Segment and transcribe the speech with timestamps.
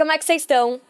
[0.00, 0.80] como é que vocês estão?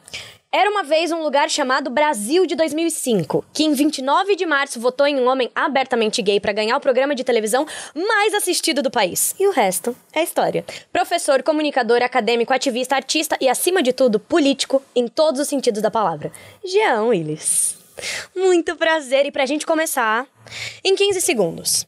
[0.52, 5.04] Era uma vez um lugar chamado Brasil de 2005, que em 29 de março votou
[5.04, 9.34] em um homem abertamente gay para ganhar o programa de televisão mais assistido do país.
[9.36, 10.64] E o resto é história.
[10.92, 15.90] Professor, comunicador, acadêmico, ativista, artista e, acima de tudo, político em todos os sentidos da
[15.90, 16.30] palavra.
[16.64, 17.76] Jean Willis.
[18.36, 20.24] Muito prazer e pra gente começar,
[20.84, 21.84] em 15 segundos.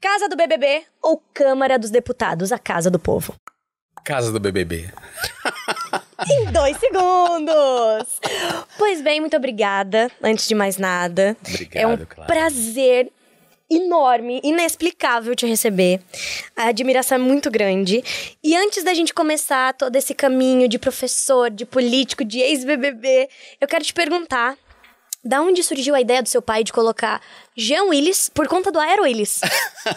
[0.00, 3.36] Casa do BBB ou Câmara dos Deputados, a Casa do Povo?
[4.04, 4.90] Casa do BBB.
[6.30, 8.20] Em dois segundos.
[8.76, 11.36] Pois bem, muito obrigada, antes de mais nada.
[11.48, 12.26] Obrigado, É um Clara.
[12.26, 13.10] prazer
[13.70, 16.00] enorme, inexplicável te receber.
[16.56, 18.02] A admiração é muito grande.
[18.42, 23.28] E antes da gente começar todo esse caminho de professor, de político, de ex-BBB,
[23.60, 24.56] eu quero te perguntar.
[25.28, 27.20] Da onde surgiu a ideia do seu pai de colocar
[27.54, 29.40] Jean Willis por conta do Aero Willis?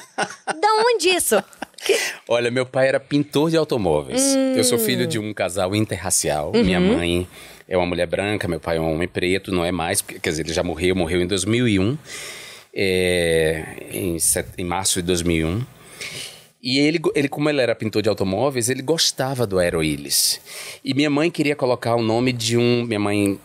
[0.45, 1.41] da onde isso?
[2.27, 4.21] Olha, meu pai era pintor de automóveis.
[4.57, 6.51] Eu sou filho de um casal interracial.
[6.51, 7.25] Minha mãe
[7.65, 10.41] é uma mulher branca, meu pai é um homem preto, não é mais, quer dizer,
[10.45, 11.97] ele já morreu, morreu em 2001,
[12.73, 15.61] é, em, set- em março de 2001.
[16.61, 20.41] E ele, ele, como ele era pintor de automóveis, ele gostava do Aero Willis.
[20.83, 22.83] E minha mãe queria colocar o nome de um.
[22.83, 23.39] Minha mãe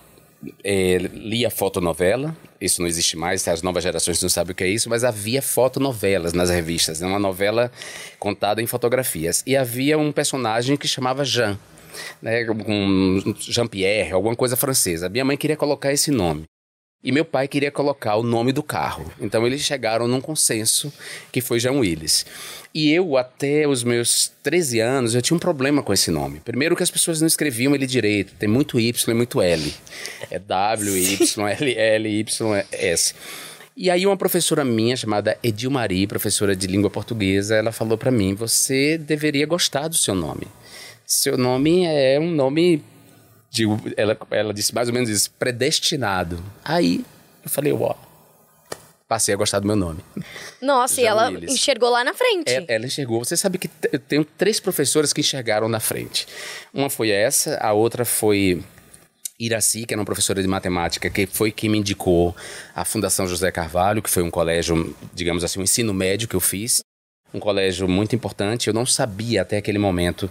[0.65, 4.69] é, lia fotonovela, isso não existe mais, as novas gerações não sabem o que é
[4.69, 7.07] isso, mas havia fotonovelas nas revistas, né?
[7.07, 7.71] uma novela
[8.19, 9.43] contada em fotografias.
[9.47, 11.59] E havia um personagem que chamava Jean,
[12.21, 12.47] né?
[12.67, 15.09] um Jean-Pierre, alguma coisa francesa.
[15.09, 16.45] Minha mãe queria colocar esse nome.
[17.05, 19.11] E meu pai queria colocar o nome do carro.
[19.21, 20.93] Então eles chegaram num consenso
[21.31, 22.27] que foi Jean Willis.
[22.75, 26.41] E eu, até os meus 13 anos, eu tinha um problema com esse nome.
[26.41, 28.35] Primeiro que as pessoas não escreviam ele direito.
[28.35, 29.75] Tem muito Y e muito L.
[30.31, 33.15] É W, Y, L, L, Y, S.
[33.77, 38.35] E aí uma professora minha, chamada Edilmarie, professora de língua portuguesa, ela falou para mim,
[38.35, 40.47] você deveria gostar do seu nome.
[41.07, 42.83] Seu nome é um nome
[43.57, 46.43] de, ela, ela disse mais ou menos isso, predestinado.
[46.63, 47.05] Aí
[47.43, 47.95] eu falei, ó,
[49.09, 50.01] passei a gostar do meu nome.
[50.61, 51.55] Nossa, e ela Willis.
[51.55, 52.51] enxergou lá na frente.
[52.51, 53.25] É, ela enxergou.
[53.25, 56.27] Você sabe que eu tenho três professoras que enxergaram na frente.
[56.75, 58.63] Uma foi essa, a outra foi
[59.39, 62.37] Iraci, que era uma professora de matemática, que foi quem me indicou
[62.75, 66.41] a Fundação José Carvalho, que foi um colégio, digamos assim, um ensino médio que eu
[66.41, 66.83] fiz.
[67.33, 68.69] Um colégio muito importante.
[68.69, 70.31] Eu não sabia até aquele momento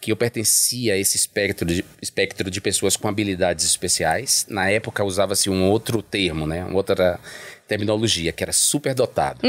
[0.00, 4.46] que eu pertencia a esse espectro de, espectro de pessoas com habilidades especiais.
[4.48, 6.64] Na época usava-se um outro termo, né?
[6.64, 7.20] Uma outra
[7.68, 9.40] terminologia, que era superdotado.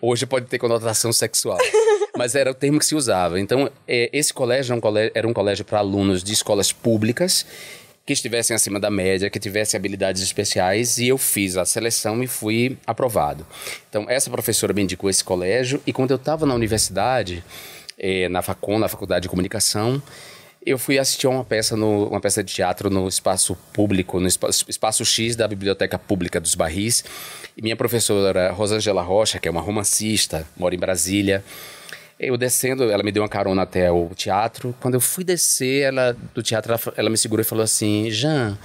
[0.00, 1.58] Hoje pode ter conotação sexual.
[2.16, 3.38] Mas era o termo que se usava.
[3.38, 7.44] Então, é, esse colégio era um colégio, era um colégio para alunos de escolas públicas
[8.06, 12.28] que estivessem acima da média, que tivessem habilidades especiais, e eu fiz a seleção e
[12.28, 13.44] fui aprovado.
[13.90, 17.42] Então, essa professora me indicou esse colégio, e quando eu estava na universidade,
[17.98, 20.02] eh, na Facom, na Faculdade de Comunicação,
[20.64, 24.64] eu fui assistir uma peça, no, uma peça de teatro no espaço público, no espaço,
[24.68, 27.04] espaço X da Biblioteca Pública dos Barris,
[27.56, 31.44] e minha professora Rosângela Rocha, que é uma romancista, mora em Brasília,
[32.18, 34.74] eu descendo, ela me deu uma carona até o teatro.
[34.80, 38.58] Quando eu fui descer, ela do teatro, ela, ela me segurou e falou assim: Jean,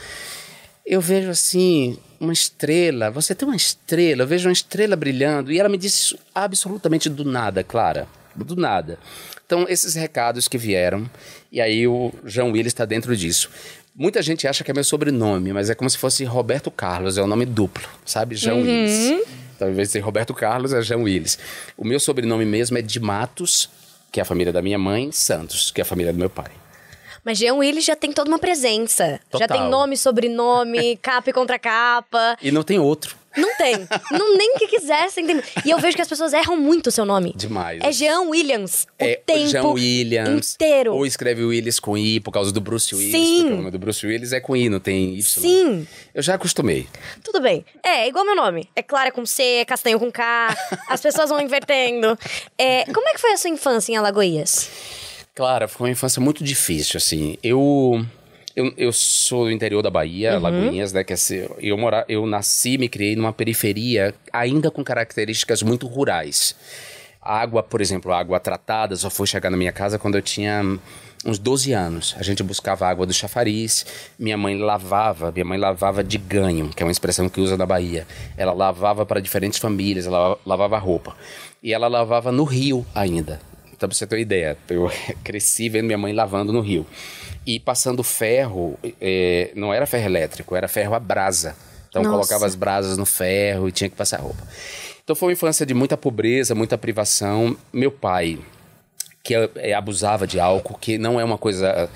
[0.85, 3.11] eu vejo assim uma estrela.
[3.11, 5.51] Você tem uma estrela, eu vejo uma estrela brilhando.
[5.51, 8.97] E ela me disse absolutamente do nada, Clara, do nada.
[9.45, 11.09] Então, esses recados que vieram,
[11.51, 13.49] e aí o Jean Willis está dentro disso.
[13.95, 17.21] Muita gente acha que é meu sobrenome, mas é como se fosse Roberto Carlos, é
[17.21, 18.35] o nome duplo, sabe?
[18.35, 19.25] Jean Willis.
[19.55, 21.37] Então, ao invés de ser Roberto Carlos, é Jean Willis.
[21.77, 23.69] O meu sobrenome mesmo é de Matos,
[24.11, 26.51] que é a família da minha mãe, Santos, que é a família do meu pai.
[27.23, 29.19] Mas Jean Willis já tem toda uma presença.
[29.31, 29.57] Já Total.
[29.59, 32.37] tem nome, sobrenome, capa e contra capa.
[32.41, 33.15] E não tem outro.
[33.37, 33.75] Não tem.
[34.11, 35.25] não nem que quisessem.
[35.25, 35.41] Tem...
[35.65, 37.33] E eu vejo que as pessoas erram muito o seu nome.
[37.35, 37.79] Demais.
[37.83, 38.85] É Jean Williams.
[38.99, 40.53] O É tempo Jean Williams.
[40.55, 40.93] inteiro.
[40.93, 43.11] Ou escreve Willis com I por causa do Bruce Willis.
[43.11, 43.37] Sim.
[43.41, 45.21] Porque o nome do Bruce Willis é com I, não tem Y.
[45.41, 45.87] Sim.
[46.13, 46.87] Eu já acostumei.
[47.23, 47.65] Tudo bem.
[47.83, 48.69] É, igual meu nome.
[48.75, 50.55] É Clara com C, é Castanho com K.
[50.87, 52.17] As pessoas vão invertendo.
[52.57, 54.69] É, como é que foi a sua infância em Alagoas?
[55.33, 57.37] Clara, foi uma infância muito difícil, assim.
[57.41, 58.05] Eu.
[58.55, 61.03] Eu, eu sou do interior da Bahia, Lagoinhas, né?
[61.03, 61.17] Que é,
[61.59, 66.55] eu, mora, eu nasci e me criei numa periferia ainda com características muito rurais.
[67.21, 70.21] A água, por exemplo, a água tratada só foi chegar na minha casa quando eu
[70.21, 70.63] tinha
[71.25, 72.15] uns 12 anos.
[72.17, 73.85] A gente buscava água do chafariz,
[74.17, 77.65] minha mãe lavava, minha mãe lavava de ganho, que é uma expressão que usa na
[77.65, 78.07] Bahia.
[78.35, 81.15] Ela lavava para diferentes famílias, ela lavava roupa.
[81.61, 83.39] E ela lavava no rio ainda.
[83.67, 84.91] Então, pra você ter uma ideia, eu
[85.23, 86.85] cresci vendo minha mãe lavando no rio.
[87.45, 91.55] E passando ferro, eh, não era ferro elétrico, era ferro a brasa.
[91.89, 92.15] Então, Nossa.
[92.15, 94.41] colocava as brasas no ferro e tinha que passar roupa.
[95.03, 97.57] Então, foi uma infância de muita pobreza, muita privação.
[97.73, 98.39] Meu pai,
[99.23, 101.89] que eh, abusava de álcool, que não é uma coisa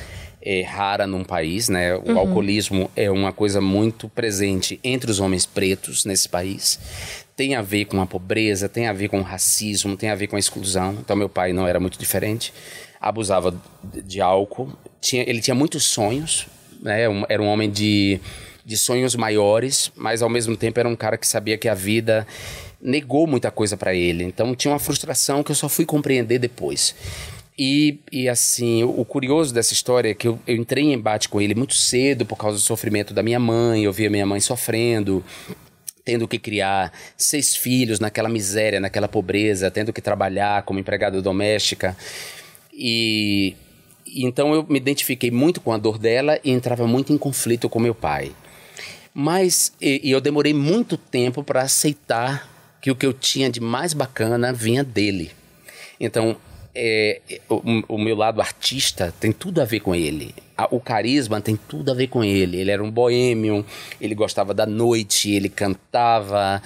[0.45, 1.95] é, rara num país, né?
[1.95, 2.19] O uhum.
[2.19, 6.79] alcoolismo é uma coisa muito presente entre os homens pretos nesse país.
[7.35, 10.27] Tem a ver com a pobreza, tem a ver com o racismo, tem a ver
[10.27, 10.93] com a exclusão.
[10.99, 12.53] Então meu pai não era muito diferente.
[13.01, 13.53] Abusava
[13.83, 14.71] de álcool.
[15.05, 16.47] Tinha, ele tinha muitos sonhos,
[16.81, 17.07] né?
[17.07, 18.19] Um, era um homem de,
[18.65, 22.25] de sonhos maiores, mas ao mesmo tempo era um cara que sabia que a vida
[22.81, 24.23] negou muita coisa para ele.
[24.23, 26.95] Então tinha uma frustração que eu só fui compreender depois.
[27.55, 31.39] E, e assim, o, curioso dessa história é que eu, eu entrei em embate com
[31.39, 33.83] ele muito cedo por causa do sofrimento da minha mãe.
[33.83, 35.23] Eu via minha mãe sofrendo,
[36.03, 41.95] tendo que criar seis filhos naquela miséria, naquela pobreza, tendo que trabalhar como empregada doméstica.
[42.73, 43.55] E
[44.23, 47.79] então eu me identifiquei muito com a dor dela e entrava muito em conflito com
[47.79, 48.31] meu pai.
[49.13, 52.49] Mas e, e eu demorei muito tempo para aceitar
[52.81, 55.31] que o que eu tinha de mais bacana vinha dele.
[55.99, 56.37] Então,
[56.75, 60.35] é, o, o, meu lado artista tem tudo a ver com ele.
[60.69, 62.57] o carisma tem tudo a ver com ele.
[62.57, 63.65] Ele era um boêmio,
[63.99, 66.61] ele gostava da noite, ele cantava,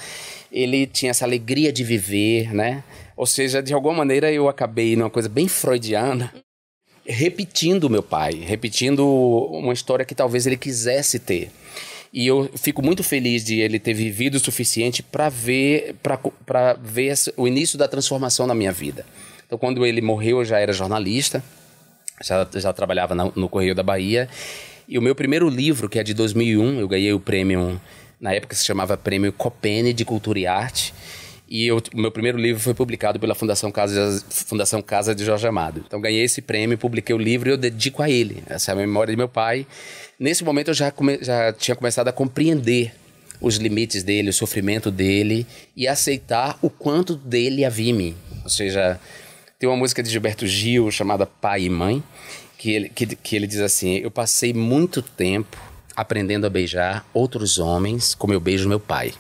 [0.51, 2.83] ele tinha essa alegria de viver, né?
[3.15, 6.33] Ou seja, de alguma maneira eu acabei numa coisa bem freudiana,
[7.09, 9.03] repetindo meu pai, repetindo
[9.51, 11.49] uma história que talvez ele quisesse ter.
[12.13, 15.95] E eu fico muito feliz de ele ter vivido o suficiente para ver,
[16.45, 19.05] para ver o início da transformação na minha vida.
[19.45, 21.43] Então, quando ele morreu, eu já era jornalista,
[22.23, 24.29] já, já trabalhava na, no Correio da Bahia.
[24.87, 27.79] E o meu primeiro livro, que é de 2001, eu ganhei o prêmio,
[28.19, 30.93] na época se chamava Prêmio Copene de Cultura e Arte.
[31.51, 35.83] E o meu primeiro livro foi publicado pela Fundação Casa, Fundação Casa de Jorge Amado.
[35.85, 38.43] Então ganhei esse prêmio, publiquei o livro e eu dedico a ele.
[38.47, 39.65] Essa é a memória de meu pai.
[40.19, 42.93] Nesse momento eu já, come, já tinha começado a compreender
[43.41, 48.15] os limites dele, o sofrimento dele e aceitar o quanto dele havia em mim.
[48.43, 48.99] Ou seja,
[49.57, 52.03] tem uma música de Gilberto Gil chamada Pai e Mãe,
[52.59, 55.57] que ele, que, que ele diz assim: Eu passei muito tempo
[55.95, 59.13] aprendendo a beijar outros homens como eu beijo meu pai.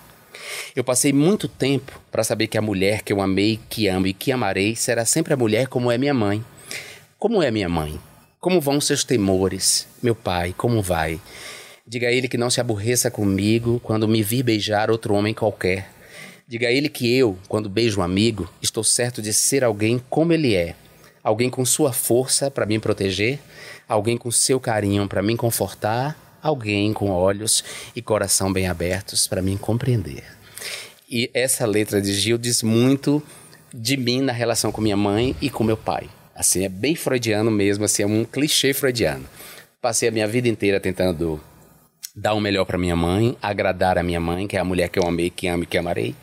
[0.75, 4.13] Eu passei muito tempo para saber que a mulher que eu amei, que amo e
[4.13, 6.43] que amarei será sempre a mulher como é minha mãe.
[7.17, 7.99] Como é minha mãe?
[8.39, 9.87] Como vão seus temores?
[10.01, 11.19] Meu pai, como vai?
[11.85, 15.89] Diga a ele que não se aborreça comigo quando me vir beijar outro homem qualquer.
[16.47, 20.31] Diga a ele que eu, quando beijo um amigo, estou certo de ser alguém como
[20.31, 20.75] ele é.
[21.23, 23.39] Alguém com sua força para me proteger,
[23.87, 27.63] alguém com seu carinho para me confortar, alguém com olhos
[27.95, 30.38] e coração bem abertos para me compreender.
[31.09, 33.23] E essa letra de Gil diz muito
[33.73, 36.07] de mim na relação com minha mãe e com meu pai.
[36.35, 39.25] Assim, é bem freudiano mesmo, assim, é um clichê freudiano.
[39.81, 41.41] Passei a minha vida inteira tentando
[42.15, 44.99] dar o melhor para minha mãe, agradar a minha mãe, que é a mulher que
[44.99, 46.15] eu amei, que amo e que amarei,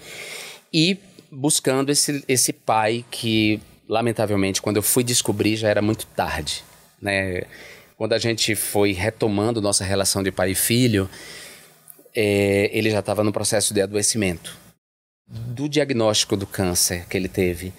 [0.73, 0.97] e
[1.33, 6.63] buscando esse, esse pai que, lamentavelmente, quando eu fui descobrir já era muito tarde,
[7.03, 7.43] né?
[7.97, 11.09] Quando a gente foi retomando nossa relação de pai e filho,
[12.15, 14.66] é, ele já estava no processo de adoecimento.
[15.29, 17.73] Do diagnóstico do câncer que ele teve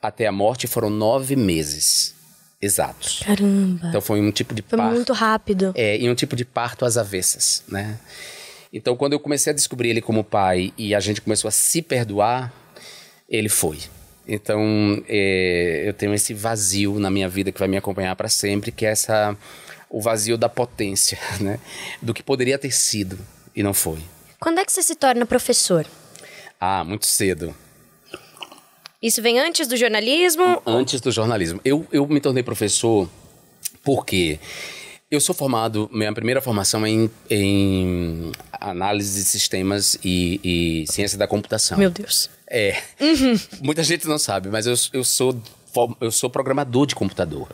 [0.00, 2.14] até a morte foram nove meses
[2.60, 3.22] exatos.
[3.24, 3.88] Caramba.
[3.88, 4.94] Então foi um tipo de foi parto.
[4.94, 5.72] muito rápido.
[5.76, 7.98] É, e um tipo de parto às avessas, né?
[8.72, 11.82] Então quando eu comecei a descobrir ele como pai e a gente começou a se
[11.82, 12.52] perdoar,
[13.28, 13.78] ele foi.
[14.26, 18.70] Então é, eu tenho esse vazio na minha vida que vai me acompanhar para sempre,
[18.70, 19.36] que é essa
[19.90, 21.58] o vazio da potência, né?
[22.00, 23.18] Do que poderia ter sido
[23.54, 23.98] e não foi.
[24.40, 25.86] Quando é que você se torna professor?
[26.64, 27.52] Ah, muito cedo.
[29.02, 30.62] Isso vem antes do jornalismo?
[30.64, 31.60] Antes do jornalismo.
[31.64, 33.10] Eu, eu me tornei professor
[33.82, 34.38] porque
[35.10, 41.18] eu sou formado, minha primeira formação é em, em análise de sistemas e, e, ciência
[41.18, 41.76] da computação.
[41.76, 42.30] Meu Deus.
[42.48, 42.80] É.
[43.00, 43.36] Uhum.
[43.60, 45.36] Muita gente não sabe, mas eu, eu sou
[46.00, 47.48] eu sou programador de computador.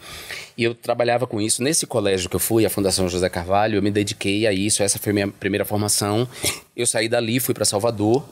[0.54, 1.62] E eu trabalhava com isso.
[1.62, 4.82] Nesse colégio que eu fui, a Fundação José Carvalho, eu me dediquei a isso.
[4.82, 6.28] Essa foi a minha primeira formação.
[6.76, 8.22] Eu saí dali, fui para Salvador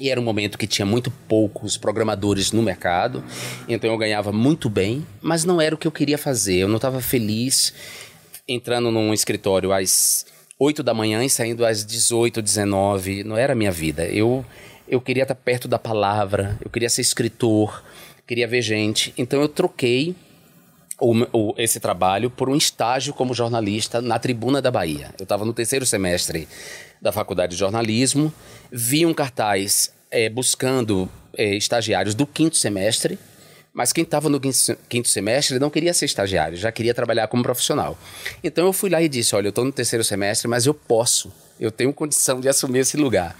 [0.00, 3.22] e era um momento que tinha muito poucos programadores no mercado,
[3.68, 6.56] então eu ganhava muito bem, mas não era o que eu queria fazer.
[6.56, 7.74] Eu não estava feliz
[8.48, 10.24] entrando num escritório às
[10.58, 13.24] 8 da manhã e saindo às 18, 19.
[13.24, 14.06] Não era a minha vida.
[14.06, 14.44] Eu,
[14.88, 17.84] eu queria estar perto da palavra, eu queria ser escritor,
[18.26, 19.12] queria ver gente.
[19.18, 20.16] Então eu troquei
[21.00, 25.14] o, o, esse trabalho por um estágio como jornalista na Tribuna da Bahia.
[25.18, 26.46] Eu estava no terceiro semestre
[27.00, 28.32] da Faculdade de Jornalismo,
[28.70, 33.18] vi um cartaz é, buscando é, estagiários do quinto semestre,
[33.72, 37.96] mas quem estava no quinto semestre não queria ser estagiário, já queria trabalhar como profissional.
[38.42, 41.32] Então eu fui lá e disse: Olha, eu estou no terceiro semestre, mas eu posso,
[41.58, 43.36] eu tenho condição de assumir esse lugar.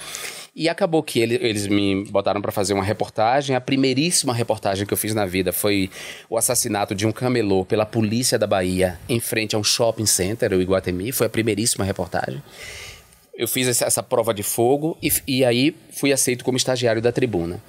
[0.54, 3.54] E acabou que ele, eles me botaram para fazer uma reportagem.
[3.54, 5.90] A primeiríssima reportagem que eu fiz na vida foi
[6.28, 10.52] o assassinato de um camelô pela polícia da Bahia em frente a um shopping center,
[10.52, 11.12] o Iguatemi.
[11.12, 12.42] Foi a primeiríssima reportagem.
[13.34, 17.12] Eu fiz essa, essa prova de fogo e, e aí fui aceito como estagiário da
[17.12, 17.60] tribuna.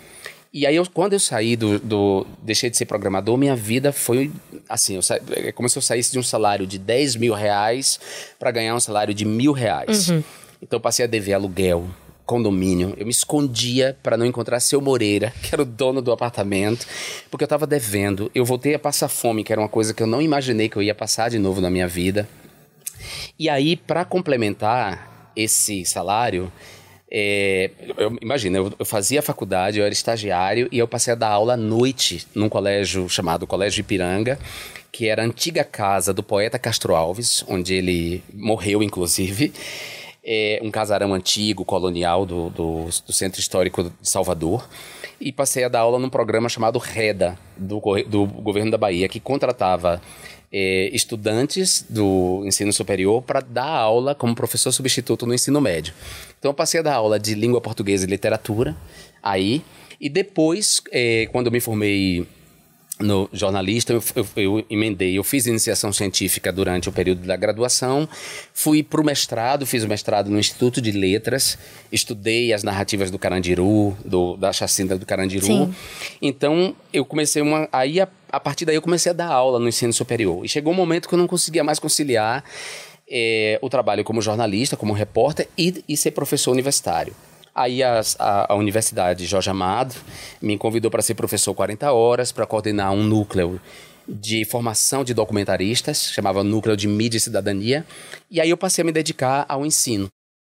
[0.54, 4.30] E aí, eu, quando eu saí do, do, Deixei de ser programador, minha vida foi
[4.68, 7.98] assim: eu sa, é como se eu saísse de um salário de 10 mil reais
[8.38, 10.10] para ganhar um salário de mil reais.
[10.10, 10.22] Uhum.
[10.62, 11.88] Então, eu passei a dever aluguel,
[12.26, 12.94] condomínio.
[12.98, 16.86] Eu me escondia para não encontrar seu Moreira, que era o dono do apartamento,
[17.30, 18.32] porque eu estava devendo.
[18.34, 20.84] Eu voltei a passar fome, que era uma coisa que eu não imaginei que eu
[20.84, 22.28] ia passar de novo na minha vida.
[23.38, 26.52] E aí, para complementar esse salário,
[27.14, 31.28] é, eu, imagina, eu, eu, fazia faculdade, eu era estagiário e eu passei a dar
[31.28, 34.40] aula à noite num colégio chamado Colégio Ipiranga,
[34.92, 39.52] que era a antiga casa do poeta Castro Alves, onde ele morreu, inclusive.
[40.24, 44.68] É, um casarão antigo, colonial do, do, do, Centro Histórico de Salvador.
[45.20, 49.20] E passei a dar aula num programa chamado REDA, do, do governo da Bahia, que
[49.20, 50.02] contratava
[50.52, 55.94] é, estudantes do ensino superior para dar aula como professor substituto no ensino médio.
[56.38, 58.76] Então eu passei a dar aula de língua portuguesa e literatura
[59.24, 59.64] aí,
[60.00, 62.28] e depois, é, quando eu me formei
[63.02, 68.08] no jornalista, eu, eu, eu, emendei, eu fiz iniciação científica durante o período da graduação,
[68.54, 71.58] fui para o mestrado, fiz o mestrado no Instituto de Letras,
[71.92, 75.46] estudei as narrativas do Carandiru, do, da chacina do Carandiru.
[75.46, 75.76] Sim.
[76.22, 77.68] Então, eu comecei uma.
[77.72, 80.46] Aí, a, a, partir daí, eu comecei a dar aula no ensino superior.
[80.46, 82.44] E chegou um momento que eu não conseguia mais conciliar
[83.10, 87.14] é, o trabalho como jornalista, como repórter e, e ser professor universitário.
[87.54, 89.94] Aí a, a, a, Universidade Jorge Amado
[90.42, 93.60] me convidou para ser professor 40 horas, para coordenar um núcleo
[94.08, 97.86] de formação de documentaristas, chamava Núcleo de Mídia e Cidadania,
[98.30, 100.08] e aí eu passei a me dedicar ao ensino.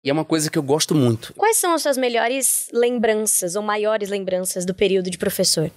[0.05, 1.35] E é uma coisa que eu gosto muito.
[1.35, 5.71] Quais são as suas melhores lembranças ou maiores lembranças do período de professor?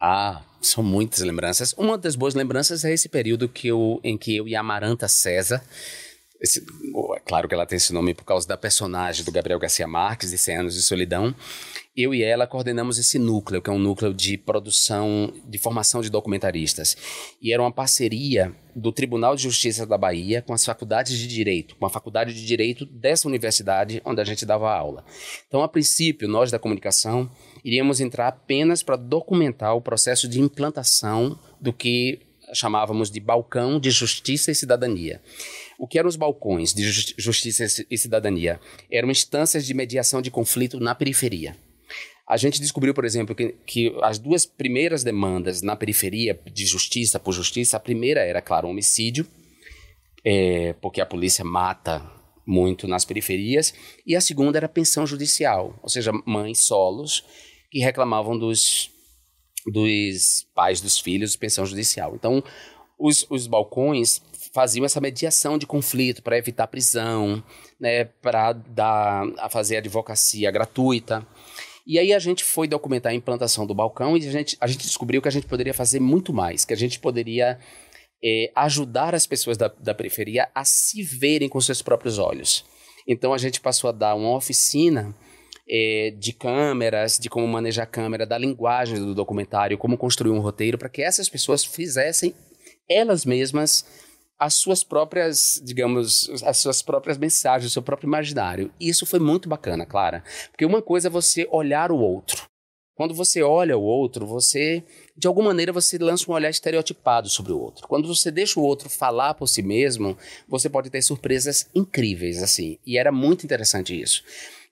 [0.00, 1.74] Ah, são muitas lembranças.
[1.76, 5.08] Uma das boas lembranças é esse período que eu, em que eu e a Amaranta
[5.08, 5.62] César
[6.44, 9.86] esse, é claro que ela tem esse nome por causa da personagem do Gabriel Garcia
[9.86, 11.34] Marques, de 100 Anos de Solidão.
[11.96, 16.10] Eu e ela coordenamos esse núcleo, que é um núcleo de produção, de formação de
[16.10, 16.96] documentaristas.
[17.40, 21.76] E era uma parceria do Tribunal de Justiça da Bahia com as faculdades de Direito,
[21.76, 25.02] com a faculdade de Direito dessa universidade onde a gente dava aula.
[25.48, 27.30] Então, a princípio, nós da comunicação
[27.64, 32.20] iríamos entrar apenas para documentar o processo de implantação do que
[32.52, 35.20] chamávamos de balcão de justiça e cidadania.
[35.78, 36.84] O que eram os balcões de
[37.16, 38.60] justiça e cidadania?
[38.90, 41.56] Eram instâncias de mediação de conflito na periferia.
[42.26, 47.20] A gente descobriu, por exemplo, que, que, as duas primeiras demandas na periferia de justiça
[47.20, 49.26] por justiça, a primeira era, claro, homicídio,
[50.24, 52.02] é, porque a polícia mata
[52.46, 53.74] muito nas periferias,
[54.06, 57.24] e a segunda era pensão judicial, ou seja, mães solos
[57.70, 58.90] que reclamavam dos,
[59.66, 62.14] dos pais dos filhos pensão judicial.
[62.14, 62.42] Então,
[62.98, 64.22] os, os balcões
[64.54, 67.42] faziam essa mediação de conflito para evitar prisão,
[67.78, 71.26] né, para dar a fazer advocacia gratuita.
[71.84, 74.86] E aí a gente foi documentar a implantação do balcão e a gente, a gente
[74.86, 77.58] descobriu que a gente poderia fazer muito mais, que a gente poderia
[78.24, 82.64] é, ajudar as pessoas da, da periferia a se verem com seus próprios olhos.
[83.08, 85.14] Então a gente passou a dar uma oficina
[85.68, 90.40] é, de câmeras, de como manejar a câmera, da linguagem do documentário, como construir um
[90.40, 92.32] roteiro, para que essas pessoas fizessem
[92.88, 94.03] elas mesmas
[94.38, 98.72] as suas próprias, digamos, as suas próprias mensagens, o seu próprio imaginário.
[98.78, 100.22] E isso foi muito bacana, Clara.
[100.50, 102.42] Porque uma coisa é você olhar o outro.
[102.96, 104.84] Quando você olha o outro, você,
[105.16, 107.88] de alguma maneira, você lança um olhar estereotipado sobre o outro.
[107.88, 110.16] Quando você deixa o outro falar por si mesmo,
[110.48, 112.78] você pode ter surpresas incríveis, assim.
[112.86, 114.22] E era muito interessante isso.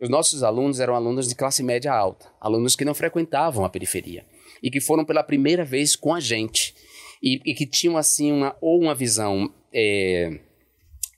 [0.00, 4.24] Os nossos alunos eram alunos de classe média alta, alunos que não frequentavam a periferia
[4.62, 6.74] e que foram pela primeira vez com a gente
[7.22, 10.40] e, e que tinham assim uma ou uma visão é,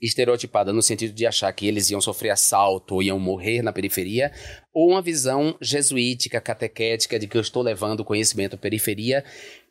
[0.00, 4.30] estereotipada no sentido de achar que eles iam sofrer assalto ou iam morrer na periferia,
[4.72, 9.24] ou uma visão jesuítica, catequética de que eu estou levando o conhecimento à periferia,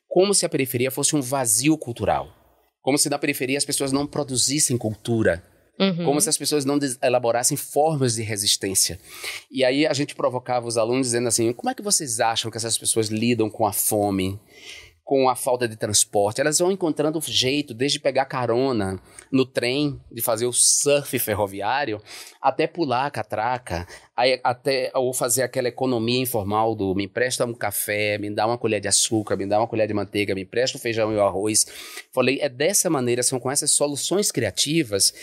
[0.07, 2.33] como se a periferia fosse um vazio cultural.
[2.81, 5.43] Como se na periferia as pessoas não produzissem cultura,
[5.79, 6.05] Uhum.
[6.05, 8.99] Como se as pessoas não elaborassem formas de resistência.
[9.51, 12.57] E aí a gente provocava os alunos dizendo assim: como é que vocês acham que
[12.57, 14.39] essas pessoas lidam com a fome?
[15.03, 16.39] Com a falta de transporte.
[16.39, 18.99] Elas vão encontrando jeito, desde pegar carona
[19.31, 22.01] no trem, de fazer o surf ferroviário,
[22.41, 23.85] até pular a catraca,
[24.43, 28.79] até ou fazer aquela economia informal do me empresta um café, me dá uma colher
[28.79, 31.65] de açúcar, me dá uma colher de manteiga, me empresta o feijão e o arroz.
[32.13, 35.13] Falei, é dessa maneira, são com essas soluções criativas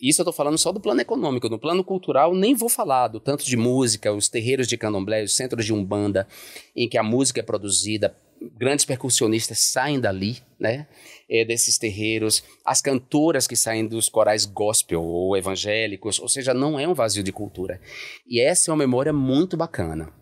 [0.00, 1.48] Isso eu estou falando só do plano econômico.
[1.48, 5.34] No plano cultural, nem vou falar do tanto de música, os terreiros de candomblé, os
[5.34, 6.26] centros de umbanda,
[6.74, 8.14] em que a música é produzida,
[8.56, 10.86] grandes percussionistas saem dali, né?
[11.28, 16.78] É, desses terreiros, as cantoras que saem dos corais gospel ou evangélicos, ou seja, não
[16.78, 17.80] é um vazio de cultura.
[18.26, 20.12] E essa é uma memória muito bacana.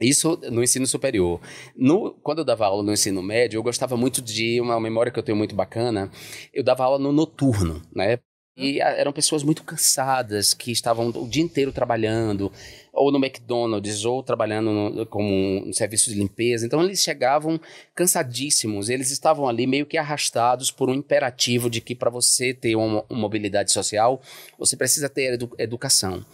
[0.00, 1.40] Isso no ensino superior.
[1.76, 5.18] No, quando eu dava aula no ensino médio, eu gostava muito de uma memória que
[5.18, 6.10] eu tenho muito bacana.
[6.52, 8.18] Eu dava aula no noturno, né?
[8.56, 12.52] E eram pessoas muito cansadas, que estavam o dia inteiro trabalhando,
[12.92, 16.64] ou no McDonald's, ou trabalhando no, como um serviço de limpeza.
[16.64, 17.60] Então eles chegavam
[17.96, 22.76] cansadíssimos, eles estavam ali meio que arrastados por um imperativo de que para você ter
[22.76, 24.22] uma, uma, mobilidade social,
[24.56, 26.24] você precisa ter edu educação.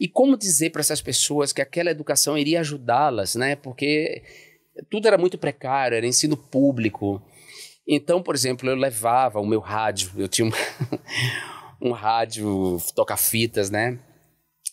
[0.00, 3.54] E como dizer para essas pessoas que aquela educação iria ajudá-las, né?
[3.54, 4.24] Porque
[4.90, 7.22] tudo era muito precário, era ensino público.
[7.86, 10.50] Então, por exemplo, eu levava o meu rádio, eu tinha um
[11.80, 13.98] um rádio toca-fitas, né?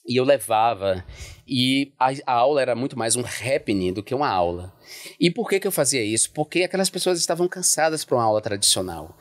[0.08, 1.04] E eu levava.
[1.48, 4.74] E a, a, aula era muito mais um happening do que uma aula.
[5.20, 6.32] E por que, que eu fazia isso?
[6.32, 9.18] Porque aquelas pessoas estavam cansadas para uma aula tradicional.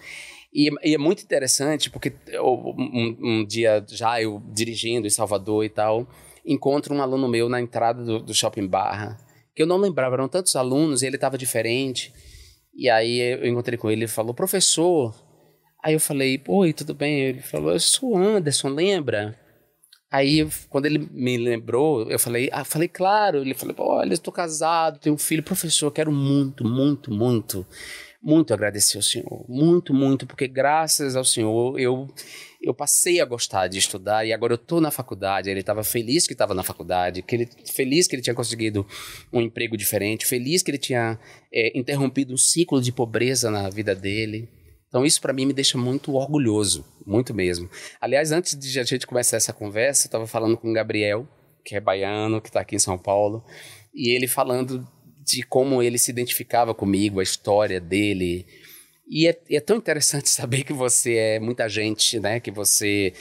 [0.52, 5.68] E, e, é muito interessante, porque um, um, dia já eu dirigindo em Salvador e
[5.68, 6.06] tal,
[6.44, 9.18] encontro um aluno meu na entrada do, do shopping Barra,
[9.54, 12.12] que eu não lembrava, eram tantos alunos e ele estava diferente.
[12.74, 15.14] E aí eu encontrei com ele e falou: professor,
[15.84, 17.20] Aí eu falei, oi, tudo bem?
[17.20, 19.38] Ele falou, eu sou Anderson, lembra?
[20.10, 23.42] Aí, quando ele me lembrou, eu falei, ah, falei, claro.
[23.42, 25.42] Ele falou, olha, estou casado, tenho um filho.
[25.42, 27.66] Professor, quero muito, muito, muito,
[28.22, 29.44] muito agradecer ao senhor.
[29.46, 32.08] Muito, muito, porque graças ao senhor eu,
[32.62, 35.50] eu passei a gostar de estudar e agora eu estou na faculdade.
[35.50, 38.86] Ele estava feliz que estava na faculdade, que ele, feliz que ele tinha conseguido
[39.30, 41.18] um emprego diferente, feliz que ele tinha
[41.52, 44.48] é, interrompido um ciclo de pobreza na vida dele.
[44.94, 47.68] Então isso para mim me deixa muito orgulhoso, muito mesmo.
[48.00, 51.26] Aliás, antes de a gente começar essa conversa, eu estava falando com o Gabriel,
[51.64, 53.44] que é baiano, que está aqui em São Paulo,
[53.92, 54.86] e ele falando
[55.18, 58.46] de como ele se identificava comigo, a história dele.
[59.08, 62.38] E é, é, tão interessante saber que você é muita gente, né?
[62.38, 63.14] Que você.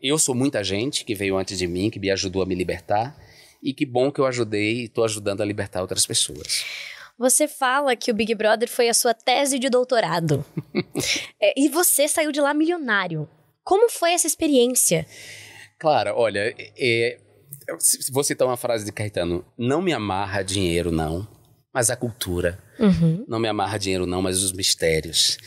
[0.00, 3.18] Eu sou muita gente que veio antes de mim, que me ajudou a me libertar.
[3.60, 6.64] E que bom que eu ajudei e estou ajudando a libertar outras pessoas.
[7.18, 10.44] Você fala que o Big Brother foi a sua tese de doutorado.
[11.42, 13.28] é, e você saiu de lá milionário.
[13.64, 15.04] Como foi essa experiência?
[15.78, 17.18] Claro, olha, é,
[18.12, 21.26] vou citar uma frase de Caetano: Não me amarra dinheiro, não,
[21.74, 22.58] mas a cultura.
[22.78, 23.24] Uhum.
[23.28, 25.38] Não me amarra dinheiro, não, mas os mistérios.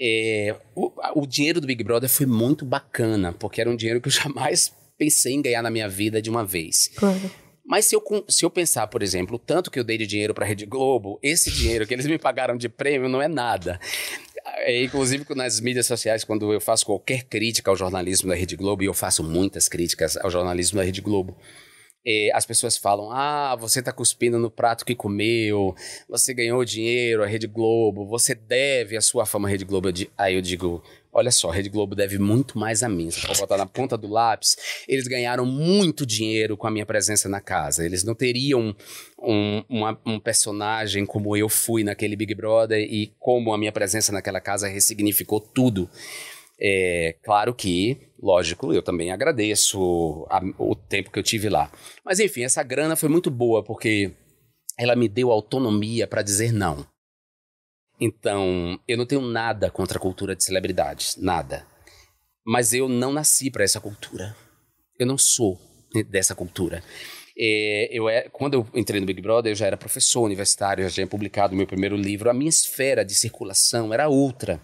[0.00, 4.08] É, o, o dinheiro do Big Brother foi muito bacana, porque era um dinheiro que
[4.08, 6.90] eu jamais pensei em ganhar na minha vida de uma vez.
[6.96, 7.30] Claro.
[7.64, 10.44] Mas se eu, se eu pensar, por exemplo, tanto que eu dei de dinheiro para
[10.44, 13.78] a Rede Globo, esse dinheiro que eles me pagaram de prêmio não é nada.
[14.44, 18.82] É, inclusive nas mídias sociais, quando eu faço qualquer crítica ao jornalismo da Rede Globo,
[18.82, 21.36] e eu faço muitas críticas ao jornalismo da Rede Globo,
[22.04, 25.74] é, as pessoas falam: ah, você está cuspindo no prato que comeu,
[26.08, 29.88] você ganhou dinheiro, a Rede Globo, você deve a sua fama à Rede Globo.
[30.18, 30.82] Aí eu digo:
[31.14, 33.10] Olha só, a Rede Globo deve muito mais a mim.
[33.10, 34.56] Se for botar na ponta do lápis,
[34.88, 37.84] eles ganharam muito dinheiro com a minha presença na casa.
[37.84, 38.74] Eles não teriam
[39.18, 44.10] um, uma, um personagem como eu fui naquele Big Brother e como a minha presença
[44.10, 45.86] naquela casa ressignificou tudo.
[46.58, 51.70] É, claro que, lógico, eu também agradeço a, o tempo que eu tive lá.
[52.02, 54.12] Mas enfim, essa grana foi muito boa porque
[54.78, 56.86] ela me deu autonomia para dizer não.
[58.04, 61.64] Então, eu não tenho nada contra a cultura de celebridades, nada.
[62.44, 64.36] Mas eu não nasci para essa cultura.
[64.98, 65.56] Eu não sou
[66.10, 66.82] dessa cultura.
[67.38, 70.90] É, eu é, quando eu entrei no Big Brother, eu já era professor universitário, já
[70.90, 72.28] tinha publicado meu primeiro livro.
[72.28, 74.60] A minha esfera de circulação era outra.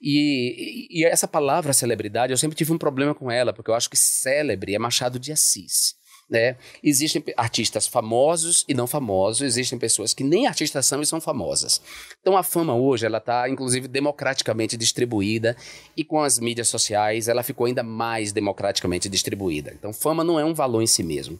[0.00, 3.90] E, e, essa palavra celebridade, eu sempre tive um problema com ela, porque eu acho
[3.90, 5.96] que célebre é Machado de Assis.
[6.28, 6.56] Né?
[6.82, 11.82] Existem artistas famosos e não famosos, existem pessoas que nem artistas são e são famosas.
[12.20, 15.54] Então a fama hoje ela está inclusive democraticamente distribuída
[15.94, 19.74] e com as mídias sociais ela ficou ainda mais democraticamente distribuída.
[19.78, 21.38] Então fama não é um valor em si mesmo.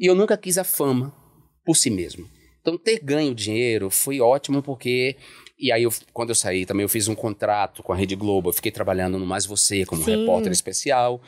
[0.00, 1.14] E eu nunca quis a fama
[1.62, 2.26] por si mesmo.
[2.62, 5.16] Então ter ganho dinheiro foi ótimo porque
[5.62, 8.48] e aí, eu, quando eu saí, também eu fiz um contrato com a Rede Globo.
[8.48, 10.16] Eu fiquei trabalhando no Mais Você como Sim.
[10.16, 11.22] repórter especial.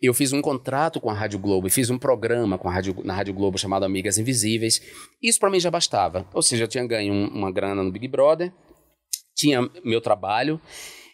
[0.00, 2.96] Eu fiz um contrato com a Rádio Globo e fiz um programa com a Rádio,
[3.04, 4.80] na Rádio Globo chamado Amigas Invisíveis.
[5.22, 6.26] Isso para mim já bastava.
[6.32, 8.50] Ou seja, eu tinha ganho um, uma grana no Big Brother,
[9.36, 10.58] tinha meu trabalho.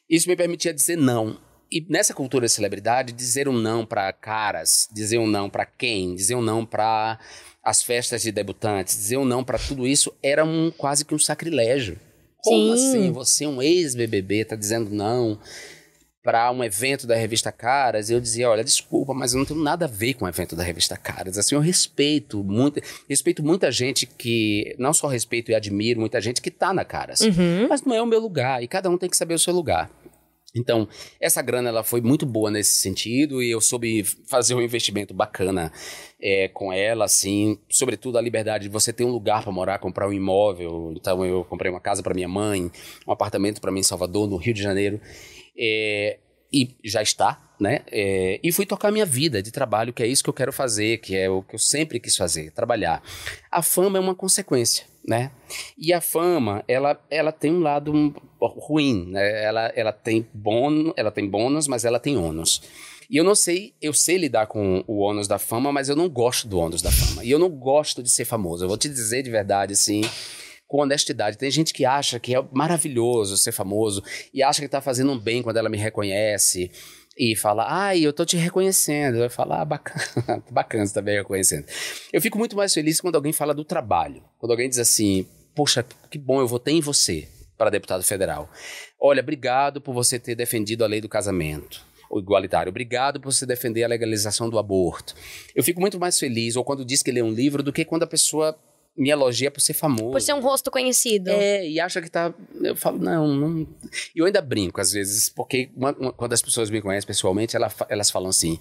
[0.09, 1.37] Isso me permitia dizer não.
[1.70, 6.14] E nessa cultura de celebridade, dizer um não para caras, dizer um não para quem,
[6.14, 7.18] dizer um não para
[7.64, 11.18] as festas de debutantes, dizer um não para tudo isso era um quase que um
[11.18, 11.99] sacrilégio.
[12.38, 12.90] Como Sim.
[12.90, 13.12] assim?
[13.12, 15.40] Você, um ex-BBB, tá dizendo não?
[16.27, 19.85] Para um evento da revista Caras, eu dizia, olha, desculpa, mas eu não tenho nada
[19.85, 21.39] a ver com o evento da revista Caras.
[21.39, 26.43] Assim, eu respeito muito, respeito muita gente que não só respeito e admiro muita gente
[26.43, 27.69] que tá na Caras, Uhum.
[27.69, 29.89] mas não é o meu lugar e cada um tem que saber o seu lugar.
[30.53, 30.89] Então,
[31.21, 35.71] essa grana ela foi muito boa nesse sentido e eu soube fazer um investimento bacana
[36.21, 40.09] é, com ela, assim, sobretudo a liberdade de você ter um lugar para morar, comprar
[40.09, 40.93] um imóvel.
[40.97, 42.69] Então, eu comprei uma casa para minha mãe,
[43.07, 44.99] um apartamento para mim em Salvador, no Rio de Janeiro,
[45.59, 46.19] é,
[46.53, 47.81] e já está, né?
[47.90, 50.99] É, e fui tocar minha vida de trabalho, que é isso que eu quero fazer,
[50.99, 53.03] que é o que eu sempre quis fazer, trabalhar.
[53.51, 55.31] A fama é uma consequência, né?
[55.77, 59.45] E a fama, ela, ela tem um lado ruim, né?
[59.45, 62.62] Ela, ela tem bônus, ela tem bônus, mas ela tem ônus.
[63.09, 66.09] E eu não sei, eu sei lidar com o ônus da fama, mas eu não
[66.09, 67.25] gosto do ônus da fama.
[67.25, 68.64] E eu não gosto de ser famoso.
[68.64, 70.03] Eu vou te dizer de verdade, assim,
[70.67, 71.39] com honestidade.
[71.39, 74.03] Tem gente que acha que é maravilhoso ser famoso
[74.33, 76.71] e acha que tá fazendo um bem quando ela me reconhece
[77.19, 79.17] e fala, ai, eu tô te reconhecendo.
[79.17, 81.67] Eu falo, ah, bacana, bacana você tá me reconhecendo.
[82.13, 84.23] Eu fico muito mais feliz quando alguém fala do trabalho.
[84.39, 88.51] Quando alguém diz assim, poxa, que bom, eu votei em você para deputado federal.
[89.01, 92.71] Olha, obrigado por você ter defendido a lei do casamento o igualitário.
[92.71, 95.15] Obrigado por você defender a legalização do aborto.
[95.55, 98.05] Eu fico muito mais feliz, ou quando diz que lê um livro, do que quando
[98.05, 98.57] a pessoa
[98.97, 100.11] me elogia por ser famoso.
[100.11, 101.31] Por ser um rosto conhecido.
[101.31, 102.33] É, e acha que tá.
[102.63, 103.69] Eu falo, não, não.
[104.15, 107.57] E eu ainda brinco às vezes, porque uma, uma, quando as pessoas me conhecem pessoalmente,
[107.57, 108.59] ela, elas falam assim: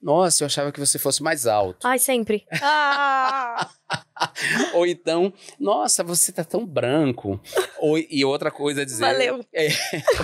[0.00, 1.86] Nossa, eu achava que você fosse mais alto.
[1.86, 2.44] Ai, sempre.
[2.62, 3.68] Ah!
[4.74, 7.40] Ou então, nossa, você tá tão branco.
[7.78, 9.00] Ou, e outra coisa dizer.
[9.00, 9.44] Valeu.
[9.52, 9.68] É,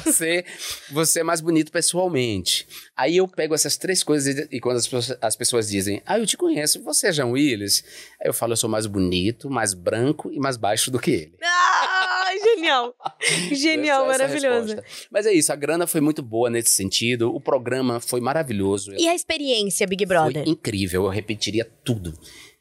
[0.05, 0.45] você,
[0.91, 2.67] você é mais bonito pessoalmente.
[2.97, 6.19] Aí eu pego essas três coisas e, e quando as pessoas, as pessoas dizem, ah,
[6.19, 7.85] eu te conheço, você é João Willis?
[8.21, 11.35] Aí eu falo, eu sou mais bonito, mais branco e mais baixo do que ele.
[11.43, 12.95] Ah, genial.
[13.53, 14.75] Genial, é maravilhoso.
[14.75, 15.09] resposta.
[15.11, 18.93] Mas é isso, a grana foi muito boa nesse sentido, o programa foi maravilhoso.
[18.95, 20.45] E a experiência, Big Brother?
[20.45, 22.15] Foi incrível, eu repetiria tudo.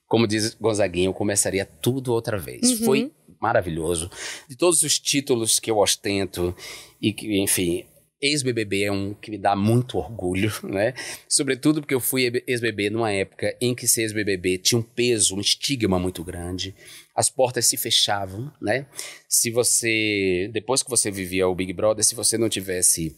[0.08, 2.80] Como diz Gonzaguinha, eu começaria tudo outra vez.
[2.80, 2.86] Uhum.
[2.86, 4.10] Foi maravilhoso.
[4.48, 6.56] De todos os títulos que eu ostento,
[7.02, 7.86] e que, enfim,
[8.22, 10.94] ex-BBB é um que me dá muito orgulho, né?
[11.28, 15.42] Sobretudo porque eu fui ex-BBB numa época em que ser ex-BBB tinha um peso, um
[15.42, 16.76] estigma muito grande.
[17.16, 18.88] As portas se fechavam, né?
[19.28, 23.16] Se você, depois que você vivia o Big Brother, se você não tivesse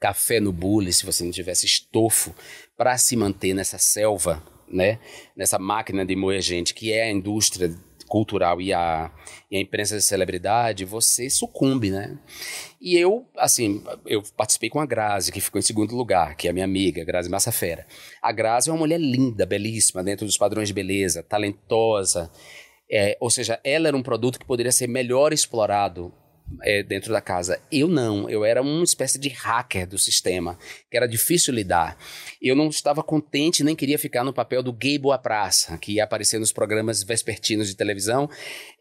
[0.00, 2.34] café no bule, se você não tivesse estofo
[2.76, 4.98] para se manter nessa selva, né?
[5.36, 7.74] Nessa máquina de moer gente que é a indústria
[8.06, 9.10] cultural e a,
[9.50, 12.18] e a imprensa de celebridade, você sucumbe, né?
[12.80, 16.50] E eu, assim, eu participei com a Grazi, que ficou em segundo lugar, que é
[16.50, 17.86] a minha amiga, Grazi Massafera.
[18.22, 22.30] A Grazi é uma mulher linda, belíssima, dentro dos padrões de beleza, talentosa.
[22.90, 26.12] É, ou seja, ela era um produto que poderia ser melhor explorado
[26.62, 27.60] é, dentro da casa.
[27.70, 30.58] Eu não, eu era uma espécie de hacker do sistema,
[30.90, 31.98] que era difícil lidar.
[32.40, 36.04] Eu não estava contente, nem queria ficar no papel do gay boa praça, que ia
[36.04, 38.28] aparecer nos programas vespertinos de televisão,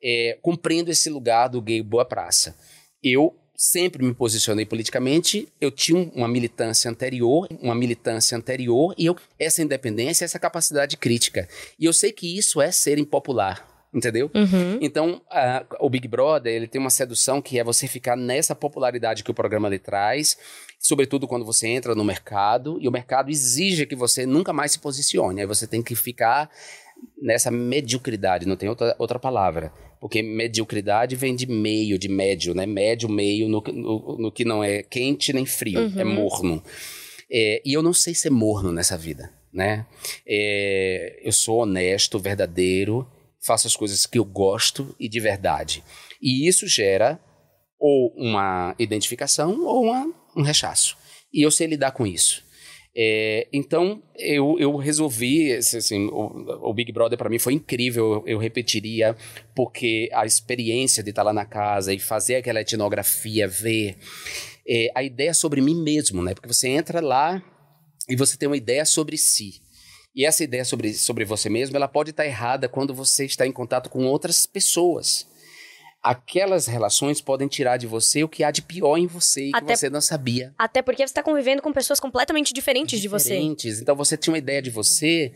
[0.03, 2.55] é, cumprindo esse lugar do gay boa praça.
[3.03, 9.15] Eu sempre me posicionei politicamente, eu tinha uma militância anterior, uma militância anterior, e eu,
[9.39, 11.47] essa independência, essa capacidade crítica.
[11.79, 14.29] E eu sei que isso é ser impopular entendeu?
[14.35, 14.77] Uhum.
[14.81, 19.23] Então, uh, o Big Brother, ele tem uma sedução que é você ficar nessa popularidade
[19.23, 20.37] que o programa lhe traz,
[20.77, 24.79] sobretudo quando você entra no mercado, e o mercado exige que você nunca mais se
[24.79, 26.49] posicione, aí você tem que ficar
[27.21, 32.65] nessa mediocridade, não tem outra, outra palavra, porque mediocridade vem de meio, de médio, né?
[32.65, 35.99] Médio, meio, no, no, no que não é quente nem frio, Uhum.
[35.99, 36.63] é morno.
[37.31, 39.85] É, e eu não sei ser morno nessa vida, né?
[40.27, 43.07] É, eu sou honesto, verdadeiro,
[43.45, 45.83] faço as coisas que eu gosto e de verdade.
[46.21, 47.19] E isso gera
[47.79, 50.97] ou uma identificação ou uma, um rechaço.
[51.33, 52.43] E eu sei lidar com isso.
[52.97, 58.23] É, então, eu, eu resolvi, assim, o, o Big Brother para mim foi incrível, eu,
[58.25, 59.17] eu, repetiria,
[59.53, 63.97] porque a experiência de estar lá na casa e fazer aquela etnografia, ver
[64.65, 66.33] é, a ideia sobre mim mesmo, né?
[66.33, 67.43] Porque você entra lá
[68.07, 69.64] e você tem uma ideia sobre si.
[70.15, 73.51] E essa ideia sobre, sobre você mesmo, ela pode estar errada quando você está em
[73.51, 75.27] contato com outras pessoas.
[76.01, 79.73] Aquelas relações podem tirar de você o que há de pior em você e Até-
[79.73, 80.53] que você não sabia.
[80.57, 83.29] Até porque você está convivendo com pessoas completamente diferentes de você.
[83.29, 83.81] Diferentes.
[83.81, 85.33] Então você tinha uma ideia de você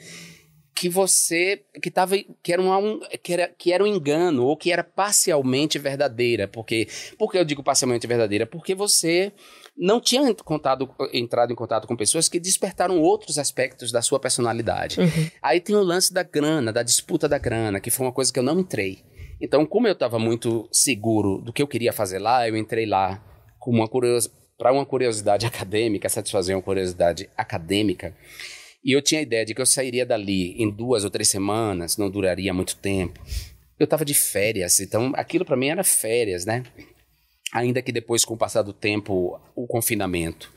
[0.75, 4.71] que você que tava que era um que era, que era um engano ou que
[4.71, 9.31] era parcialmente verdadeira, porque porque eu digo parcialmente verdadeira, porque você
[9.77, 14.99] não tinha contado, entrado em contato com pessoas que despertaram outros aspectos da sua personalidade.
[14.99, 15.29] Uhum.
[15.41, 18.39] Aí tem o lance da grana, da disputa da grana, que foi uma coisa que
[18.39, 19.03] eu não entrei.
[19.41, 23.23] Então, como eu estava muito seguro do que eu queria fazer lá, eu entrei lá
[23.57, 28.13] com uma curios- para uma curiosidade acadêmica, satisfazer uma curiosidade acadêmica.
[28.83, 31.97] E eu tinha a ideia de que eu sairia dali em duas ou três semanas,
[31.97, 33.19] não duraria muito tempo.
[33.77, 36.63] Eu estava de férias, então aquilo para mim era férias, né?
[37.53, 40.51] Ainda que depois, com o passar do tempo, o confinamento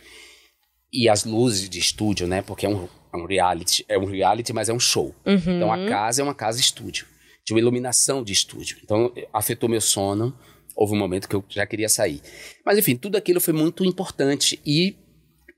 [0.93, 2.43] e as luzes de estúdio, né?
[2.43, 5.15] Porque é um, é um reality, é um reality, mas é um show.
[5.25, 5.57] Uhum.
[5.57, 7.07] Então a casa é uma casa estúdio,
[7.45, 8.79] de uma iluminação de estúdio.
[8.85, 10.37] Então afetou meu sono.
[10.75, 12.21] Houve um momento que eu já queria sair.
[12.65, 14.97] Mas enfim, tudo aquilo foi muito importante e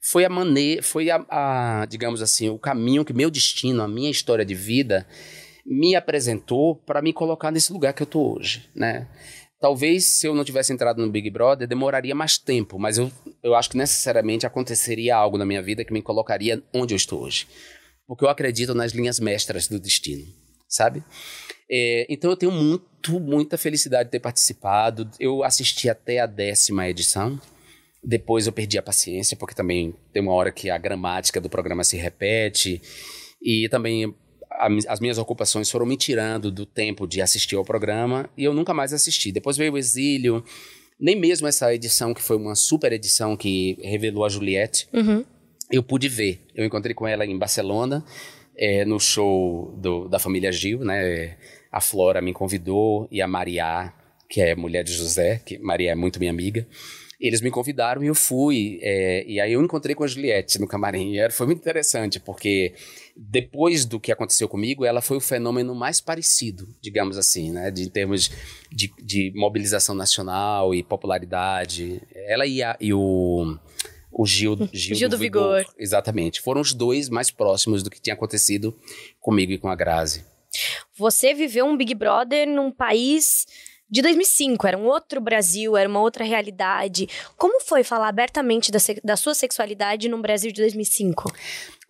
[0.05, 4.11] foi a maneira, foi a, a, digamos assim, o caminho que meu destino, a minha
[4.11, 5.07] história de vida
[5.65, 9.09] me apresentou para me colocar nesse lugar que eu tô hoje, né?
[9.59, 13.11] Talvez se eu não tivesse entrado no Big Brother, demoraria mais tempo, mas eu,
[13.43, 17.23] eu acho que necessariamente aconteceria algo na minha vida que me colocaria onde eu estou
[17.23, 17.47] hoje.
[18.07, 20.27] Porque eu acredito nas linhas mestras do destino,
[20.69, 21.03] sabe?
[21.71, 25.11] É, então eu tenho muito, muita felicidade de ter participado.
[25.19, 27.41] Eu assisti até a décima edição.
[28.05, 31.83] Depois eu perdi a paciência, porque também tem uma hora que a gramática do programa
[31.85, 32.81] se repete.
[33.43, 34.15] E também
[34.51, 38.53] a, as minhas ocupações foram me tirando do tempo de assistir ao programa e eu
[38.53, 39.33] nunca mais assisti.
[39.33, 40.45] Depois veio o Exílio,
[41.01, 45.25] nem mesmo essa edição, que foi uma super edição que revelou a Juliette, Uhum.
[45.71, 46.41] eu pude ver.
[46.55, 48.05] Eu encontrei com ela em Barcelona,
[48.57, 51.37] é, no show do, da família Gil, né?
[51.73, 53.93] A Flora me convidou e a Maria,
[54.29, 56.65] que é mulher de José, que Maria é muito minha amiga.
[57.27, 58.79] Eles me convidaram e eu fui.
[58.83, 61.13] é, e aí eu encontrei com a Juliette no camarim.
[61.13, 62.75] E era- foi muito interessante, porque
[63.17, 67.71] depois do que aconteceu comigo, ela foi o fenômeno mais parecido, digamos assim, né?
[67.71, 68.31] De, em termos
[68.71, 72.03] de, de mobilização nacional e popularidade.
[72.27, 73.57] Ela e, a- e o,
[74.13, 75.65] o Gil, Gil, Gil do Vigor.
[75.79, 76.41] Exatamente.
[76.41, 78.77] Foram os dois mais próximos do que tinha acontecido
[79.21, 80.25] comigo e com a Grazi.
[80.97, 83.45] Você viveu um Big Brother num país
[83.91, 87.09] de 2005, era um outro Brasil, era uma outra realidade.
[87.37, 91.33] Como foi falar abertamente da, da sua sexualidade num Brasil de 2005?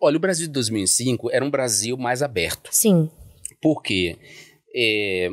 [0.01, 2.69] Olha, o Brasil de 2005 era um Brasil mais aberto.
[2.71, 3.09] Sim.
[3.61, 4.17] Porque
[4.75, 5.29] é,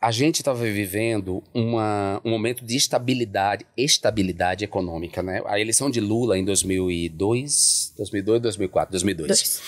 [0.00, 5.42] a gente estava vivendo uma, um momento de estabilidade, estabilidade econômica, né?
[5.46, 9.28] A eleição de Lula em 2002, 2002, 2004, 2002.
[9.28, 9.62] Dois.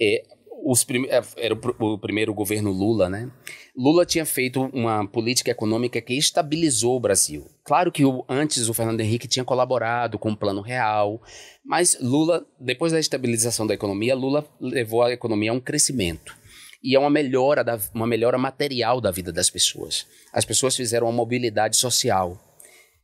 [0.00, 0.22] É,
[0.64, 3.30] os prime- é, era o, o primeiro governo Lula, né?
[3.76, 7.46] Lula tinha feito uma política econômica que estabilizou o Brasil.
[7.62, 11.20] Claro que o- antes o Fernando Henrique tinha colaborado com o Plano Real,
[11.64, 16.34] mas Lula, depois da estabilização da economia, Lula levou a economia a um crescimento
[16.82, 20.06] e a uma melhora, da, uma melhora material da vida das pessoas.
[20.32, 22.40] As pessoas fizeram uma mobilidade social.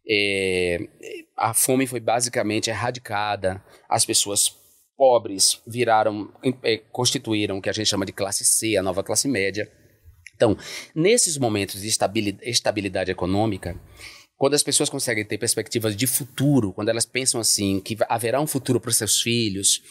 [0.08, 0.78] É,
[1.37, 4.56] a fome foi basicamente erradicada, as pessoas
[4.96, 6.32] pobres viraram,
[6.64, 9.70] eh, constituíram o que a gente chama de classe C, a nova classe média.
[10.35, 10.57] Então,
[10.95, 13.79] nesses momentos de estabili- estabilidade econômica,
[14.37, 18.47] quando as pessoas conseguem ter perspectivas de futuro, quando elas pensam assim, que haverá um
[18.47, 19.83] futuro para os seus filhos,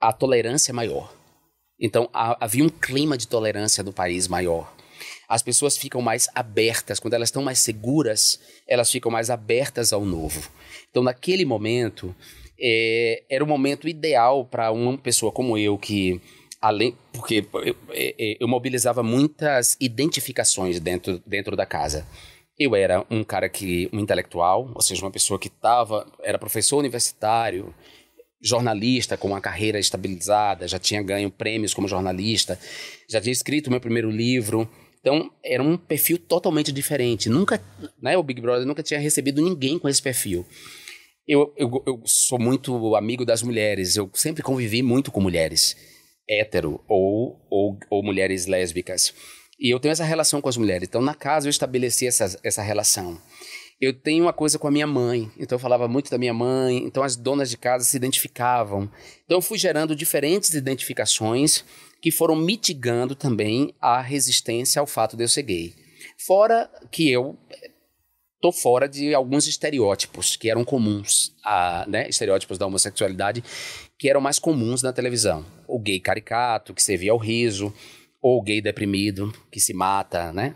[0.00, 1.12] a tolerância é maior.
[1.80, 4.72] Então, há- havia um clima de tolerância no país maior.
[5.28, 10.04] As pessoas ficam mais abertas, quando elas estão mais seguras, elas ficam mais abertas ao
[10.04, 10.50] novo.
[10.90, 12.14] Então, naquele momento,
[12.60, 16.20] é, era o momento ideal para uma pessoa como eu, que
[16.60, 16.96] além.
[17.12, 22.06] Porque eu, eu- eu mobilizava muitas identificações dentro, dentro da casa.
[22.58, 23.88] Eu era um cara que.
[23.92, 26.06] um intelectual, ou seja, uma pessoa que estava.
[26.22, 27.72] era professor universitário,
[28.40, 32.58] jornalista com uma carreira estabilizada, já tinha ganho prêmios como jornalista,
[33.08, 34.68] já tinha escrito meu primeiro livro.
[35.00, 37.28] Então, era um perfil totalmente diferente.
[37.28, 37.62] Nunca,
[38.02, 40.44] né, o Big Brother nunca tinha recebido ninguém com esse perfil.
[41.26, 45.76] Eu, eu, eu sou muito amigo das mulheres, eu sempre convivi muito com mulheres,
[46.28, 49.14] hétero ou, ou, ou mulheres lésbicas.
[49.58, 50.88] E eu tenho essa relação com as mulheres.
[50.88, 53.20] Então, na casa, eu estabeleci essa, essa relação.
[53.80, 56.78] Eu tenho uma coisa com a minha mãe, então eu falava muito da minha mãe,
[56.78, 58.90] então as donas de casa se identificavam.
[59.24, 61.64] Então eu fui gerando diferentes identificações
[62.02, 65.74] que foram mitigando também a resistência ao fato de eu ser gay.
[66.26, 67.38] Fora que eu
[68.40, 73.42] tô fora de alguns estereótipos que eram comuns, a, né, estereótipos da homossexualidade
[73.98, 75.44] que eram mais comuns na televisão.
[75.66, 77.72] O gay caricato, que servia ao riso,
[78.22, 80.54] ou o gay deprimido, que se mata, né?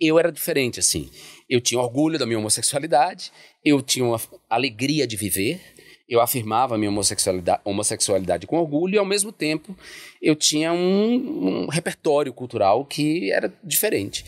[0.00, 1.10] Eu era diferente, assim.
[1.48, 3.32] Eu tinha orgulho da minha homossexualidade,
[3.64, 5.60] eu tinha uma alegria de viver,
[6.08, 9.76] eu afirmava a minha homossexualidade, homossexualidade com orgulho e, ao mesmo tempo,
[10.22, 14.24] eu tinha um, um repertório cultural que era diferente.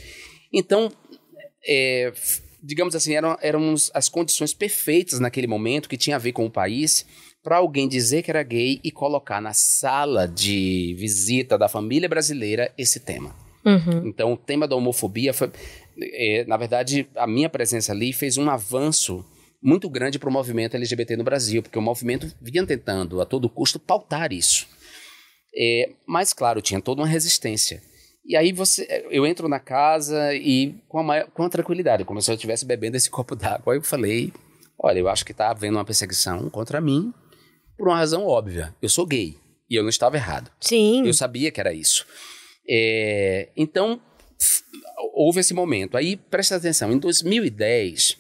[0.53, 0.91] Então,
[1.67, 2.13] é,
[2.63, 6.51] digamos assim, eram, eram as condições perfeitas naquele momento que tinha a ver com o
[6.51, 7.07] país
[7.43, 12.73] para alguém dizer que era gay e colocar na sala de visita da família brasileira
[12.77, 13.35] esse tema.
[13.65, 14.07] Uhum.
[14.07, 15.51] Então, o tema da homofobia foi.
[16.01, 19.25] é, na verdade, a minha presença ali fez um avanço
[19.63, 23.49] muito grande para o movimento LGBT no Brasil, porque o movimento vinha tentando a todo
[23.49, 24.67] custo pautar isso.
[25.55, 27.83] É, mas, claro, tinha toda uma resistência.
[28.31, 32.23] E aí você, eu entro na casa e com a, maior, com a tranquilidade, como
[32.23, 33.73] se eu estivesse bebendo esse copo d'água.
[33.73, 34.33] Aí eu falei,
[34.79, 37.13] olha, eu acho que está havendo uma perseguição contra mim
[37.77, 38.73] por uma razão óbvia.
[38.81, 39.37] Eu sou gay
[39.69, 40.49] e eu não estava errado.
[40.61, 41.05] Sim.
[41.05, 42.07] Eu sabia que era isso.
[42.69, 44.01] É, então,
[45.13, 45.97] houve esse momento.
[45.97, 48.17] Aí, presta atenção, em 2010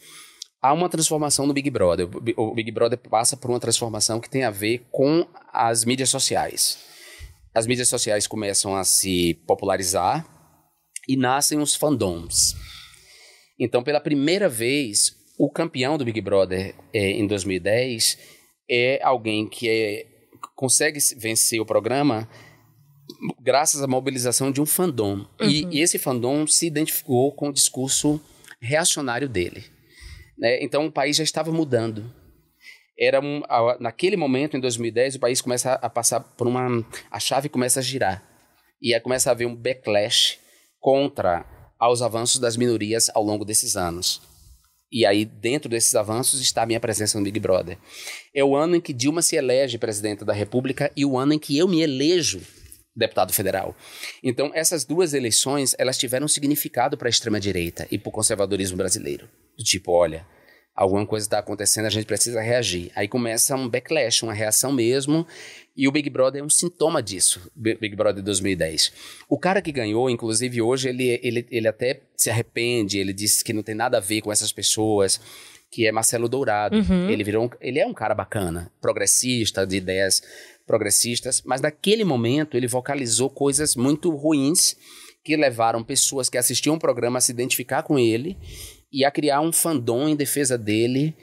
[0.60, 2.08] há uma transformação no Big Brother.
[2.36, 6.89] O Big Brother passa por uma transformação que tem a ver com as mídias sociais.
[7.54, 10.26] As mídias sociais começam a se popularizar
[11.08, 12.54] e nascem os fandoms.
[13.58, 18.18] Então, pela primeira vez, o campeão do Big Brother é, em 2010
[18.70, 20.06] é alguém que é,
[20.54, 22.28] consegue vencer o programa
[23.40, 25.26] graças à mobilização de um fandom.
[25.40, 25.48] Uhum.
[25.48, 28.20] E, e, esse fandom se identificou com o discurso
[28.60, 29.64] reacionário dele.
[30.38, 30.62] Né?
[30.62, 32.14] Então o país já estava mudando.
[33.00, 33.42] Era um,
[33.80, 36.84] naquele momento, em 2010, o país começa a, passar por uma.
[37.10, 38.22] A chave começa a girar.
[38.82, 40.38] E aí começa a haver um backlash
[40.78, 41.46] contra
[41.78, 44.20] aos avanços das minorias ao longo desses anos.
[44.92, 47.78] E aí, dentro desses avanços, está a minha presença no Big Brother.
[48.34, 51.38] É o ano em que Dilma se elege presidenta da República e o ano em
[51.38, 52.42] que eu me elejo
[52.94, 53.74] deputado federal.
[54.22, 58.76] Então, essas duas eleições, elas tiveram um significado para a extrema-direita e para o conservadorismo
[58.76, 59.28] brasileiro.
[59.56, 60.26] Do tipo, olha,
[60.80, 62.90] alguma coisa está acontecendo, a gente precisa reagir.
[62.96, 65.26] Aí começa um backlash, uma reação mesmo,
[65.76, 68.90] e o Big Brother é um sintoma disso, Big Brother 2010.
[69.28, 73.52] O cara que ganhou, inclusive hoje, ele, ele, ele até se arrepende, ele disse que
[73.52, 75.20] não tem nada a ver com essas pessoas,
[75.70, 76.78] que é Marcelo Dourado.
[76.78, 77.10] Uhum.
[77.10, 80.22] Ele virou um, ele é um cara bacana, progressista, de ideias
[80.66, 84.76] progressistas, mas naquele momento ele vocalizou coisas muito ruins
[85.22, 88.38] que levaram pessoas que assistiam o programa a se identificar com ele
[88.92, 91.14] e a criar um fandom em defesa dele,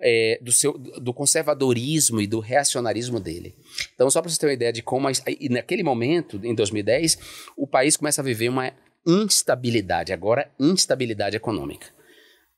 [0.00, 3.54] é, do, seu, do conservadorismo e do reacionarismo dele.
[3.94, 5.08] Então, só para você ter uma ideia de como.
[5.10, 7.18] E naquele momento, em 2010,
[7.56, 8.72] o país começa a viver uma
[9.06, 11.86] instabilidade, agora instabilidade econômica.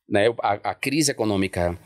[0.09, 0.35] Né?
[0.41, 1.79] A, a crise econômica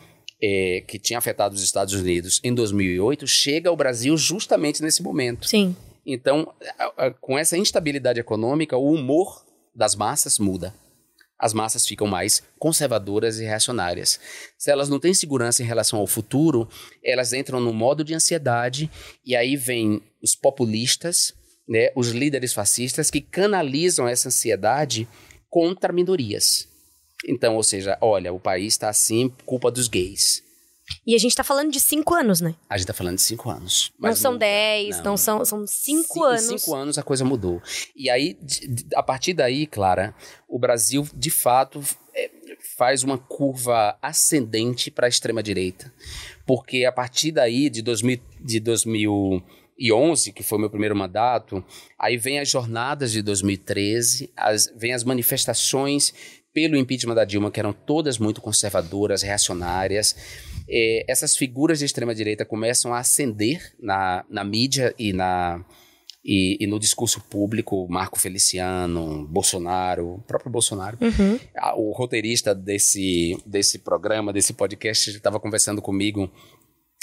[0.42, 5.48] é, que tinha afetado os Estados Unidos em 2008 chega ao Brasil justamente nesse momento.
[5.48, 5.74] Sim.
[6.06, 10.74] Então, a, a, com essa instabilidade econômica, o humor das massas muda
[11.42, 14.20] as massas ficam mais conservadoras e reacionárias.
[14.56, 16.68] Se elas não têm segurança em relação ao futuro,
[17.04, 18.88] elas entram no modo de ansiedade
[19.26, 21.34] e aí vêm os populistas,
[21.68, 25.08] né, os líderes fascistas que canalizam essa ansiedade
[25.50, 26.68] contra minorias.
[27.26, 30.44] Então, ou seja, olha, o país está assim, culpa dos gays.
[31.06, 32.54] E a gente tá falando de cinco anos, né?
[32.68, 33.92] A gente tá falando de cinco anos.
[33.98, 35.04] Não são dez, não.
[35.04, 36.50] não, são, são cinco, anos.
[36.50, 37.60] Em cinco anos a coisa mudou.
[37.96, 38.38] E aí,
[38.94, 40.14] a partir daí, Clara,
[40.48, 41.82] o Brasil, de fato,
[42.14, 42.30] é,
[42.76, 45.92] faz uma curva ascendente para a extrema-direita.
[46.46, 51.64] Porque a partir daí, de, 2000, de 2011, que foi o meu primeiro mandato,
[51.98, 56.12] aí vem as jornadas de 2013, as, vem as manifestações
[56.52, 60.14] pelo impeachment da Dilma, que eram todas muito conservadoras, reacionárias.
[60.74, 65.62] É, essas figuras de extrema-direita começam a ascender na, na mídia e, na,
[66.24, 67.86] e, e, no discurso público.
[67.90, 70.96] Marco Feliciano, Bolsonaro, o próprio Bolsonaro.
[70.98, 71.38] Uhum.
[71.76, 76.32] O roteirista desse, desse programa, desse podcast, estava conversando comigo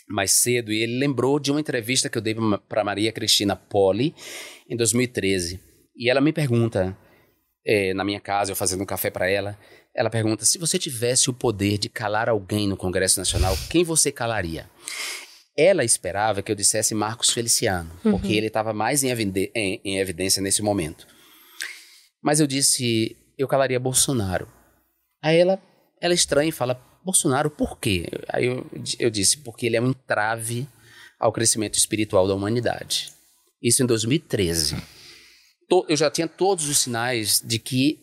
[0.09, 2.35] mais cedo e ele lembrou de uma entrevista que eu dei
[2.67, 4.15] para Maria Cristina Poli
[4.67, 5.59] em 2013.
[5.95, 6.97] E ela me pergunta
[7.65, 9.55] é, na minha casa, eu fazendo um café para ela,
[9.95, 14.11] ela pergunta: se você tivesse o poder de calar alguém no Congresso Nacional, quem você
[14.11, 14.69] calaria?
[15.57, 18.11] Ela esperava que eu dissesse Marcos Feliciano, uhum.
[18.11, 21.05] porque ele estava mais em, em, em evidência nesse momento.
[22.21, 24.47] Mas eu disse: eu calaria Bolsonaro.
[25.21, 25.61] Aí ela,
[26.01, 28.05] ela estranha e fala: Bolsonaro, por quê?
[28.29, 28.65] Aí eu,
[28.99, 30.67] eu disse: porque ele é um entrave
[31.19, 33.11] ao crescimento espiritual da humanidade.
[33.61, 34.77] Isso em 2013
[35.87, 37.99] eu já tinha todos os sinais de que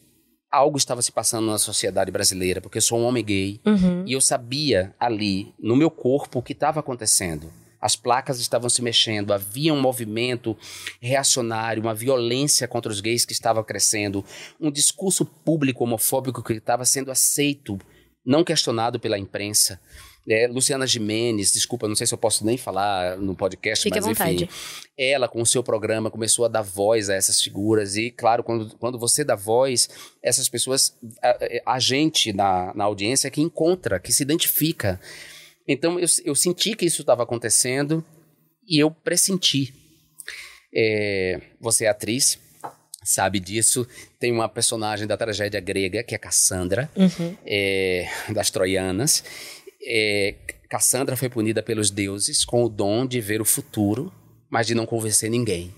[0.50, 4.04] algo estava se passando na sociedade brasileira, porque eu sou um homem gay uhum.
[4.06, 7.52] e eu sabia ali, no meu corpo, o que estava acontecendo.
[7.80, 10.56] As placas estavam se mexendo, havia um movimento
[11.00, 14.24] reacionário, uma violência contra os gays que estava crescendo,
[14.60, 17.78] um discurso público homofóbico que estava sendo aceito,
[18.24, 19.80] não questionado pela imprensa.
[20.28, 24.06] É, Luciana Jimenez, desculpa, não sei se eu posso nem falar no podcast, Fique mas
[24.06, 24.48] enfim,
[24.98, 28.76] ela com o seu programa começou a dar voz a essas figuras e, claro, quando,
[28.76, 29.88] quando você dá voz,
[30.20, 35.00] essas pessoas, a, a gente na, na audiência que encontra, que se identifica.
[35.68, 38.04] Então eu, eu senti que isso estava acontecendo
[38.68, 39.72] e eu pressenti.
[40.74, 42.36] É, você é atriz,
[43.04, 43.86] sabe disso.
[44.18, 47.36] Tem uma personagem da tragédia grega, que é Cassandra, uhum.
[47.46, 49.22] é, das Troianas
[49.86, 50.34] é,
[50.68, 54.12] Cassandra foi punida pelos deuses com o dom de ver o futuro,
[54.50, 55.72] mas de não convencer ninguém.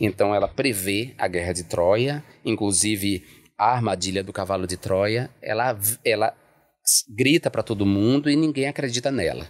[0.00, 3.24] Então ela prevê a guerra de Troia, inclusive
[3.56, 5.30] a armadilha do cavalo de Troia.
[5.40, 6.34] Ela, ela
[7.08, 9.46] grita para todo mundo e ninguém acredita nela.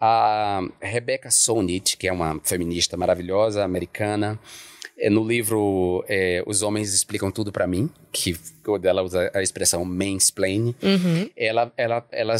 [0.00, 4.38] A Rebecca Solnit, que é uma feminista maravilhosa, americana,
[4.96, 8.36] é, no livro é, Os Homens Explicam Tudo para Mim, que
[8.84, 11.30] ela usa a expressão mansplain, uhum.
[11.36, 12.34] ela, ela, ela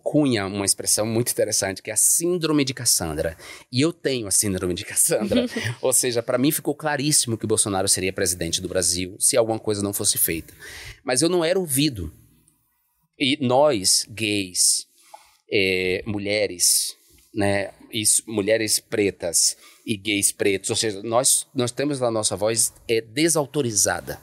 [0.00, 3.36] cunha uma expressão muito interessante, que é a síndrome de Cassandra.
[3.70, 5.46] E eu tenho a síndrome de Cassandra.
[5.80, 9.82] Ou seja, para mim ficou claríssimo que Bolsonaro seria presidente do Brasil se alguma coisa
[9.82, 10.54] não fosse feita.
[11.04, 12.12] Mas eu não era ouvido.
[13.18, 14.86] E nós, gays,
[15.52, 16.96] é, mulheres,
[17.34, 22.72] né, isso, mulheres pretas e gays pretos, ou seja, nós, nós temos a nossa voz
[22.88, 24.20] é desautorizada.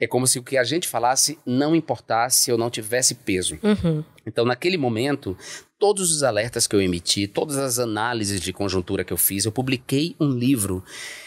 [0.00, 3.56] É como se o que a gente falasse não importasse ou não tivesse peso.
[3.62, 4.04] Uhum.
[4.26, 5.36] Então, naquele momento,
[5.78, 9.52] todos os alertas que eu emiti, todas as análises de conjuntura que eu fiz, eu
[9.52, 10.84] publiquei um livro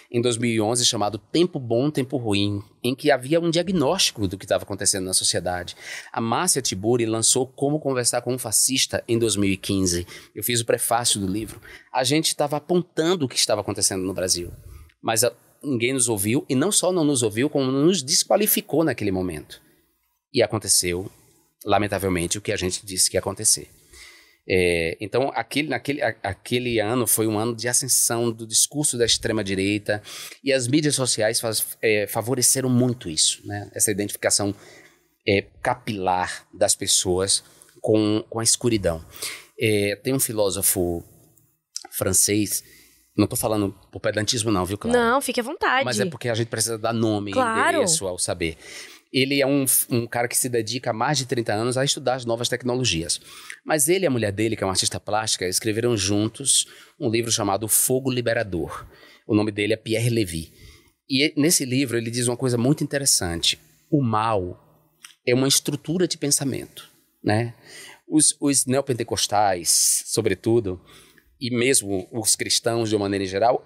[0.10, 4.64] em 2011 chamado Tempo Bom, Tempo Ruim, em que havia um diagnóstico do que estava
[4.64, 5.76] acontecendo na sociedade.
[6.12, 10.08] A Márcia Tiburi lançou Como Conversar com um Fascista em 2015.
[10.34, 11.60] Eu fiz o prefácio do livro.
[11.92, 14.54] A gente estava apontando o que estava acontecendo no Brasil.
[15.02, 19.12] Mas a, ninguém nos ouviu, e não só não nos ouviu, como nos desqualificou naquele
[19.12, 19.62] momento.
[20.34, 21.12] E aconteceu,
[21.66, 23.70] lamentavelmente, o que a gente disse que ia acontecer.
[24.48, 29.06] É, então, aquele, naquele, a, aquele ano foi um ano de ascensão do discurso da
[29.06, 30.02] extrema-direita,
[30.44, 33.70] e as mídias sociais faz, é, favoreceram muito isso, né?
[33.74, 34.54] essa identificação
[35.28, 37.44] é, capilar das pessoas
[37.82, 39.04] com, com a escuridão.
[39.60, 41.04] É, tem um filósofo
[41.92, 42.64] francês
[43.18, 44.98] não estou falando por pedantismo, não, viu, Clara?
[44.98, 45.86] Não, fique à vontade.
[45.86, 47.58] Mas é porque a gente precisa dar nome claro.
[47.58, 48.58] e endereço ao saber.
[49.16, 52.16] Ele é um, um cara que se dedica há mais de 30 anos a estudar
[52.16, 53.22] as novas tecnologias.
[53.66, 56.68] Mas ele e a mulher dele, que é uma artista plástica, escreveram juntos
[57.00, 58.86] um livro chamado Fogo Liberador.
[59.26, 60.52] O nome dele é Pierre Levy.
[61.10, 63.58] E nesse livro ele diz uma coisa muito interessante.
[63.90, 64.62] O mal
[65.26, 66.90] é uma estrutura de pensamento,
[67.24, 67.54] né?
[68.06, 70.82] Os, os neopentecostais, sobretudo,
[71.40, 73.66] e mesmo os cristãos de uma maneira geral,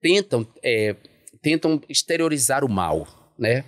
[0.00, 0.96] tentam, é,
[1.40, 3.64] tentam exteriorizar o mal, né?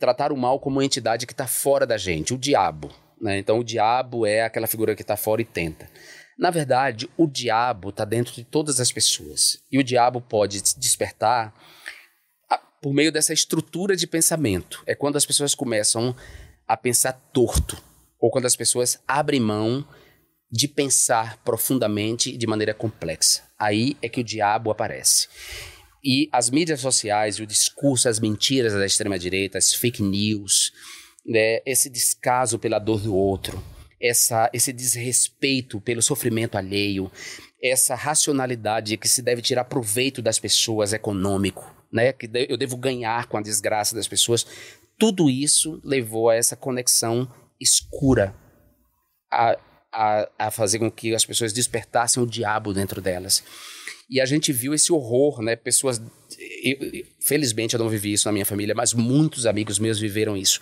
[0.00, 2.90] Tratar o mal como uma entidade que está fora da gente, o diabo.
[3.20, 3.38] Né?
[3.38, 5.88] Então, o diabo é aquela figura que está fora e tenta.
[6.36, 9.58] Na verdade, o diabo está dentro de todas as pessoas.
[9.70, 11.54] E o diabo pode despertar
[12.80, 14.82] por meio dessa estrutura de pensamento.
[14.86, 16.16] É quando as pessoas começam
[16.66, 17.80] a pensar torto,
[18.18, 19.86] ou quando as pessoas abrem mão
[20.50, 23.42] de pensar profundamente e de maneira complexa.
[23.58, 25.28] Aí é que o diabo aparece.
[26.02, 30.72] E as mídias sociais, o discurso, as mentiras da extrema-direita, as fake news,
[31.24, 33.62] né, esse descaso pela dor do outro,
[34.00, 37.10] essa, esse desrespeito pelo sofrimento alheio,
[37.62, 43.26] essa racionalidade que se deve tirar proveito das pessoas econômico, né, que eu devo ganhar
[43.26, 44.46] com a desgraça das pessoas,
[44.98, 47.30] tudo isso levou a essa conexão
[47.60, 48.34] escura,
[49.30, 49.58] a,
[49.92, 53.42] a, a fazer com que as pessoas despertassem o diabo dentro delas.
[54.10, 55.54] E a gente viu esse horror, né?
[55.54, 56.02] Pessoas.
[56.64, 60.60] Eu, felizmente eu não vivi isso na minha família, mas muitos amigos meus viveram isso.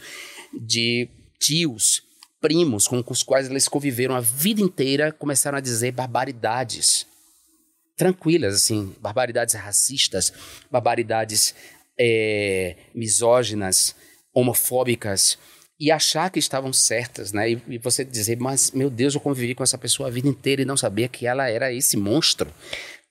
[0.52, 1.08] De
[1.40, 2.02] tios,
[2.40, 7.06] primos com os quais eles conviveram a vida inteira começaram a dizer barbaridades.
[7.96, 10.32] Tranquilas, assim, barbaridades racistas,
[10.70, 11.54] barbaridades
[11.98, 13.96] é, misóginas,
[14.32, 15.36] homofóbicas
[15.80, 17.52] e achar que estavam certas, né?
[17.52, 20.62] E, e, você dizer, mas meu Deus, eu convivi com essa pessoa a vida inteira
[20.62, 22.52] e não sabia que ela era esse monstro.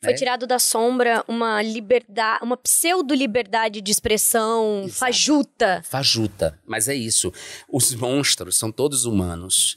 [0.01, 0.17] Foi né?
[0.17, 4.99] tirado da sombra uma liberdade, uma pseudo-liberdade de expressão Exato.
[4.99, 5.83] fajuta.
[5.83, 7.33] Fajuta, mas é isso.
[7.67, 9.75] Os monstros são todos humanos.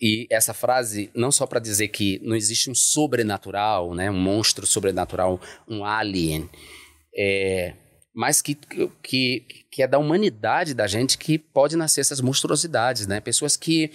[0.00, 4.10] E essa frase, não só para dizer que não existe um sobrenatural, né?
[4.10, 6.50] Um monstro sobrenatural, um alien.
[7.16, 7.72] É,
[8.14, 8.54] mas que,
[9.02, 9.40] que,
[9.70, 13.20] que é da humanidade da gente que pode nascer essas monstruosidades, né?
[13.20, 13.90] Pessoas que,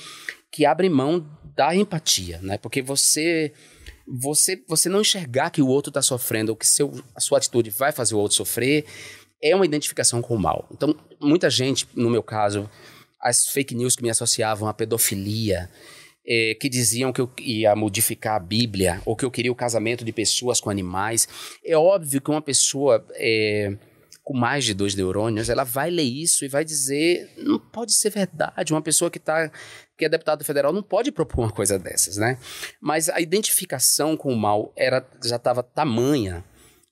[0.51, 1.23] que abrem mão
[1.55, 2.57] da empatia, né?
[2.57, 3.53] Porque você
[4.19, 7.69] você você não enxergar que o outro está sofrendo ou que seu, a sua atitude
[7.69, 8.85] vai fazer o outro sofrer
[9.41, 10.67] é uma identificação com o mal.
[10.71, 12.69] Então, muita gente, no meu caso,
[13.19, 15.69] as fake news que me associavam à pedofilia,
[16.25, 20.05] é, que diziam que eu ia modificar a Bíblia ou que eu queria o casamento
[20.05, 21.27] de pessoas com animais.
[21.65, 23.75] É óbvio que uma pessoa é,
[24.31, 28.09] com mais de dois neurônios, ela vai ler isso e vai dizer, não pode ser
[28.09, 29.51] verdade, uma pessoa que tá,
[29.97, 32.37] que é deputado federal não pode propor uma coisa dessas, né?
[32.79, 36.45] Mas a identificação com o mal era, já estava tamanha,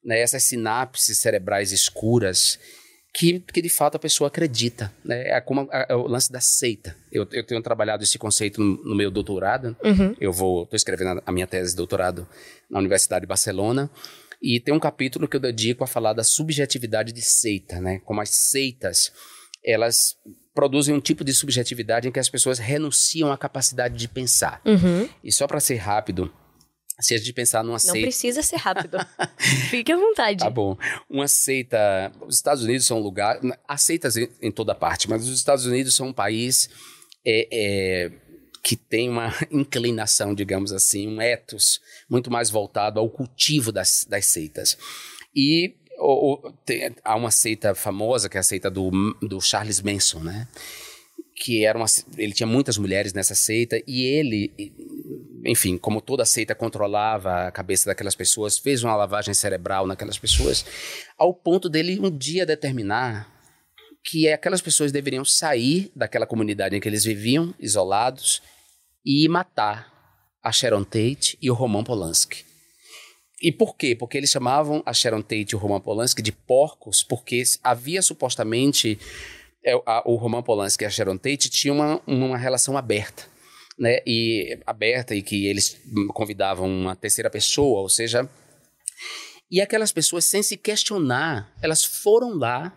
[0.03, 0.19] né?
[0.19, 2.59] essas sinapses cerebrais escuras,
[3.13, 4.93] que, que de fato a pessoa acredita.
[5.03, 5.29] Né?
[5.29, 6.93] É como a, a, o lance da seita.
[7.09, 9.77] Eu, eu tenho trabalhado esse conceito no, no meu doutorado.
[9.81, 10.13] Uhum.
[10.19, 12.27] Eu vou, estou escrevendo a, a minha tese de doutorado
[12.69, 13.89] na Universidade de Barcelona.
[14.41, 17.99] E tem um capítulo que eu dedico a falar da subjetividade de seita, né?
[18.05, 19.11] Como as seitas,
[19.63, 20.15] elas
[20.53, 24.61] produzem um tipo de subjetividade em que as pessoas renunciam à capacidade de pensar.
[24.65, 25.07] Uhum.
[25.23, 26.31] E só para ser rápido,
[26.99, 28.01] se a gente pensar numa Não seita.
[28.01, 28.97] precisa ser rápido.
[29.69, 30.39] Fique à vontade.
[30.39, 30.77] Tá bom.
[31.09, 32.11] Uma seita.
[32.27, 33.39] Os Estados Unidos são um lugar.
[33.67, 36.69] Há seitas em, em toda parte, mas os Estados Unidos são um país
[37.25, 38.11] é, é,
[38.69, 44.27] que tem uma inclinação, digamos assim, um ethos muito mais voltado ao cultivo das, das
[44.27, 44.77] seitas.
[45.35, 45.73] E
[46.63, 48.91] tem, há uma seita famosa, que é a seita do,
[49.23, 50.47] do Charles Manson, né?
[51.35, 54.53] Que era uma, ele tinha muitas mulheres nessa seita e ele
[55.43, 60.63] enfim, como toda seita controlava a cabeça daquelas pessoas, fez uma lavagem cerebral naquelas pessoas,
[61.17, 63.33] ao ponto dele um dia determinar
[64.03, 68.41] que aquelas pessoas deveriam sair daquela comunidade em que eles viviam, isolados,
[69.11, 69.91] e matar
[70.43, 72.45] a Sharon Tate e o Roman Polanski.
[73.41, 73.95] E por quê?
[73.95, 78.99] Porque eles chamavam a Sharon Tate e o Roman Polanski de porcos, porque havia supostamente
[79.65, 79.73] é,
[80.05, 83.25] o Roman Polanski e a Sharon Tate tinham uma, uma relação aberta
[83.79, 85.81] né, e aberta e que eles
[86.13, 88.29] convidavam uma terceira pessoa, ou seja,
[89.49, 92.71] e aquelas pessoas sem se questionar, elas foram lá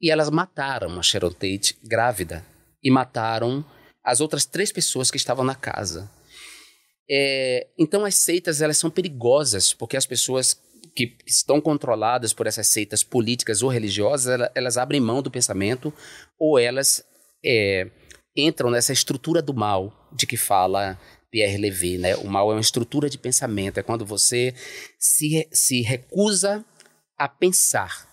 [0.00, 2.46] e elas mataram a Sharon Tate grávida
[2.80, 3.64] e mataram
[4.04, 6.10] as outras três pessoas que estavam na casa.
[7.10, 10.60] É, então as seitas elas são perigosas porque as pessoas
[10.94, 15.92] que estão controladas por essas seitas políticas ou religiosas elas, elas abrem mão do pensamento
[16.38, 17.04] ou elas
[17.44, 17.90] é,
[18.36, 20.98] entram nessa estrutura do mal de que fala
[21.30, 22.14] Pierre Levy, né?
[22.16, 24.54] O mal é uma estrutura de pensamento, é quando você
[24.98, 26.64] se, se recusa
[27.18, 28.06] a pensar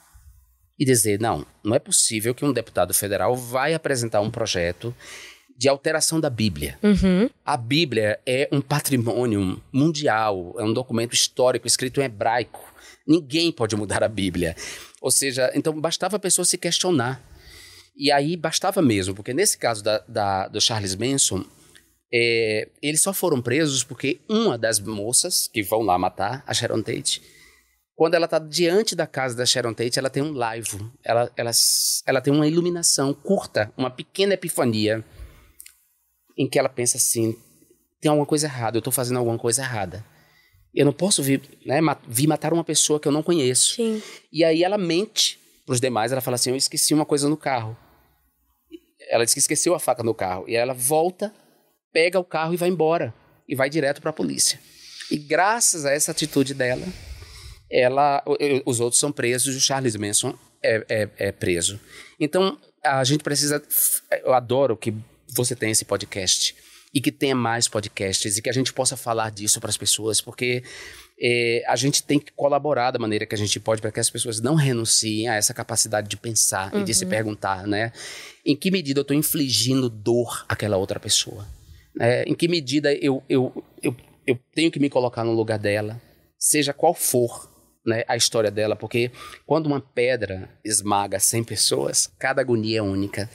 [0.79, 4.95] e dizer, não, não é possível que um deputado federal vai apresentar um projeto
[5.59, 6.79] de alteração da Bíblia.
[6.81, 7.29] Uhum.
[7.45, 12.63] A Bíblia é um patrimônio mundial, é um documento histórico escrito em hebraico.
[13.05, 14.55] Ninguém pode mudar a Bíblia.
[15.01, 17.21] Ou seja, então bastava a pessoa se questionar.
[17.93, 21.43] E aí bastava mesmo, porque nesse caso da, da do Charles Manson,
[22.13, 26.81] é, eles só foram presos porque uma das moças que vão lá matar a Sharon
[26.81, 27.21] Tate,
[27.95, 31.51] quando ela está diante da casa da Sharon Tate, ela tem um laivo, ela, ela,
[32.05, 35.03] ela tem uma iluminação curta, uma pequena epifania,
[36.39, 37.35] em que ela pensa assim:
[37.99, 40.03] tem alguma coisa errada, eu estou fazendo alguma coisa errada.
[40.73, 43.75] Eu não posso vir, né, vir matar uma pessoa que eu não conheço.
[43.75, 44.01] Sim.
[44.31, 47.35] E aí ela mente para os demais, ela fala assim: eu esqueci uma coisa no
[47.35, 47.77] carro
[49.09, 50.45] ela disse que esqueceu a faca no carro.
[50.47, 51.33] E ela volta,
[51.91, 53.13] pega o carro e vai embora.
[53.47, 54.59] E vai direto para a polícia.
[55.09, 56.85] E graças a essa atitude dela,
[57.69, 58.23] ela,
[58.65, 61.79] os outros são presos e o Charles Manson é, é, é preso.
[62.19, 63.61] Então, a gente precisa.
[64.23, 64.93] Eu adoro que
[65.31, 66.55] você tenha esse podcast
[66.93, 70.19] e que tenha mais podcasts e que a gente possa falar disso para as pessoas,
[70.21, 70.63] porque
[71.21, 74.09] é, a gente tem que colaborar da maneira que a gente pode para que as
[74.09, 76.81] pessoas não renunciem a essa capacidade de pensar uhum.
[76.81, 77.09] e de se uhum.
[77.09, 77.91] perguntar, né?
[78.45, 81.47] Em que medida eu estou infligindo dor àquela outra pessoa?
[81.95, 82.23] Né?
[82.23, 86.01] Em que medida eu, eu, eu, eu tenho que me colocar no lugar dela,
[86.37, 87.49] seja qual for
[87.85, 89.11] né, a história dela, porque
[89.45, 93.29] quando uma pedra esmaga 100 pessoas, cada agonia é única.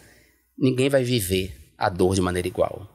[0.57, 2.89] Ninguém vai viver a dor de maneira igual.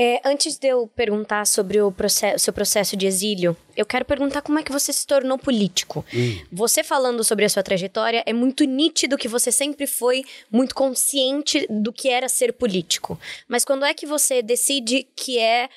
[0.00, 4.42] É, antes de eu perguntar sobre o processo, seu processo de exílio, eu quero perguntar
[4.42, 6.04] como é que você se tornou político.
[6.14, 6.38] Hum.
[6.52, 11.66] Você falando sobre a sua trajetória, é muito nítido que você sempre foi muito consciente
[11.68, 13.18] do que era ser político.
[13.48, 15.68] Mas quando é que você decide que é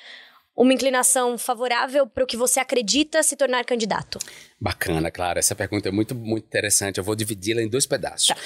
[0.54, 4.18] uma inclinação favorável para o que você acredita se tornar candidato?
[4.60, 5.38] Bacana, claro.
[5.38, 6.98] Essa pergunta é muito, muito interessante.
[6.98, 8.28] Eu vou dividi-la em dois pedaços.
[8.28, 8.36] Tá.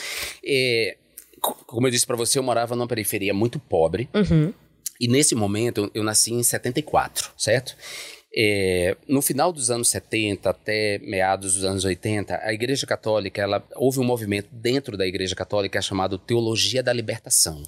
[0.42, 0.96] É,
[1.66, 4.08] como eu disse para você, eu morava numa periferia muito pobre.
[4.14, 4.52] Uhum.
[5.00, 7.76] E nesse momento, eu nasci em 74, certo?
[8.38, 13.66] É, no final dos anos 70 até meados dos anos 80, a Igreja Católica, ela,
[13.76, 17.62] houve um movimento dentro da Igreja Católica chamado Teologia da Libertação.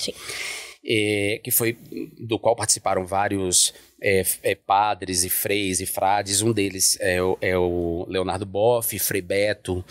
[0.90, 1.76] É, que foi
[2.18, 6.42] do qual participaram vários é, é, padres e freis e frades.
[6.42, 9.84] Um deles é o, é o Leonardo Boff, Frei Beto.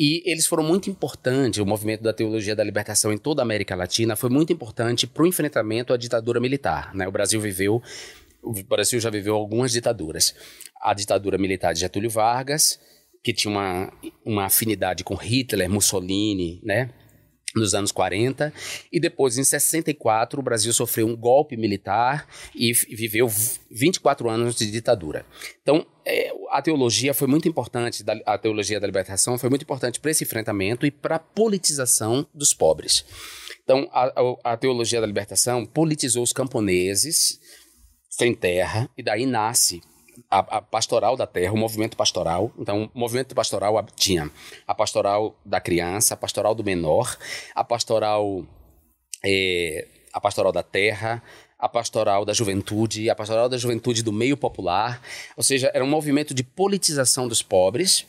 [0.00, 3.74] E eles foram muito importantes, o movimento da teologia da libertação em toda a América
[3.74, 6.94] Latina foi muito importante para o enfrentamento à ditadura militar.
[6.94, 7.08] Né?
[7.08, 7.82] O Brasil viveu,
[8.40, 10.36] o Brasil já viveu algumas ditaduras.
[10.80, 12.78] A ditadura militar de Getúlio Vargas,
[13.24, 13.92] que tinha uma,
[14.24, 16.90] uma afinidade com Hitler, Mussolini, né?
[17.54, 18.52] Nos anos 40,
[18.92, 23.26] e depois, em 64, o Brasil sofreu um golpe militar e viveu
[23.70, 25.24] 24 anos de ditadura.
[25.62, 30.10] Então, é, a teologia foi muito importante, a teologia da libertação foi muito importante para
[30.10, 33.04] esse enfrentamento e para a politização dos pobres.
[33.64, 37.40] Então, a, a, a teologia da libertação politizou os camponeses
[38.10, 39.80] sem terra, e daí nasce
[40.30, 42.52] a, a, pastoral da terra, o movimento pastoral.
[42.58, 44.30] Então, o movimento pastoral tinha
[44.66, 47.16] a pastoral da criança, a pastoral do menor,
[47.54, 48.44] a pastoral,
[49.24, 51.22] é, a pastoral da terra,
[51.58, 55.02] a pastoral da juventude, a pastoral da juventude do meio popular.
[55.36, 58.06] Ou seja, era um movimento de politização dos pobres.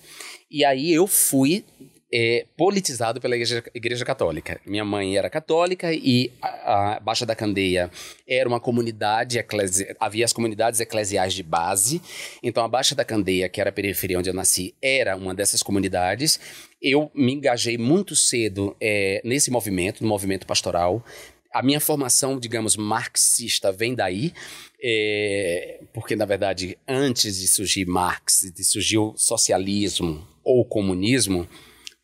[0.52, 1.66] E aí eu fui
[2.12, 4.60] é, politizado pela igreja, igreja, Católica.
[4.66, 7.92] Minha mãe era católica e a, a Baixa da Candeia
[8.28, 9.96] era uma comunidade, eclesi...
[10.00, 12.02] havia as comunidades eclesiais de base.
[12.42, 15.62] Então, a Baixa da Candeia, que era a periferia onde eu nasci, era uma dessas
[15.62, 16.40] comunidades.
[16.82, 21.06] Eu me engajei muito cedo é, nesse movimento, no movimento pastoral.
[21.54, 24.34] A minha formação, digamos, marxista vem daí,
[24.82, 31.48] é, porque, na verdade, antes de surgir Marx, de surgir o socialismo ou o comunismo,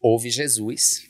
[0.06, 1.10] houve Jesus.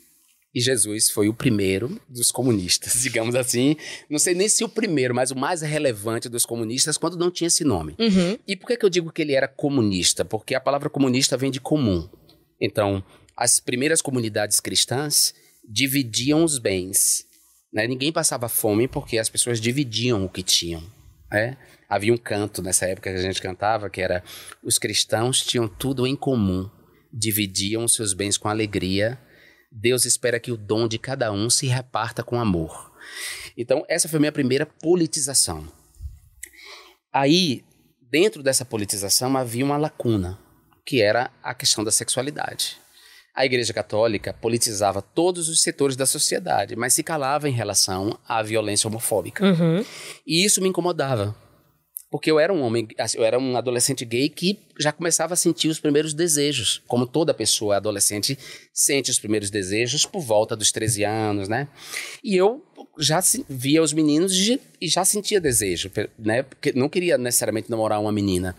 [0.54, 3.76] E Jesus foi o primeiro dos comunistas, digamos assim.
[4.10, 7.50] Não sei nem se o primeiro, mas o mais relevante dos comunistas quando não tinha
[7.50, 7.94] esse nome.
[8.00, 8.38] Uhum.
[8.48, 10.24] E por que, que eu digo que ele era comunista?
[10.24, 12.08] Porque a palavra comunista vem de comum.
[12.60, 13.04] Então,
[13.36, 15.34] as primeiras comunidades cristãs
[15.68, 17.26] dividiam os bens.
[17.74, 17.86] Né?
[17.86, 20.82] Ninguém passava fome porque as pessoas dividiam o que tinham.
[21.30, 21.58] Né?
[21.90, 24.24] Havia um canto nessa época que a gente cantava que era:
[24.64, 26.70] os cristãos tinham tudo em comum
[27.16, 29.18] dividiam seus bens com alegria.
[29.72, 32.94] Deus espera que o dom de cada um se reparta com amor.
[33.58, 35.66] Então, essa foi a minha primeira politização.
[37.12, 37.64] Aí,
[38.12, 40.38] dentro dessa politização, havia uma lacuna,
[40.86, 42.78] que era a questão da sexualidade.
[43.34, 48.42] A Igreja Católica politizava todos os setores da sociedade, mas se calava em relação à
[48.42, 49.46] violência homofóbica.
[49.46, 49.86] Uhum.
[50.26, 51.36] E isso me incomodava,
[52.16, 55.36] porque eu era um homem, assim, eu era um adolescente gay que já começava a
[55.36, 58.40] sentir os primeiros desejos, como toda pessoa adolescente
[58.74, 61.68] sente os primeiros desejos por volta dos 13 anos, né?
[62.24, 62.66] E eu
[62.98, 64.32] já via os meninos
[64.80, 66.44] e já sentia desejo, né?
[66.44, 68.56] Porque não queria necessariamente namorar uma menina.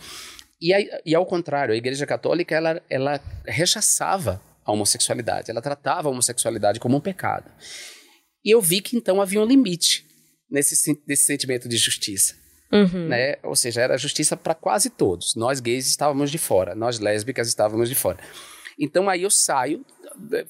[0.60, 6.08] E, aí, e ao contrário, a Igreja Católica ela, ela rechaçava a homossexualidade, ela tratava
[6.08, 7.50] a homossexualidade como um pecado.
[8.44, 10.04] E eu vi que então havia um limite
[10.50, 12.44] nesse, nesse sentimento de justiça.
[12.72, 13.08] Uhum.
[13.08, 13.36] Né?
[13.42, 15.34] Ou seja, era justiça para quase todos.
[15.34, 18.18] Nós gays estávamos de fora, nós lésbicas estávamos de fora.
[18.78, 19.84] Então aí eu saio,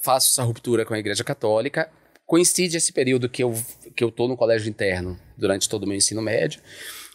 [0.01, 1.91] faço essa ruptura com a Igreja Católica.
[2.25, 3.55] Coincide esse período que eu
[3.95, 6.61] que eu tô no colégio interno durante todo o meu ensino médio.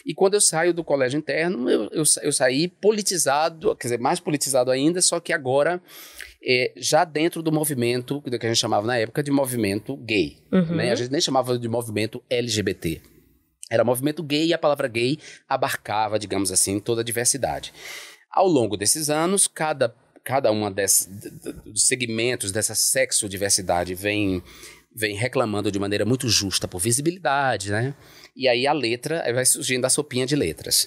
[0.04, 4.18] E quando eu saio do colégio interno, eu, eu, eu saí politizado, quer dizer, mais
[4.18, 5.80] politizado ainda, só que agora
[6.44, 10.38] é, já dentro do movimento, que a gente chamava na época de movimento gay.
[10.50, 10.76] Uhum.
[10.76, 10.90] Né?
[10.90, 13.00] A gente nem chamava de movimento LGBT.
[13.72, 15.18] Era movimento gay e a palavra gay
[15.48, 17.72] abarcava, digamos assim, toda a diversidade.
[18.30, 24.42] Ao longo desses anos, cada, cada uma dos segmentos dessa sexo-diversidade vem,
[24.94, 27.94] vem reclamando de maneira muito justa por visibilidade, né?
[28.36, 30.86] E aí a letra vai surgindo a sopinha de letras.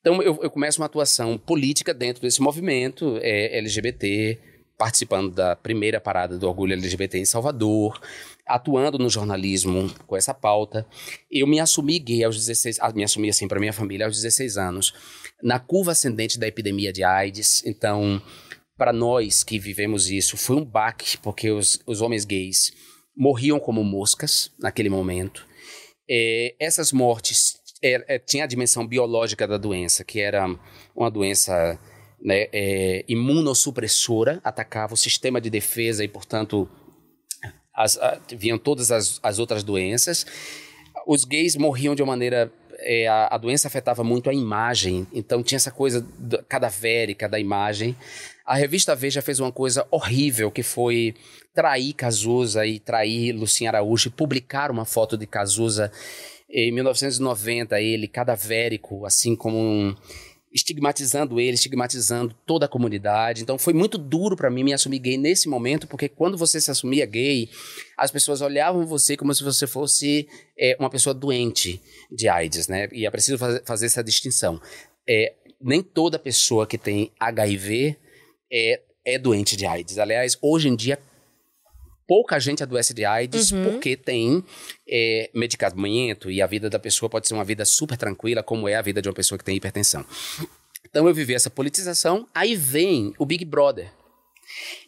[0.00, 4.40] Então eu, eu começo uma atuação política dentro desse movimento é, LGBT,
[4.78, 8.00] participando da primeira parada do orgulho LGBT em Salvador,
[8.46, 10.86] atuando no jornalismo com essa pauta.
[11.30, 14.56] Eu me assumi gay aos 16, ah, me assumi assim para minha família aos 16
[14.56, 14.94] anos,
[15.42, 17.64] na curva ascendente da epidemia de AIDS.
[17.64, 18.20] Então,
[18.76, 22.72] para nós que vivemos isso, foi um baque, porque os, os homens gays
[23.16, 25.46] morriam como moscas naquele momento.
[26.08, 30.46] É, essas mortes é, é, tinha a dimensão biológica da doença, que era
[30.94, 31.78] uma doença
[32.20, 36.68] né, é, imunossupressora, atacava o sistema de defesa e, portanto,
[37.74, 40.26] as, a, vinham todas as, as outras doenças.
[41.06, 45.42] Os gays morriam de uma maneira é, a, a, doença afetava muito a imagem, então
[45.42, 46.06] tinha essa coisa
[46.48, 47.96] cadavérica da imagem.
[48.44, 51.14] A revista Veja fez uma coisa horrível, que foi
[51.54, 55.90] trair Cazuza e trair Lucinha Araújo e publicar uma foto de Cazuza
[56.50, 59.94] em 1990, ele cadavérico, assim como um
[60.54, 63.42] estigmatizando ele, estigmatizando toda a comunidade.
[63.42, 66.70] Então foi muito duro para mim me assumir gay nesse momento, porque quando você se
[66.70, 67.50] assumia gay,
[67.98, 72.88] as pessoas olhavam você como se você fosse é, uma pessoa doente de AIDS, né?
[72.92, 74.60] E é preciso fazer, essa distinção.
[75.08, 77.96] É, nem toda pessoa que tem HIV
[78.52, 79.98] é, é doente de AIDS.
[79.98, 80.98] Aliás, hoje em dia
[82.06, 83.64] pouca gente adoece de AIDS uhum.
[83.64, 84.44] porque tem
[84.88, 88.74] é, medicamento e a vida da pessoa pode ser uma vida super tranquila, como é
[88.74, 90.04] a vida de uma pessoa que tem hipertensão.
[90.88, 93.90] Então eu vivi essa politização, aí vem o Big Brother.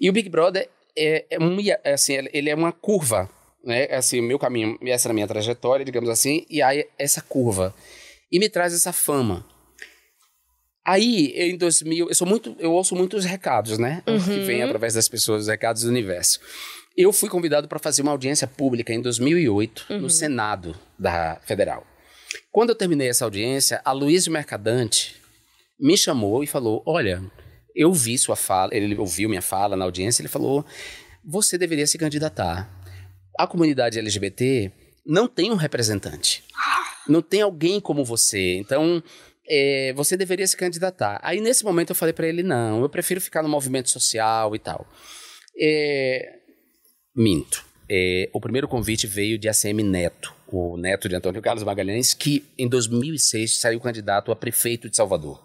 [0.01, 3.29] E o Big Brother é, é, um, é assim, ele é uma curva
[3.67, 3.89] né?
[3.91, 7.75] Assim, o meu caminho, essa era a minha trajetória, digamos assim, e aí essa curva.
[8.31, 9.45] E me traz essa fama.
[10.85, 14.05] Aí, em 2000, eu sou muito, eu ouço muitos recados, né?
[14.07, 14.23] Uhum.
[14.23, 16.39] Que vêm através das pessoas, os recados do universo.
[16.97, 20.01] Eu fui convidado para fazer uma audiência pública em 2008 Uhum.
[20.01, 21.87] no Senado da Federal.
[22.51, 25.17] Quando eu terminei essa audiência, a Luiz Mercadante
[25.79, 27.23] me chamou e falou: Olha,
[27.75, 30.65] eu vi sua fala, ele ouviu minha fala na audiência, ele falou:
[31.25, 32.69] Você deveria se candidatar.
[33.39, 34.73] A comunidade LGBT
[35.05, 36.43] não tem um representante.
[37.07, 38.57] Não tem alguém como você.
[38.57, 39.03] Então,
[39.49, 41.21] é, você deveria se candidatar.
[41.23, 44.59] Aí, nesse momento, eu falei para ele: Não, eu prefiro ficar no movimento social e
[44.59, 44.87] tal.
[45.61, 46.36] É,
[47.17, 47.65] minto.
[47.89, 52.45] É, o primeiro convite veio de ACM Neto, o neto de Antônio Carlos Magalhães, que
[52.59, 55.41] em 2006 saiu candidato a prefeito de Salvador.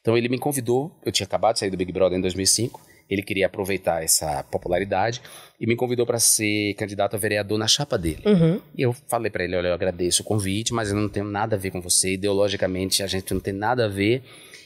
[0.00, 3.22] Então ele me convidou, eu tinha acabado de sair do Big Brother em 2005, ele
[3.22, 5.20] queria aproveitar essa popularidade
[5.60, 8.22] e me convidou para ser candidato a vereador na chapa dele.
[8.24, 8.60] Uhum.
[8.76, 11.56] E eu falei para ele, olha, eu agradeço o convite, mas eu não tenho nada
[11.56, 14.22] a ver com você, ideologicamente a gente não tem nada a ver,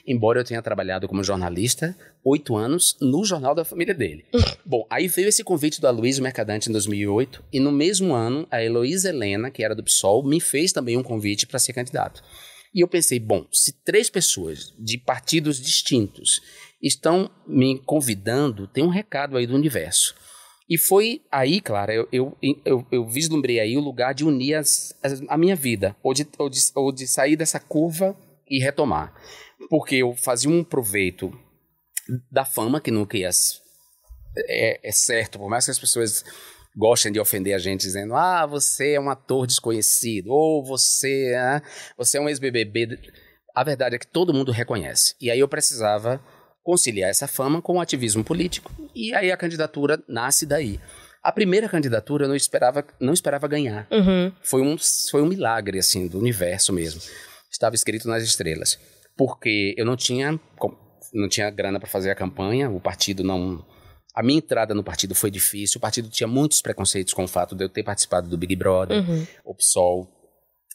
[0.06, 4.24] embora eu tenha trabalhado como jornalista oito anos no jornal da família dele.
[4.64, 8.62] Bom, aí veio esse convite do Aloysio Mercadante em 2008 e no mesmo ano a
[8.62, 12.22] Heloísa Helena, que era do PSOL, me fez também um convite para ser candidato.
[12.74, 16.40] E eu pensei, bom, se três pessoas de partidos distintos
[16.82, 20.14] estão me convidando, tem um recado aí do universo.
[20.68, 24.94] E foi aí, Clara, eu, eu, eu, eu vislumbrei aí o lugar de unir as,
[25.02, 28.16] as- a minha vida, ou de, ou, de, ou de sair dessa curva
[28.48, 29.12] e retomar.
[29.68, 31.32] Porque eu fazia um proveito
[32.30, 33.30] da fama, que nunca ia.
[34.48, 36.24] É, é certo, por mais que as pessoas
[36.74, 41.62] gostem de ofender a gente dizendo, ah, você é um ator desconhecido, ou você, ah,
[41.98, 42.98] você é um ex-BBB.
[43.54, 45.14] A verdade é que todo mundo reconhece.
[45.20, 46.22] E aí eu precisava
[46.62, 48.70] conciliar essa fama com o ativismo político.
[48.94, 50.78] E aí a candidatura nasce daí.
[51.22, 53.86] A primeira candidatura eu não esperava, não esperava ganhar.
[53.90, 54.32] Uhum.
[54.42, 54.76] Foi um,
[55.10, 57.00] foi um milagre, assim, do universo mesmo.
[57.50, 58.78] Estava escrito nas estrelas.
[59.16, 60.38] Porque eu não tinha,
[61.12, 63.64] não tinha grana para fazer a campanha, o partido não.
[64.14, 67.54] A minha entrada no partido foi difícil, o partido tinha muitos preconceitos com o fato
[67.54, 69.26] de eu ter participado do Big Brother, Uhum.
[69.44, 70.08] o PSOL.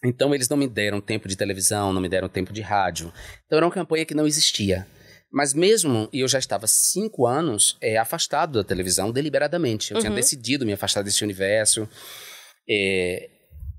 [0.04, 3.12] Então eles não me deram tempo de televisão, não me deram tempo de rádio.
[3.46, 4.88] Então era uma campanha que não existia.
[5.32, 9.92] Mas mesmo, e eu já estava cinco anos é, afastado da televisão deliberadamente.
[9.94, 10.16] Eu tinha Uhum.
[10.16, 11.88] decidido me afastar desse universo.
[12.70, 13.30] É,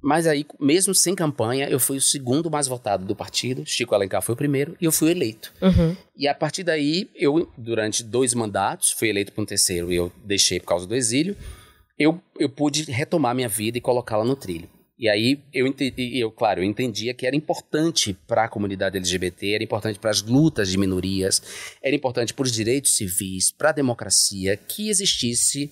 [0.00, 3.64] mas aí, mesmo sem campanha, eu fui o segundo mais votado do partido.
[3.66, 5.52] Chico Alencar foi o primeiro e eu fui eleito.
[5.60, 5.96] Uhum.
[6.16, 10.12] E a partir daí, eu, durante dois mandatos, fui eleito para um terceiro e eu
[10.24, 11.36] deixei por causa do exílio,
[11.98, 14.68] eu, eu pude retomar minha vida e colocá-la no trilho.
[14.98, 18.96] E aí, eu, ente- e eu, claro, eu entendia que era importante para a comunidade
[18.96, 21.40] LGBT, era importante para as lutas de minorias,
[21.82, 25.70] era importante para os direitos civis, para a democracia, que existisse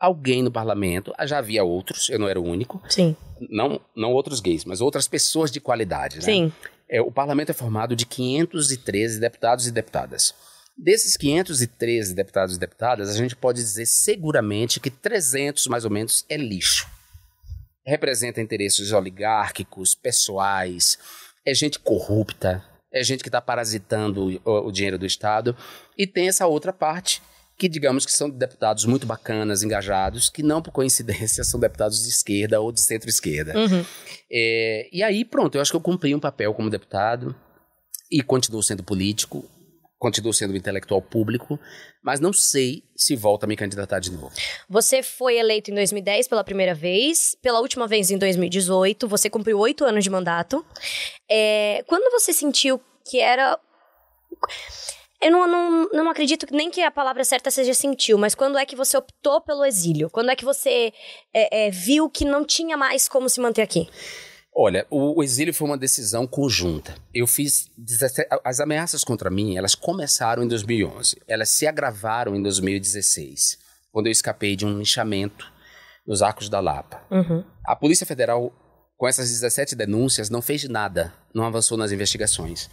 [0.00, 1.14] alguém no parlamento.
[1.16, 3.16] Ah, Já havia outros, eu não era o único, Sim.
[3.48, 6.16] não, não outros gays, mas outras pessoas de qualidade.
[6.16, 6.22] Né?
[6.22, 6.52] Sim.
[6.88, 10.34] É, o parlamento é formado de 513 deputados e deputadas.
[10.76, 16.24] Desses 513 deputados e deputadas, a gente pode dizer seguramente que 300, mais ou menos,
[16.28, 16.86] é lixo.
[17.86, 20.98] Representa interesses oligárquicos, pessoais,
[21.46, 25.56] é gente corrupta, é gente que está parasitando o, o dinheiro do Estado.
[25.96, 27.22] E tem essa outra parte,
[27.56, 32.10] que digamos que são deputados muito bacanas, engajados, que não por coincidência são deputados de
[32.10, 33.56] esquerda ou de centro-esquerda.
[33.58, 33.84] Uhum.
[34.30, 37.34] É, e aí, pronto, eu acho que eu cumpri um papel como deputado
[38.10, 39.44] e continuo sendo político,
[39.98, 41.58] continuo sendo um intelectual público,
[42.02, 44.32] mas não sei se volta a me candidatar de novo.
[44.68, 49.58] Você foi eleito em 2010 pela primeira vez, pela última vez em 2018, você cumpriu
[49.58, 50.64] oito anos de mandato.
[51.30, 53.58] É, quando você sentiu que era.
[55.18, 58.66] Eu não, não, não acredito nem que a palavra certa seja sentiu, mas quando é
[58.66, 60.10] que você optou pelo exílio?
[60.10, 60.92] Quando é que você
[61.32, 63.88] é, é, viu que não tinha mais como se manter aqui?
[64.58, 66.94] Olha, o, o exílio foi uma decisão conjunta.
[67.12, 71.18] Eu fiz 17, as ameaças contra mim, elas começaram em 2011.
[71.28, 73.58] Elas se agravaram em 2016,
[73.92, 75.52] quando eu escapei de um linchamento
[76.06, 77.02] nos Arcos da Lapa.
[77.10, 77.44] Uhum.
[77.66, 78.50] A Polícia Federal,
[78.96, 82.70] com essas 17 denúncias, não fez nada, não avançou nas investigações.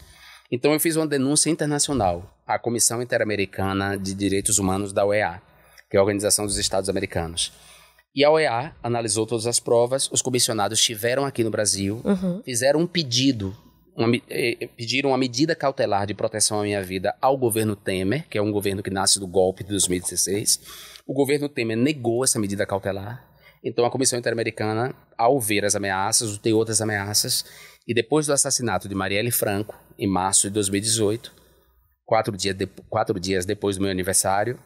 [0.49, 5.41] Então eu fiz uma denúncia internacional à Comissão Interamericana de Direitos Humanos da OEA,
[5.89, 7.51] que é a Organização dos Estados Americanos.
[8.15, 12.41] E a OEA analisou todas as provas, os comissionados estiveram aqui no Brasil, Uhum.
[12.43, 13.55] fizeram um pedido,
[13.97, 18.27] uma me- eh, pediram uma medida cautelar de proteção à minha vida ao governo Temer,
[18.29, 20.59] que é um governo que nasce do golpe de 2016.
[21.07, 23.27] O governo Temer negou essa medida cautelar.
[23.63, 27.43] Então a Comissão Interamericana, ao ver as ameaças, o teor das ameaças,
[27.87, 31.31] e depois do assassinato de Marielle Franco, em março de 2018,
[32.05, 34.59] quatro, dia de- quatro dias depois do meu aniversário,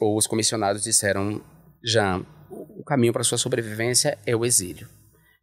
[0.00, 1.40] os comissionados disseram:
[1.84, 2.24] Jean,
[2.90, 4.88] caminho para sua sobrevivência é o exílio,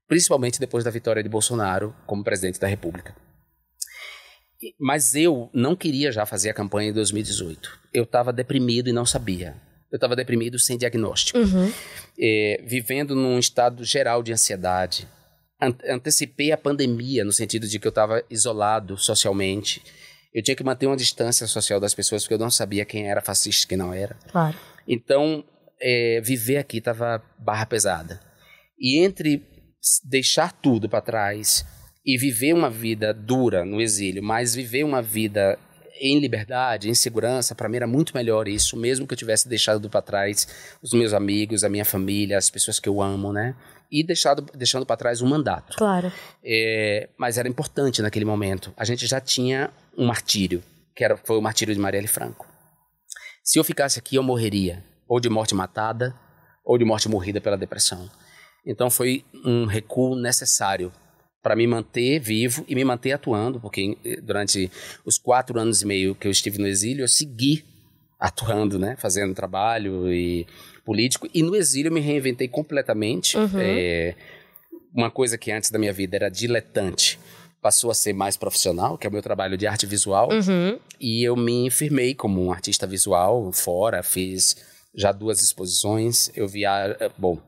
[0.06, 3.16] principalmente depois da vitória de Bolsonaro como presidente da República.
[4.78, 7.80] Mas eu não queria já fazer a campanha em 2018.
[7.94, 9.56] Eu estava deprimido e não sabia.
[9.90, 11.40] Eu estava deprimido sem diagnóstico.
[11.40, 11.72] Uhum.
[12.20, 15.08] É, vivendo num estado geral de ansiedade.
[15.90, 19.82] antecipei a pandemia no sentido de que eu estava isolado socialmente.
[20.34, 23.22] Eu tinha que manter uma distância social das pessoas porque eu não sabia quem era
[23.22, 24.18] fascista e quem não era.
[24.30, 24.58] Claro.
[24.86, 25.46] Então,
[25.82, 28.20] é, viver aqui estava barra pesada.
[28.80, 29.44] E entre
[30.04, 31.66] deixar tudo para trás
[32.06, 35.58] e viver uma vida dura no exílio, mas viver uma vida
[36.00, 39.90] em liberdade, em segurança, para mim era muito melhor isso, mesmo que eu tivesse deixado
[39.90, 40.48] para trás
[40.82, 43.56] os meus amigos, a minha família, as pessoas que eu amo, né?
[43.92, 45.76] E deixado, deixando para trás um mandato.
[45.78, 46.12] Claro.
[46.44, 48.74] É, mas era importante naquele momento.
[48.78, 50.64] A gente já tinha um martírio,
[50.96, 52.48] que era, foi o martírio de Marielle Franco.
[53.44, 56.16] Se eu ficasse aqui, eu morreria, ou de morte matada,
[56.64, 58.10] ou de morte morrida pela depressão.
[58.66, 60.92] Então foi um recuo necessário
[61.42, 64.70] para me manter vivo e me manter atuando, porque eh, durante
[65.06, 67.64] os quatro anos e meio que eu estive no exílio, eu segui
[68.20, 70.46] atuando, né, fazendo trabalho e
[70.84, 71.28] político.
[71.34, 73.38] E no exílio eu me reinventei completamente.
[73.38, 73.60] Uhum.
[73.60, 74.16] É,
[74.94, 77.20] uma coisa que antes da minha vida era diletante
[77.62, 80.30] passou a ser mais profissional, que é o meu trabalho de arte visual.
[80.32, 80.80] Uhum.
[81.00, 84.58] E eu me firmei como um artista visual fora, fiz
[84.98, 86.32] já duas exposições.
[86.36, 87.40] Eu via, bom,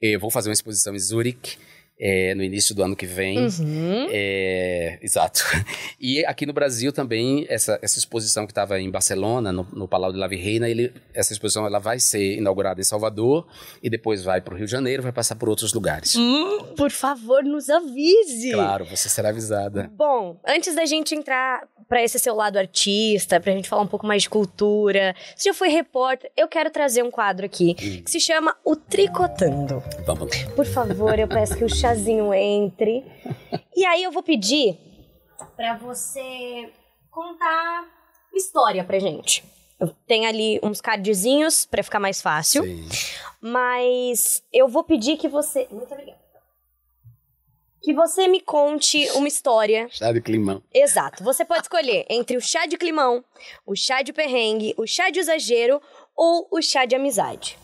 [0.00, 1.58] eu vou fazer uma exposição em Zurich
[2.04, 3.38] é, no início do ano que vem.
[3.46, 4.08] Uhum.
[4.10, 5.44] É, exato.
[6.04, 10.12] E aqui no Brasil também, essa, essa exposição que estava em Barcelona, no, no Palau
[10.12, 13.46] de La Virreina, ele, essa exposição ela vai ser inaugurada em Salvador
[13.80, 16.16] e depois vai para o Rio de Janeiro, vai passar por outros lugares.
[16.16, 18.50] Hum, por favor, nos avise!
[18.52, 19.88] Claro, você será avisada.
[19.96, 24.04] Bom, antes da gente entrar para esse seu lado artista, pra gente falar um pouco
[24.06, 28.02] mais de cultura, você já foi repórter, eu quero trazer um quadro aqui Hum.
[28.04, 29.80] que se chama O Tricotando.
[30.04, 30.50] Vamos lá.
[30.56, 33.04] Por favor, eu peço que o chazinho entre.
[33.76, 34.78] E aí eu vou pedir
[35.56, 36.70] pra você
[37.10, 37.86] contar
[38.34, 39.44] história pra gente.
[40.06, 42.88] Tenho ali uns cardzinhos pra ficar mais fácil, Sim.
[43.40, 45.66] mas eu vou pedir que você.
[45.70, 46.22] Muito obrigada.
[47.82, 50.62] Que você me conte uma história Chá de climão.
[50.72, 51.24] Exato.
[51.24, 53.24] Você pode escolher entre o chá de climão,
[53.66, 55.82] o chá de perrengue, o chá de exagero
[56.16, 57.58] ou o chá de amizade.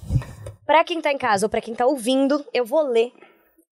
[0.66, 3.12] Pra quem tá em casa ou pra quem tá ouvindo, eu vou ler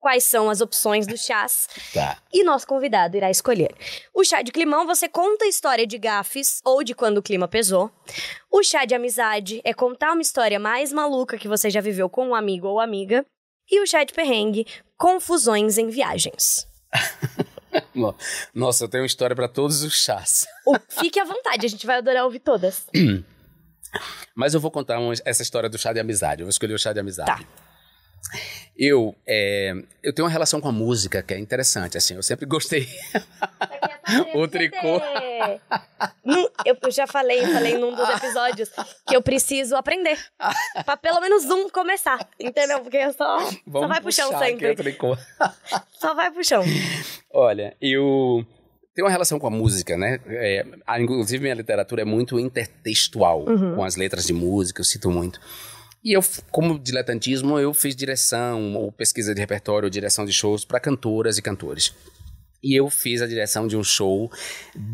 [0.06, 2.16] quais são as opções dos chás Tá.
[2.32, 3.74] e nosso convidado irá escolher.
[4.14, 7.48] O chá de climão, você conta a história de gafes ou de quando o clima
[7.48, 7.90] pesou.
[8.48, 12.28] O chá de amizade é contar uma história mais maluca que você já viveu com
[12.28, 13.26] um amigo ou amiga.
[13.68, 14.64] E o chá de perrengue,
[14.96, 16.68] confusões em viagens.
[17.92, 18.14] No-
[18.54, 20.46] Nossa, eu tenho uma história para todos os chás.
[20.88, 22.86] Fique à vontade, a gente vai adorar ouvir todas.
[24.34, 26.42] Mas eu vou contar uma- essa história do chá de amizade.
[26.42, 27.30] Eu vou escolher o chá de amizade.
[27.30, 27.65] Tá.
[28.78, 32.14] Eu, é, eu tenho uma relação com a música que é interessante, assim.
[32.14, 32.86] Eu sempre gostei.
[34.34, 35.00] O tricô.
[36.64, 38.70] Eu eu já falei, eu falei num dos episódios
[39.04, 40.16] que eu preciso aprender.
[40.84, 42.28] pra pelo menos um começar.
[42.38, 42.80] Entendeu?
[42.80, 44.70] Porque eu só, só Vamos vai pro chão puxar aqui sempre.
[44.70, 45.18] o tricô.
[45.98, 46.62] Só vai pro chão.
[47.32, 48.46] Olha, eu
[48.94, 50.20] tenho uma relação com a música, né?
[50.28, 50.64] É,
[51.00, 53.44] inclusive, minha literatura é muito intertextual
[53.74, 55.40] com as letras de música, eu cito muito.
[56.06, 56.20] E eu,
[56.52, 61.36] como diletantismo, eu fiz direção, ou pesquisa de repertório, ou direção de shows para cantoras
[61.36, 61.92] e cantores.
[62.62, 64.30] E eu fiz a direção de um show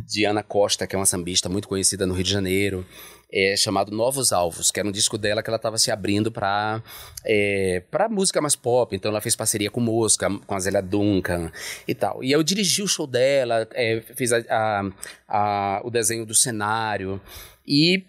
[0.09, 2.87] de Ana Costa, que é uma sambista muito conhecida no Rio de Janeiro,
[3.31, 6.83] é, chamado Novos Alvos, que era um disco dela que ela estava se abrindo para
[7.27, 8.97] é, para música mais pop.
[8.97, 11.53] Então ela fez parceria com Mosca, com a Zélia Duncan
[11.87, 12.25] e tal.
[12.25, 14.91] E eu dirigi o show dela, é, fiz a- a-
[15.29, 17.21] a- o desenho do cenário
[17.67, 18.03] e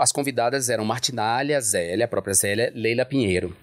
[0.00, 3.56] as convidadas eram Martinalha, Zélia, a própria Zélia, Leila Pinheiro.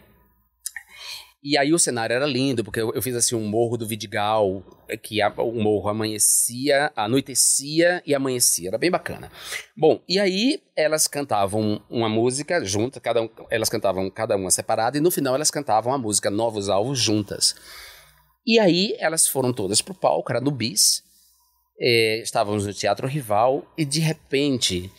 [1.45, 4.63] E aí o cenário era lindo, porque eu, eu fiz assim um morro do Vidigal,
[4.88, 8.69] eh, que a- o morro amanhecia, anoitecia e amanhecia.
[8.69, 9.30] Era bem bacana.
[9.76, 14.97] Bom, e aí elas cantavam uma música juntas, cada um, elas cantavam cada uma separada,
[14.97, 17.55] e no final elas cantavam a música Novos Alvos juntas.
[18.47, 21.03] E aí elas foram todas pro palco, era no bis.
[21.78, 24.89] eh, estávamos no Teatro Rival, e de repente,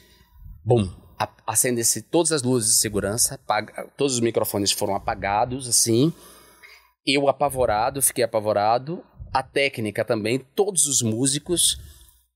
[0.65, 0.89] bom,
[1.47, 6.13] acendem-se todas as luzes de segurança, apaga- todos os microfones foram apagados, assim.
[7.07, 9.05] Eu apavorado, fiquei apavorado.
[9.33, 11.79] A técnica também, todos os músicos,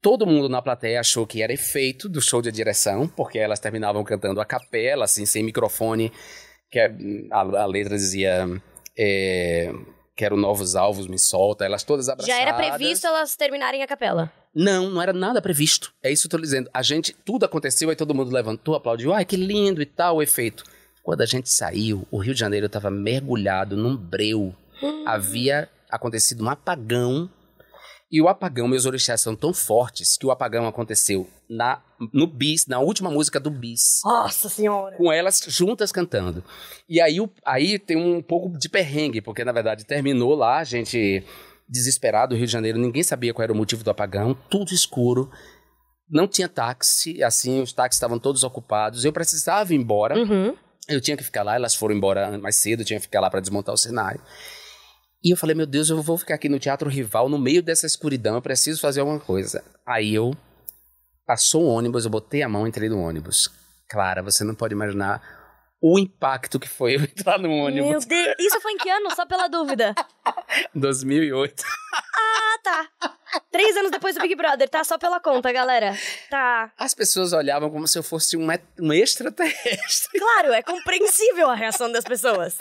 [0.02, 4.04] todo mundo na plateia achou que era efeito do show de direção, porque elas terminavam
[4.04, 6.12] cantando a capela, assim, sem microfone,
[6.70, 6.92] que é-
[7.30, 8.46] a, a letra dizia
[8.96, 9.72] é,
[10.18, 12.36] quero novos alvos, me solta, elas todas abraçadas.
[12.36, 14.32] Já era previsto elas terminarem a capela.
[14.52, 15.94] Não, não era nada previsto.
[16.02, 16.68] É isso que eu tô dizendo.
[16.74, 20.22] A gente, tudo aconteceu, aí todo mundo levantou, aplaudiu, ai, que lindo e tal, o
[20.22, 20.64] efeito.
[21.04, 24.52] Quando a gente saiu, o Rio de Janeiro estava mergulhado num breu.
[24.82, 25.04] Hum.
[25.06, 27.30] Havia acontecido um apagão.
[28.10, 31.80] E o apagão, meus orixás são tão fortes que o apagão aconteceu na,
[32.12, 34.00] no bis, na última música do bis.
[34.04, 34.96] Nossa senhora!
[34.96, 36.44] Com elas juntas cantando.
[36.88, 41.24] E aí, aí tem um pouco de perrengue, porque na verdade terminou lá, a gente
[41.68, 45.30] desesperado, Rio de Janeiro, ninguém sabia qual era o motivo do apagão, tudo escuro.
[46.10, 49.04] Não tinha táxi, assim, os táxis estavam todos ocupados.
[49.04, 50.18] Eu precisava ir embora.
[50.18, 50.56] Uhum.
[50.88, 53.28] Eu tinha que ficar lá, elas foram embora mais cedo, eu tinha que ficar lá
[53.28, 54.22] para desmontar o cenário.
[55.22, 57.86] E eu falei, meu Deus, eu vou ficar aqui no Teatro Rival, no meio dessa
[57.86, 59.62] escuridão, eu preciso fazer alguma coisa.
[59.84, 60.32] Aí eu
[61.28, 63.50] passou o ônibus, eu botei a mão e entrei no ônibus.
[63.86, 65.20] Clara, você não pode imaginar
[65.78, 68.06] o impacto que foi eu entrar no Meu ônibus.
[68.06, 68.34] Deus!
[68.38, 69.14] Isso foi em que ano?
[69.14, 69.94] Só pela dúvida.
[70.74, 71.62] 2008.
[71.94, 72.88] Ah, tá.
[73.52, 74.82] Três anos depois do Big Brother, tá?
[74.82, 75.94] Só pela conta, galera.
[76.30, 76.72] Tá.
[76.78, 78.48] As pessoas olhavam como se eu fosse um,
[78.80, 80.18] um extraterrestre.
[80.18, 82.56] Claro, é compreensível a reação das pessoas.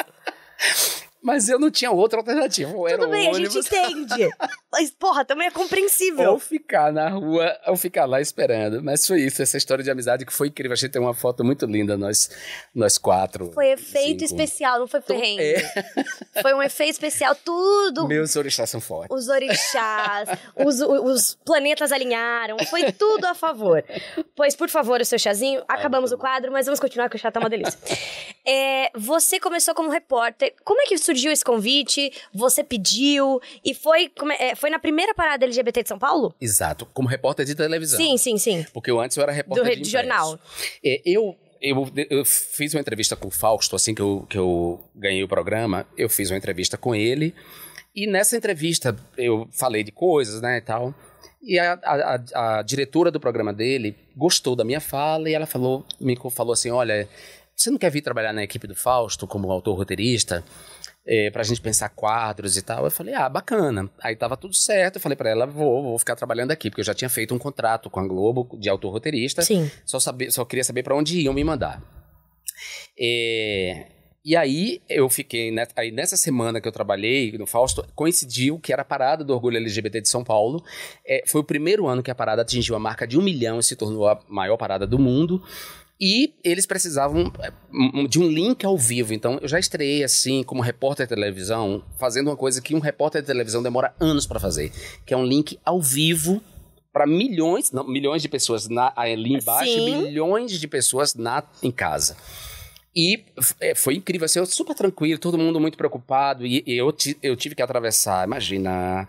[1.28, 2.72] Mas eu não tinha outra alternativa.
[2.74, 4.30] Ou Tudo bem, a gente entende.
[4.72, 6.32] Mas, porra, também é compreensível.
[6.32, 8.82] Ou ficar na rua, ou ficar lá esperando.
[8.82, 10.72] Mas foi isso, essa história de amizade que foi incrível.
[10.72, 12.30] A gente tem uma foto muito linda, nós,
[12.74, 13.52] nós quatro.
[13.52, 14.42] Foi efeito cinco.
[14.42, 15.42] especial, não foi perrengue.
[15.42, 15.64] É.
[16.42, 18.08] Foi um efeito especial, tudo.
[18.08, 19.18] Meus orixás são fortes.
[19.18, 23.84] Os orixás, os, os planetas alinharam, foi tudo a favor.
[24.36, 25.64] Pois, por favor, o seu chazinho.
[25.68, 27.80] Acabamos o quadro, mas vamos continuar, que o chá tá uma delícia.
[28.46, 30.54] É, você começou como repórter.
[30.64, 32.12] Como é que surgiu esse convite?
[32.34, 33.40] Você pediu?
[33.64, 36.34] E foi, é- foi na primeira parada LGBT de São Paulo?
[36.40, 38.00] Exato, como repórter de televisão.
[38.00, 38.66] Sim, sim, sim.
[38.74, 40.40] Porque eu antes eu era repórter Do de, de jornal.
[40.84, 44.80] É, eu, eu, eu fiz uma entrevista com o Fausto, assim que eu, que eu
[44.96, 47.34] ganhei o programa, eu fiz uma entrevista com ele.
[47.96, 50.94] E nessa entrevista eu falei de coisas, né, e tal.
[51.42, 55.86] E a, a, a- diretora do programa dele gostou da minha fala e ela falou,
[56.00, 57.08] me falou assim, olha,
[57.56, 60.44] você não quer vir trabalhar na equipe do Fausto como autor-roteirista?
[61.10, 62.84] É, pra gente pensar quadros e tal.
[62.84, 63.90] Eu falei, ah, bacana.
[64.02, 64.98] Aí tava tudo certo.
[64.98, 67.40] Eu falei pra ela, vou, vou ficar trabalhando aqui, porque eu já tinha feito um
[67.40, 69.42] contrato com a Globo de autor-roteirista.
[69.42, 69.72] Sim.
[69.86, 71.82] Só, saber, só queria saber para onde iam me mandar.
[73.00, 73.86] É,
[74.28, 78.74] e aí eu fiquei, né, aí nessa semana que eu trabalhei no Fausto, coincidiu que
[78.74, 80.62] era a parada do Orgulho LGBT de São Paulo.
[81.08, 83.64] É, foi o primeiro ano que a parada atingiu a marca de um milhão e
[83.64, 85.42] se tornou a maior parada do mundo.
[86.00, 87.52] E eles precisavam é,
[88.08, 89.14] de um link ao vivo.
[89.14, 93.22] Então, eu já estreiei assim, como repórter de televisão, fazendo uma coisa que um repórter
[93.22, 94.72] de televisão demora anos para fazer,
[95.06, 96.42] que é um link ao vivo
[96.94, 100.04] para milhões, não, milhões de pessoas na, ali embaixo, Sim.
[100.04, 102.16] milhões de pessoas na, em casa.
[102.96, 103.24] E
[103.60, 106.92] é, foi incrível, assim, eu super tranquilo, todo mundo muito preocupado, e, e eu,
[107.22, 109.08] eu tive que atravessar, imagina,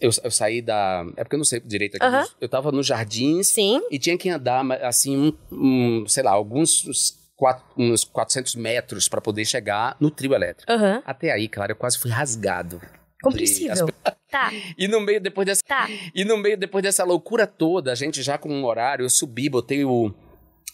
[0.00, 2.24] eu, eu saí da, é porque eu não sei direito aqui, Aham.
[2.40, 3.80] eu tava nos jardins, Sim.
[3.90, 9.08] e tinha que andar, assim, um, um, sei lá, alguns uns quatro- uns 400 metros
[9.08, 10.70] para poder chegar no trio elétrico.
[10.72, 11.02] Aham.
[11.04, 12.80] Até aí, claro, eu quase fui rasgado.
[13.22, 13.88] Compreensível.
[14.30, 15.88] Tá, E no meio, depois dessa, tá.
[16.14, 19.48] e no meio, depois dessa loucura toda, a gente já com um horário, eu subi,
[19.48, 20.12] botei o,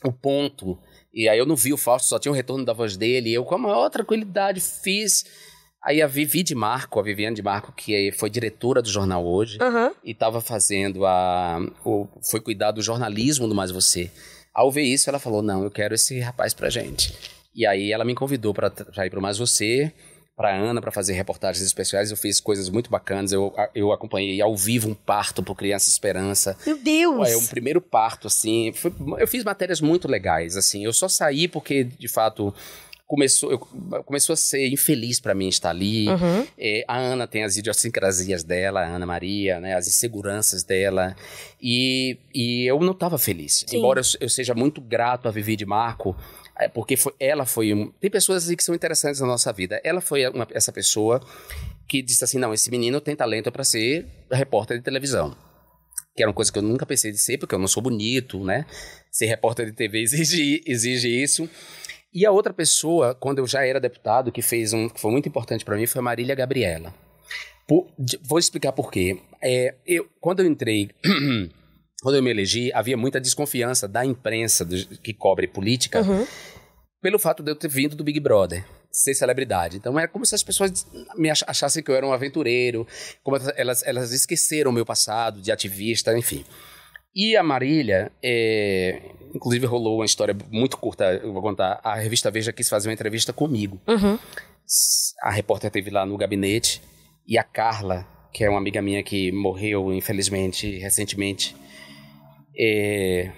[0.04, 0.78] o ponto,
[1.12, 3.34] e aí eu não vi o Fausto, só tinha o retorno da voz dele, e
[3.34, 5.24] eu com a maior tranquilidade fiz.
[5.88, 9.56] Aí a Vivi de Marco, a Viviane de Marco, que foi diretora do jornal hoje,
[9.58, 9.90] Aham.
[10.04, 11.58] e estava fazendo a.
[11.82, 14.10] O, foi cuidar do jornalismo do Mais Você.
[14.52, 17.14] Ao ver isso, ela falou: Não, eu quero esse rapaz pra gente.
[17.54, 19.90] E aí ela me convidou pra pra ir pro Mais Você,
[20.36, 22.10] pra Ana, pra fazer reportagens especiais.
[22.10, 23.32] Eu fiz coisas muito bacanas.
[23.32, 26.54] Eu, eu acompanhei ao vivo um parto pro Criança Esperança.
[26.66, 27.30] Meu Deus.
[27.30, 28.72] É um primeiro parto, assim.
[28.74, 30.84] foi- eu fiz matérias muito legais, assim.
[30.84, 32.54] Eu só saí porque, de fato,
[33.08, 33.58] começou, eu-
[34.04, 36.06] começou a ser infeliz pra mim estar ali.
[36.08, 36.46] Uhum.
[36.58, 41.16] É, a Ana tem as idiosincrasias dela, a Ana Maria, né, as inseguranças dela.
[41.60, 43.64] E, e eu não estava feliz.
[43.66, 43.78] Sim.
[43.78, 46.14] Embora eu, eu seja muito grato a Vivi de Marco,
[46.60, 47.90] é, porque foi, ela foi um.
[48.00, 49.80] Tem pessoas assim que são interessantes na nossa vida.
[49.82, 51.20] Ela foi uma- essa pessoa
[51.88, 55.34] que disse assim: não, esse menino tem talento para ser repórter de televisão.
[56.14, 58.44] Que era uma coisa que eu nunca pensei de ser, porque eu não sou bonito,
[58.44, 58.66] né?
[59.10, 61.48] Ser repórter de TV exige, exige isso.
[62.18, 65.28] E a outra pessoa, quando eu já era deputado, que fez um que foi muito
[65.28, 66.92] importante para mim, foi a Marília Gabriela.
[67.66, 67.86] Por-
[68.22, 69.18] vou explicar por quê.
[69.42, 70.90] É, eu, quando eu entrei,
[72.02, 76.26] quando eu me elegi, havia muita desconfiança da imprensa do- que cobre política Uhum.
[77.00, 79.76] pelo fato de eu ter vindo do Big Brother, ser celebridade.
[79.76, 82.86] Então era como se as pessoas me ach- achassem que eu era um aventureiro,
[83.22, 86.44] como elas, elas esqueceram o meu passado de ativista, enfim.
[87.14, 89.00] E a Marília, é,
[89.34, 91.80] inclusive rolou uma história muito curta, eu vou contar.
[91.82, 93.80] A revista Veja quis fazer uma entrevista comigo.
[93.86, 94.18] Uhum.
[95.22, 96.82] A repórter teve lá no gabinete
[97.26, 101.56] e a Carla, que é uma amiga minha que morreu, infelizmente, recentemente,
[102.58, 103.32] é,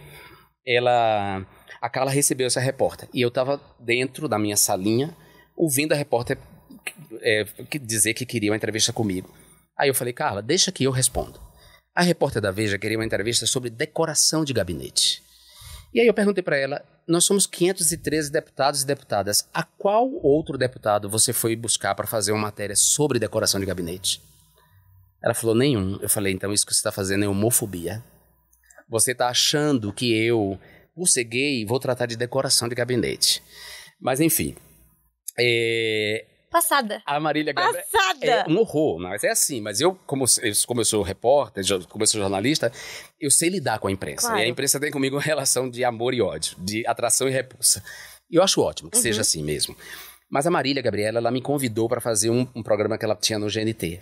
[0.66, 1.46] ela.
[1.80, 3.08] a Carla recebeu essa repórter.
[3.14, 5.16] E eu estava dentro da minha salinha,
[5.56, 6.38] ouvindo a repórter
[7.22, 7.44] é,
[7.80, 9.32] dizer que queria uma entrevista comigo.
[9.78, 11.40] Aí eu falei, Carla, deixa que eu respondo.
[11.94, 15.22] A repórter da Veja queria uma entrevista sobre decoração de gabinete.
[15.92, 19.48] E aí eu perguntei para ela: nós somos 513 deputados e deputadas.
[19.52, 24.22] A qual outro deputado você foi buscar para fazer uma matéria sobre decoração de gabinete?
[25.22, 25.98] Ela falou: nenhum.
[26.00, 28.02] Eu falei: então isso que você está fazendo é homofobia.
[28.88, 30.58] Você está achando que eu,
[30.94, 33.42] por ser gay, vou tratar de decoração de gabinete.
[34.00, 34.54] Mas enfim.
[35.38, 37.00] É, Passada.
[37.06, 37.84] A Marília Gabriela.
[37.92, 38.26] Passada!
[38.26, 39.60] É um horror, mas é assim.
[39.60, 40.24] Mas eu, como,
[40.66, 42.72] como eu sou repórter, como eu sou jornalista,
[43.20, 44.26] eu sei lidar com a imprensa.
[44.26, 44.40] Claro.
[44.40, 47.82] E a imprensa tem comigo uma relação de amor e ódio, de atração e repulsa.
[48.28, 49.02] E eu acho ótimo que uhum.
[49.02, 49.76] seja assim mesmo.
[50.28, 53.38] Mas a Marília Gabriela, ela me convidou para fazer um, um, programa que ela tinha
[53.38, 54.00] no GNT.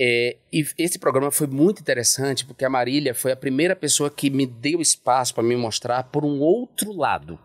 [0.00, 4.28] É, e esse programa foi muito interessante porque a Marília foi a primeira pessoa que
[4.28, 7.38] me deu espaço para me mostrar por um outro lado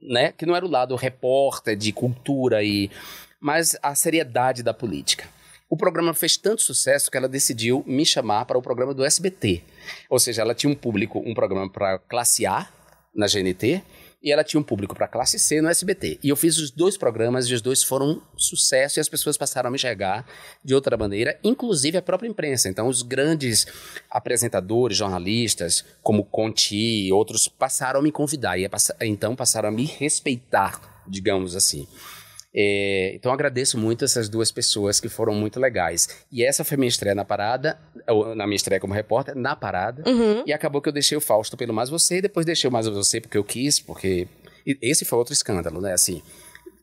[0.00, 0.32] né?
[0.32, 2.90] Que não era o lado repórter de cultura e
[3.40, 5.28] mas a seriedade da política.
[5.68, 9.62] O programa fez tanto sucesso que ela decidiu me chamar para o programa do SBT.
[10.08, 12.68] Ou seja, ela tinha um público, um programa para classe A
[13.14, 13.82] na GNT
[14.22, 16.18] e ela tinha um público para classe C no SBT.
[16.22, 19.36] E eu fiz os dois programas e os dois foram um sucesso e as pessoas
[19.36, 20.24] passaram a me enxergar
[20.64, 22.68] de outra maneira, inclusive a própria imprensa.
[22.68, 23.66] Então, os grandes
[24.10, 28.68] apresentadores, jornalistas, como Conti e outros, passaram a me convidar e
[29.00, 31.86] então passaram a me respeitar, digamos assim.
[32.54, 36.24] É, então agradeço muito essas duas pessoas que foram muito legais.
[36.30, 37.78] E essa foi minha estreia na parada,
[38.08, 40.02] ou, na minha estreia como repórter, na parada.
[40.08, 40.44] Uhum.
[40.46, 42.86] E acabou que eu deixei o Fausto pelo Mais Você, e depois deixei o Mais
[42.86, 44.28] Você porque eu quis, porque.
[44.66, 45.92] E esse foi outro escândalo, né?
[45.92, 46.22] Assim,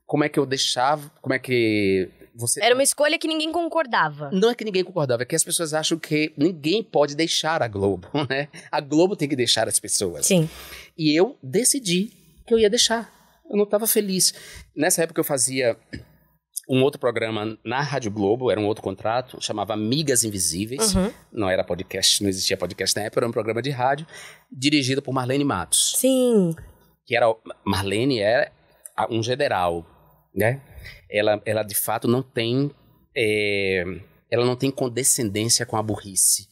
[0.06, 1.12] como é que eu deixava.
[1.22, 2.10] Como é que.
[2.36, 2.64] Você...
[2.64, 4.30] Era uma escolha que ninguém concordava.
[4.32, 7.68] Não é que ninguém concordava, é que as pessoas acham que ninguém pode deixar a
[7.68, 8.48] Globo, né?
[8.72, 10.26] A Globo tem que deixar as pessoas.
[10.26, 10.50] Sim.
[10.98, 12.12] E eu decidi
[12.48, 13.19] que eu ia deixar
[13.50, 14.34] eu não estava feliz.
[14.76, 15.76] Nessa época eu fazia
[16.70, 20.94] um outro programa na Rádio Globo, era um outro contrato, chamava Amigas Invisíveis.
[20.94, 21.12] Uhum.
[21.34, 24.06] Não era podcast, não existia podcast na época, era um programa de rádio,
[24.52, 25.96] dirigido por Marlene Matos.
[25.98, 26.56] Sim.
[27.06, 27.26] Que era.
[27.66, 28.52] Marlene era
[29.10, 29.84] um general,
[30.34, 30.62] né?
[31.10, 32.70] Ela, ela de fato não tem.
[33.18, 33.84] É,
[34.30, 36.48] ela não tem condescendência com a burrice.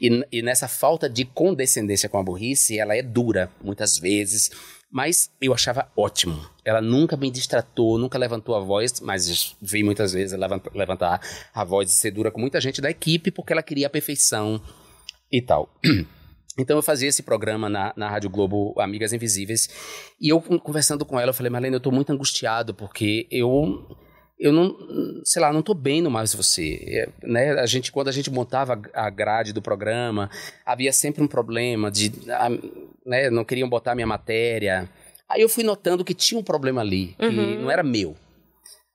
[0.00, 4.50] E, e nessa falta de condescendência com a burrice, ela é dura, muitas vezes
[4.92, 6.38] mas eu achava ótimo.
[6.62, 10.38] Ela nunca me distratou, nunca levantou a voz, mas vi muitas vezes
[10.74, 11.18] levantar
[11.54, 14.60] a voz e ser dura com muita gente da equipe porque ela queria a perfeição
[15.30, 15.74] e tal.
[16.58, 19.70] Então eu fazia esse programa na, na Rádio Globo Amigas Invisíveis
[20.20, 23.96] e eu conversando com ela, eu falei, Marlene, eu tô muito angustiado porque eu
[24.42, 24.76] eu não,
[25.24, 27.52] sei lá, não tô bem no Mais Você, é, né?
[27.52, 30.28] A gente, quando a gente montava a grade do programa,
[30.66, 32.12] havia sempre um problema de,
[33.06, 34.90] né, não queriam botar minha matéria.
[35.28, 37.62] Aí eu fui notando que tinha um problema ali, que uhum.
[37.62, 38.16] não era meu.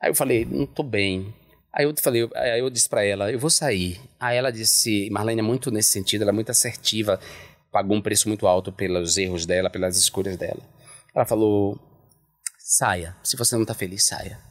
[0.01, 1.33] Aí eu falei, não tô bem.
[1.73, 4.01] Aí eu falei, aí eu disse para ela, eu vou sair.
[4.19, 7.21] Aí ela disse, Marlene é muito nesse sentido, ela é muito assertiva,
[7.71, 10.59] pagou um preço muito alto pelos erros dela, pelas escolhas dela.
[11.15, 11.79] Ela falou,
[12.59, 14.45] saia, se você não tá feliz, saia.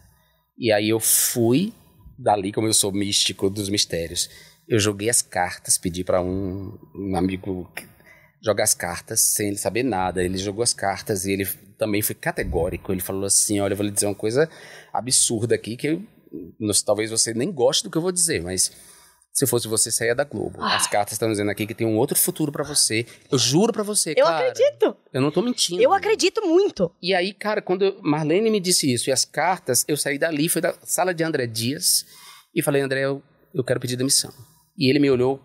[0.59, 1.73] E aí eu fui
[2.19, 4.31] dali, como eu sou místico dos mistérios.
[4.67, 7.71] Eu joguei as cartas, pedi para um, um, amigo
[8.43, 10.23] jogar as cartas sem ele saber nada.
[10.25, 11.47] Ele jogou as cartas e ele
[11.79, 12.93] também foi categórico.
[12.93, 14.49] Ele falou assim: Olha, eu vou lhe dizer uma coisa
[14.93, 16.03] absurda aqui que eu,
[16.85, 18.73] talvez você nem goste do que eu vou dizer, mas
[19.37, 20.57] se fosse você, saia da Globo.
[20.63, 20.77] Ah.
[20.77, 23.05] As cartas estão dizendo aqui que tem um outro futuro para você.
[23.31, 24.47] Eu juro para você, eu cara.
[24.47, 24.97] Eu acredito.
[25.13, 25.83] Eu não tô mentindo.
[25.83, 26.91] Eu acredito muito.
[27.03, 30.63] E aí, cara, quando Marlene me disse isso e as cartas, eu saí dali, fui
[30.63, 32.07] da sala de André Dias
[32.55, 33.23] e falei, André, eu,
[33.55, 34.33] eu quero pedir demissão.
[34.79, 35.39] E ele me olhou,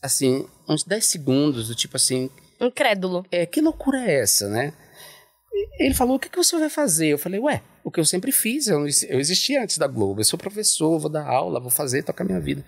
[0.00, 2.30] assim, uns 10 segundos, do tipo assim...
[2.60, 3.26] Incrédulo.
[3.32, 4.72] É, que loucura é essa, né?
[5.80, 7.08] Ele falou, o que, que você vai fazer?
[7.08, 10.24] Eu falei, ué, o que eu sempre fiz, eu, eu existia antes da Globo, eu
[10.24, 12.64] sou professor, vou dar aula, vou fazer, tocar minha vida.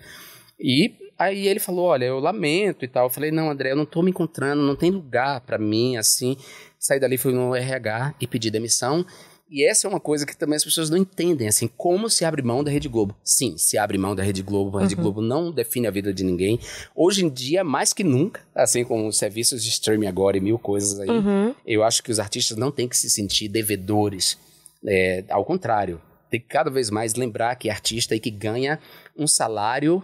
[0.59, 3.05] E aí ele falou: Olha, eu lamento e tal.
[3.05, 6.37] Eu falei: Não, André, eu não tô me encontrando, não tem lugar para mim, assim.
[6.79, 9.05] Saí dali, fui no RH e pedi demissão.
[9.49, 12.41] E essa é uma coisa que também as pessoas não entendem, assim, como se abre
[12.41, 13.15] mão da Rede Globo.
[13.23, 15.01] Sim, se abre mão da Rede Globo, a Rede uhum.
[15.01, 16.59] Globo não define a vida de ninguém.
[16.93, 20.59] Hoje em dia, mais que nunca, assim como os serviços de streaming agora e mil
[20.59, 21.55] coisas aí, uhum.
[21.65, 24.37] eu acho que os artistas não têm que se sentir devedores.
[24.85, 28.77] É, ao contrário, tem que cada vez mais lembrar que é artista e que ganha
[29.17, 30.03] um salário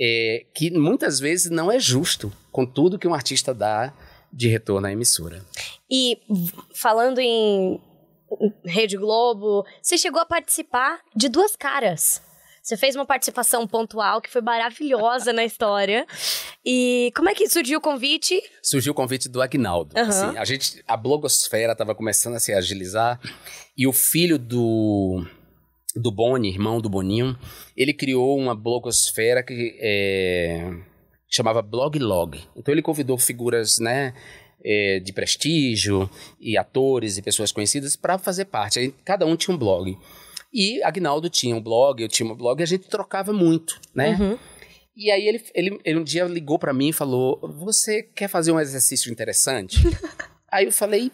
[0.00, 3.92] é, que muitas vezes não é justo com tudo que um artista dá
[4.32, 5.44] de retorno à emissora.
[5.90, 6.18] E
[6.74, 7.80] falando em
[8.64, 12.20] Rede Globo, você chegou a participar de Duas Caras.
[12.64, 16.06] Você fez uma participação pontual que foi maravilhosa na história.
[16.64, 18.42] E como é que surgiu o convite?
[18.62, 19.94] Surgiu o convite do Agnaldo.
[19.94, 20.08] Uhum.
[20.08, 23.20] Assim, a gente, a blogosfera estava começando a se agilizar
[23.76, 25.26] e o filho do
[25.94, 27.36] do Boni, irmão do Boninho,
[27.76, 30.72] ele criou uma blogosfera que é,
[31.28, 32.40] chamava Bloglog.
[32.56, 34.14] Então ele convidou figuras, né,
[34.64, 36.08] é, de prestígio
[36.40, 38.78] e atores e pessoas conhecidas para fazer parte.
[38.78, 39.96] Aí cada um tinha um blog.
[40.52, 44.16] E Agnaldo tinha um blog, eu tinha um blog, e a gente trocava muito, né?
[44.18, 44.38] Uhum.
[44.96, 48.52] E aí ele, ele, ele um dia ligou para mim e falou: Você quer fazer
[48.52, 49.78] um exercício interessante?
[50.50, 51.10] aí eu falei: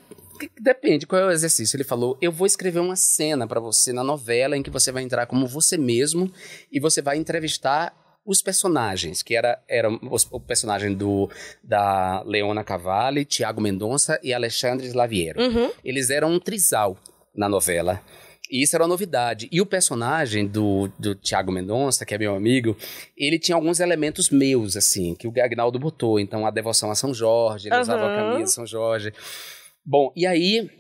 [0.60, 1.76] Depende, qual é o exercício?
[1.76, 5.02] Ele falou: Eu vou escrever uma cena para você na novela em que você vai
[5.02, 6.30] entrar como você mesmo
[6.70, 7.94] e você vai entrevistar
[8.24, 11.28] os personagens, que era, era o personagem do,
[11.64, 15.40] da Leona Cavalli, Tiago Mendonça e Alexandre Slaviero.
[15.40, 15.72] Uhum.
[15.84, 16.96] Eles eram um trisal
[17.34, 18.00] na novela.
[18.50, 19.48] E isso era uma novidade.
[19.50, 22.76] E o personagem do, do Tiago Mendonça, que é meu amigo,
[23.16, 26.18] ele tinha alguns elementos meus, assim, que o Agnaldo botou.
[26.18, 29.12] Então, a devoção a São Jorge, ele usava a camisa de São Jorge.
[29.84, 30.70] Bom, e aí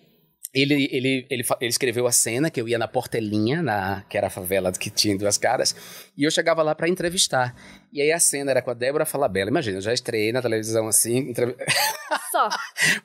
[0.52, 4.26] ele, ele, ele, ele escreveu a cena que eu ia na Portelinha, na, que era
[4.26, 5.74] a favela que tinha duas caras,
[6.16, 7.54] e eu chegava lá para entrevistar.
[7.92, 9.48] E aí a cena era com a Débora Falabella.
[9.50, 11.56] Imagina, eu já estreiei na televisão assim, entrev-
[12.32, 12.48] Só.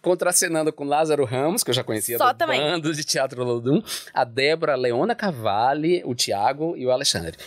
[0.02, 2.60] contracenando com Lázaro Ramos, que eu já conhecia Só do também.
[2.60, 3.82] bando de Teatro Lodum,
[4.14, 7.38] a Débora, a Leona Cavalli, o Tiago e o Alexandre.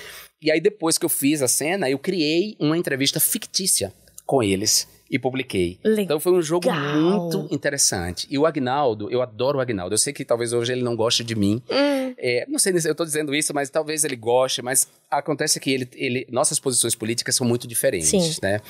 [0.40, 3.92] E aí depois que eu fiz a cena, eu criei uma entrevista fictícia
[4.24, 5.78] com eles e publiquei.
[5.82, 6.04] Legal.
[6.04, 8.26] Então foi um jogo muito interessante.
[8.30, 9.94] E o Agnaldo, eu adoro o Agnaldo.
[9.94, 11.62] Eu sei que talvez hoje ele não goste de mim.
[11.70, 15.60] Hum, É, não sei se eu estou dizendo isso, mas talvez ele goste, mas acontece
[15.60, 18.36] que ele, ele, nossas posições políticas são muito diferentes, Sim.
[18.42, 18.60] né?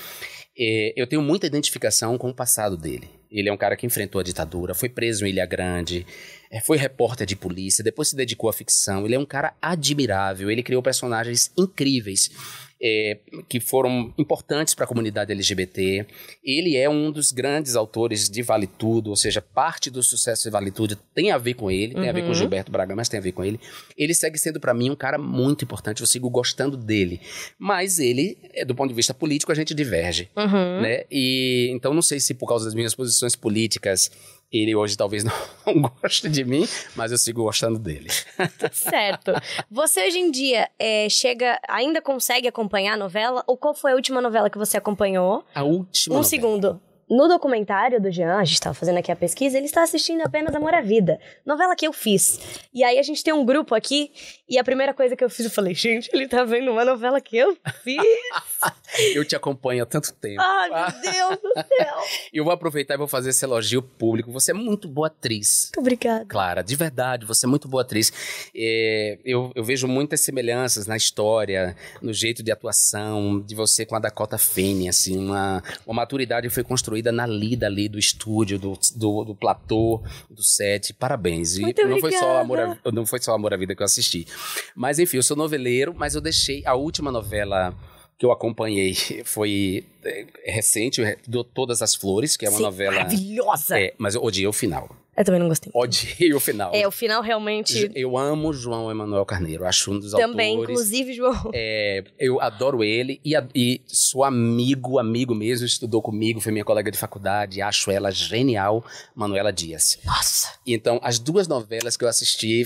[0.59, 3.09] É, eu tenho muita identificação com o passado dele.
[3.31, 6.07] Ele é um cara que enfrentou a ditadura, foi preso em Ilha Grande,
[6.51, 9.05] é, foi repórter de polícia, depois se dedicou à ficção.
[9.05, 12.31] Ele é um cara admirável, ele criou personagens incríveis.
[12.81, 13.19] É,
[13.49, 16.07] que foram importantes para a comunidade LGBT.
[16.45, 20.51] Ele é um dos grandes autores de Vale Tudo, ou seja, parte do sucesso de
[20.51, 22.35] Vale Tudo tem a ver com ele, tem a ver com Uhum.
[22.35, 23.59] Gilberto Braga, mas tem a ver com ele.
[23.97, 27.21] Ele segue sendo para mim um cara muito importante, eu sigo gostando dele.
[27.59, 30.81] Mas ele, é, do ponto de vista político, a gente diverge, uhum.
[30.81, 31.05] né?
[31.11, 34.11] E então não sei se por causa das minhas posições políticas
[34.53, 35.33] ele hoje talvez não,
[35.67, 36.67] não goste de mim,
[36.97, 38.09] mas eu sigo gostando dele.
[38.73, 39.33] Certo.
[39.71, 43.45] Você hoje em dia é, chega, ainda consegue acompanhar a novela?
[43.47, 45.45] Ou qual foi a última novela que você acompanhou?
[45.55, 46.25] A última um novela.
[46.25, 46.81] segundo.
[47.11, 50.55] No documentário do Jean, a gente tava fazendo aqui a pesquisa, ele está assistindo apenas
[50.55, 51.19] Amor à Vida.
[51.45, 52.39] Novela que eu fiz.
[52.73, 54.13] E aí a gente tem um grupo aqui,
[54.49, 57.21] e a primeira coisa que eu fiz, eu falei, gente, ele tá vendo uma novela
[57.21, 57.97] que eu fiz.
[59.15, 60.41] Eu te acompanho há tanto tempo.
[60.41, 61.97] Ai, meu Deus do céu.
[62.33, 64.33] Eu vou aproveitar e vou fazer esse elogio público.
[64.33, 65.67] Você é muito boa atriz.
[65.67, 66.25] Muito obrigada.
[66.25, 68.13] Clara, de verdade, você é muito boa atriz.
[68.55, 73.95] É, eu, eu vejo muitas semelhanças na história, no jeito de atuação de você com
[73.95, 78.79] a Dakota Fanning, assim, uma, uma maturidade foi construída na lida ali do estúdio, do,
[78.97, 80.93] do, do platô, do set.
[80.95, 81.57] Parabéns.
[81.57, 83.87] E Muito não foi, só amor a, não foi só Amor à Vida que eu
[83.87, 84.27] assisti.
[84.75, 87.75] Mas enfim, eu sou noveleiro, mas eu deixei a última novela
[88.19, 88.95] que eu acompanhei
[89.25, 92.97] foi é, recente, do Todas as Flores, que é uma Sim, novela.
[92.97, 93.79] Maravilhosa.
[93.79, 94.91] É, mas eu odiei o final.
[95.19, 95.73] Eu também não gostei.
[95.75, 96.71] Odiei o final.
[96.73, 97.91] É, o final realmente.
[97.95, 100.71] Eu amo João Emanuel Carneiro, acho um dos Também, autores.
[100.79, 101.51] inclusive, João.
[101.53, 106.91] É, eu adoro ele e, e sou amigo, amigo mesmo, estudou comigo, foi minha colega
[106.91, 108.85] de faculdade, acho ela genial,
[109.15, 109.99] Manuela Dias.
[110.05, 110.53] Nossa.
[110.65, 112.65] Então, as duas novelas que eu assisti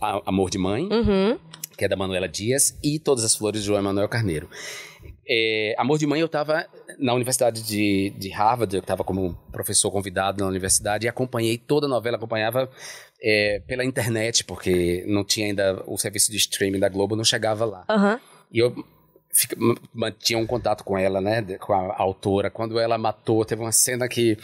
[0.00, 1.38] A- Amor de Mãe, Uhum.
[1.76, 4.48] que é da Manuela Dias, e Todas as Flores de João Emanuel Carneiro.
[5.28, 6.66] É, Amor de Mãe, eu estava
[6.98, 11.86] na Universidade de, de Harvard, eu estava como professor convidado na universidade e acompanhei toda
[11.86, 12.70] a novela, acompanhava
[13.22, 17.64] é, pela internet, porque não tinha ainda o serviço de streaming da Globo, não chegava
[17.64, 17.84] lá.
[17.88, 18.20] Aham.
[18.52, 18.72] E eu
[19.32, 19.56] fica-
[19.92, 22.48] mantinha um contato com ela, né, com a autora.
[22.48, 24.38] Quando ela matou, teve uma cena que,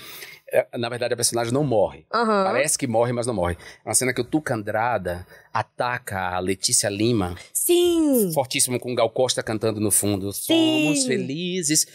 [0.79, 2.05] na verdade, a personagem não morre.
[2.13, 2.45] Aham.
[2.45, 3.57] Parece que morre, mas não morre.
[3.85, 8.31] É uma cena que o Tuca Andrada ataca a Letícia Lima, Sim.
[8.35, 10.33] fortíssimo com o Gal Costa cantando no fundo.
[10.33, 10.85] Sim.
[10.95, 11.87] Somos felizes.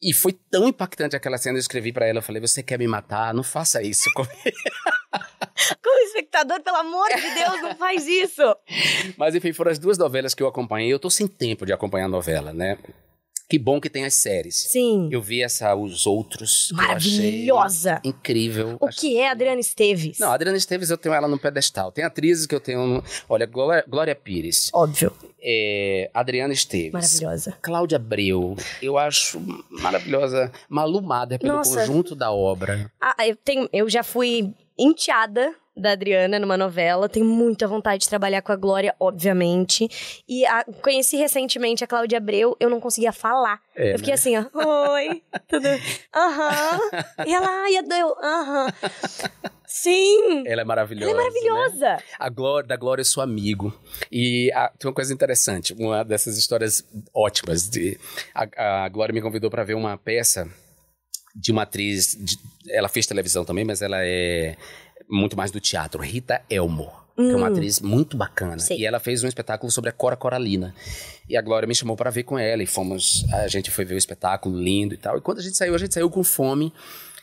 [0.00, 2.86] E foi tão impactante aquela cena, eu escrevi pra ela, eu falei, você quer me
[2.86, 3.34] matar?
[3.34, 4.32] Não faça isso comigo.
[5.82, 8.42] Como espectador, pelo amor de Deus, não faz isso.
[9.18, 10.92] Mas enfim, foram as duas novelas que eu acompanhei.
[10.92, 12.78] Eu tô sem tempo de acompanhar a novela, né?
[13.48, 14.56] Que bom que tem as séries.
[14.56, 15.08] Sim.
[15.10, 16.70] Eu vi essa Os Outros.
[16.72, 18.00] Maravilhosa.
[18.04, 18.76] Incrível.
[18.80, 20.18] O Achei- que é Adriana Esteves?
[20.18, 21.90] Não, a Adriana Esteves eu tenho ela no pedestal.
[21.90, 22.86] Tem atrizes que eu tenho.
[22.86, 25.12] no- Olha, Glória, Glória Pires, Óbvio.
[25.40, 26.92] é, Adriana Esteves.
[26.92, 27.56] Maravilhosa.
[27.62, 30.52] Cláudia Abreu, eu acho maravilhosa.
[30.68, 31.80] Malu Mader, pelo Nossa.
[31.80, 32.92] conjunto da obra.
[33.00, 37.08] Ah, eu, tenho, eu já fui enteada da Adriana numa novela.
[37.08, 39.88] Tenho muita vontade de trabalhar com a Glória, obviamente.
[40.28, 43.60] E a- conheci recentemente a Cláudia Abreu, eu não conseguia falar.
[43.76, 44.14] É, eu fiquei né?
[44.14, 44.92] assim, ó.
[44.92, 45.66] Oi, tudo.
[46.14, 46.80] Aham.
[47.26, 48.72] E ela, ai, eu, aham.
[49.66, 50.44] Sim!
[50.46, 51.10] Ela é maravilhosa.
[51.10, 51.30] Ela é né?
[51.30, 52.02] maravilhosa!
[52.18, 53.72] A Glória, da Glória é seu amigo.
[54.10, 56.84] E a- tem uma coisa interessante, uma dessas histórias
[57.14, 57.68] ótimas.
[57.68, 57.98] De,
[58.34, 60.48] a, a Glória me convidou para ver uma peça
[61.36, 62.16] de uma atriz.
[62.18, 62.38] de-
[62.70, 64.56] ela fez televisão também, mas ela é
[65.08, 66.02] muito mais do teatro.
[66.02, 66.90] Rita Elmo.
[67.16, 68.60] Que é uma atriz muito bacana.
[68.60, 68.78] Sei.
[68.78, 70.72] E ela fez um espetáculo sobre a Cora Coralina.
[71.28, 72.62] E a Glória me chamou para ver com ela.
[72.62, 73.24] E fomos.
[73.32, 75.18] A gente foi ver o espetáculo lindo e tal.
[75.18, 76.72] E quando a gente saiu, a gente saiu com fome.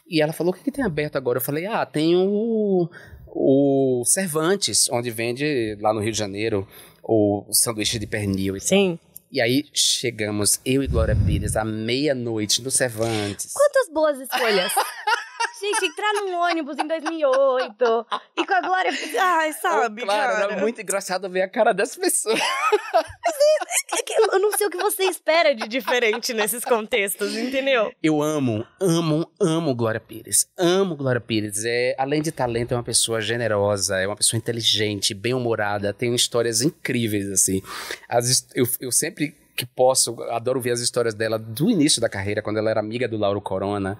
[0.05, 1.37] E ela falou: o que, que tem aberto agora?
[1.37, 2.89] Eu falei: ah, tem o,
[3.27, 6.67] o Cervantes, onde vende lá no Rio de Janeiro
[7.01, 8.57] o sanduíche de pernil.
[8.57, 8.67] e tal.
[8.67, 8.99] Sim.
[9.31, 13.51] E aí chegamos, eu e Glória Pires, à meia-noite no Cervantes.
[13.53, 14.71] Quantas boas escolhas!
[15.65, 18.91] Gente, entrar num ônibus em 2008 e com a Glória.
[19.19, 20.03] Ai, sabe?
[20.03, 20.53] claro, cara?
[20.53, 22.35] era muito engraçado ver a cara dessa pessoa.
[23.97, 27.91] É que eu não sei o que você espera de diferente nesses contextos, entendeu?
[28.01, 30.47] Eu amo, amo, amo Glória Pires.
[30.57, 31.65] Amo Glória Pires.
[31.65, 36.61] É, além de talento, é uma pessoa generosa, é uma pessoa inteligente, bem-humorada, tem histórias
[36.61, 37.61] incríveis, assim.
[38.07, 42.41] As eu, eu sempre que posso, adoro ver as histórias dela do início da carreira,
[42.41, 43.97] quando ela era amiga do Lauro Corona.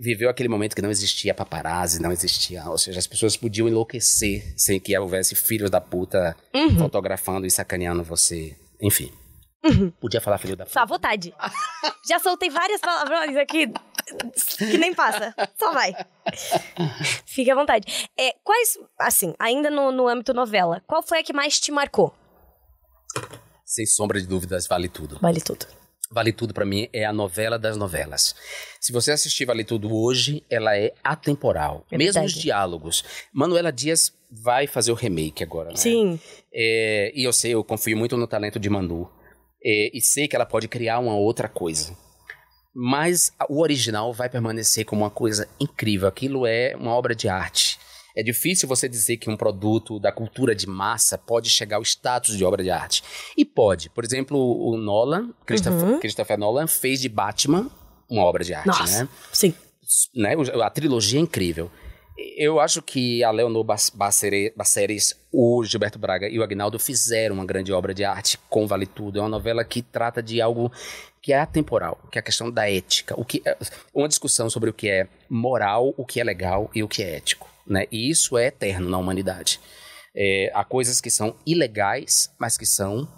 [0.00, 2.64] Viveu aquele momento que não existia paparazzi, não existia.
[2.68, 6.36] Ou seja, as pessoas podiam enlouquecer sem que houvesse filhos da puta
[6.78, 8.56] fotografando e sacaneando você.
[8.80, 9.10] Enfim.
[10.00, 10.74] Podia falar filho da puta.
[10.74, 11.34] Só à vontade.
[12.08, 13.72] Já soltei várias palavrões aqui
[14.58, 15.34] que nem passa.
[15.58, 15.92] Só vai.
[17.24, 18.10] Fique à vontade.
[18.18, 22.14] É, quais, assim, ainda no, no âmbito novela, qual foi a que mais te marcou?
[23.64, 25.18] Sem sombra de dúvidas, vale tudo.
[25.20, 25.66] Vale tudo.
[26.10, 28.34] Vale Tudo pra mim é a novela das novelas.
[28.80, 31.84] Se você assistir Vale Tudo hoje, ela é atemporal.
[31.90, 33.04] É Mesmo os diálogos.
[33.32, 35.76] Manuela Dias vai fazer o remake agora, né?
[35.76, 36.20] Sim.
[36.52, 39.10] É, e eu sei, eu confio muito no talento de Manu.
[39.64, 41.96] É, e sei que ela pode criar uma outra coisa.
[42.74, 46.06] Mas o original vai permanecer como uma coisa incrível.
[46.06, 47.78] Aquilo é uma obra de arte.
[48.16, 52.34] É difícil você dizer que um produto da cultura de massa pode chegar ao status
[52.34, 53.04] de obra de arte.
[53.36, 53.90] E pode.
[53.90, 57.70] Por exemplo, o Nolan, Christopher, Christopher Nolan, fez de Batman
[58.08, 59.04] uma obra de arte, Nossa.
[59.04, 59.08] né?
[59.30, 59.54] Sim.
[60.14, 60.34] né?
[60.64, 61.70] A trilogia é incrível.
[62.34, 67.70] Eu acho que a Leonor Baceres, o Gilberto Braga e o Agnaldo fizeram uma grande
[67.70, 69.18] obra de arte com Vale Tudo.
[69.18, 70.72] É uma novela que trata de algo
[71.20, 73.14] que é atemporal, que é a questão da ética.
[73.20, 73.54] O que é,
[73.92, 77.16] uma discussão sobre o que é moral, o que é legal e o que é
[77.16, 77.50] ético.
[77.66, 77.86] Né?
[77.90, 79.60] E isso é eterno na humanidade.
[80.14, 83.08] É, há coisas que são ilegais, mas que são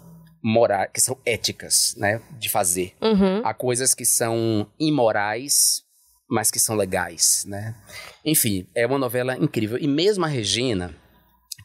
[0.43, 2.95] morais, que são éticas, né, de fazer.
[3.01, 3.41] Uhum.
[3.45, 5.83] Há coisas que são imorais,
[6.29, 7.75] mas que são legais, né?
[8.23, 9.77] Enfim, é uma novela incrível.
[9.77, 10.95] E mesmo a Regina,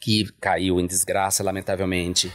[0.00, 2.32] que caiu em desgraça, lamentavelmente,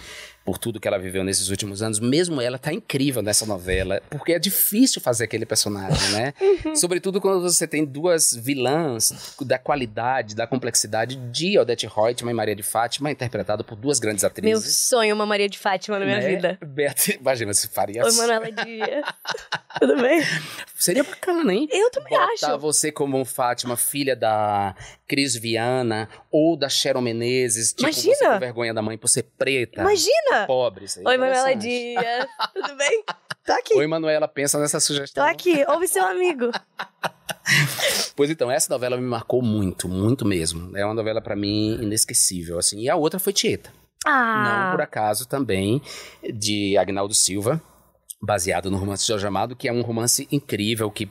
[0.49, 4.33] por tudo que ela viveu nesses últimos anos, mesmo ela tá incrível nessa novela, porque
[4.33, 6.33] é difícil fazer aquele personagem, né?
[6.75, 12.55] Sobretudo quando você tem duas vilãs da qualidade, da complexidade de Odette Reutemann e Maria
[12.55, 14.75] de Fátima, interpretada por duas grandes Meu atrizes.
[14.75, 16.27] sonho, uma Maria de Fátima na minha né?
[16.27, 16.57] vida.
[16.65, 19.05] Beatriz, imagina, se faria Oi, Manuela Dias.
[19.79, 20.19] Tudo bem?
[20.75, 21.67] Seria bacana, hein?
[21.71, 22.57] Eu também Botar acho.
[22.57, 24.75] você como Fátima, filha da
[25.07, 27.69] Cris Viana ou da Sharon Menezes.
[27.73, 28.15] Tipo, Imagina!
[28.15, 29.81] você com vergonha da mãe por ser preta.
[29.81, 30.38] Imagina!
[30.45, 30.85] Pobre.
[30.85, 31.55] Isso aí Oi, Manuela.
[31.55, 32.25] Dias.
[32.53, 33.03] Tudo bem?
[33.45, 33.73] Tô aqui.
[33.75, 35.25] Oi, Manuela, pensa nessa Tô sugestão.
[35.25, 35.63] aqui.
[35.67, 36.51] Ouve seu amigo.
[38.15, 40.75] Pois então, essa novela me marcou muito, muito mesmo.
[40.77, 42.81] É uma novela pra mim inesquecível, assim.
[42.81, 43.71] E a outra foi Tieta.
[44.05, 44.65] Ah.
[44.65, 45.81] Não por acaso também,
[46.33, 47.59] de Agnaldo Silva,
[48.21, 51.09] baseado no romance de Jorge Amado, que é um romance incrível, que,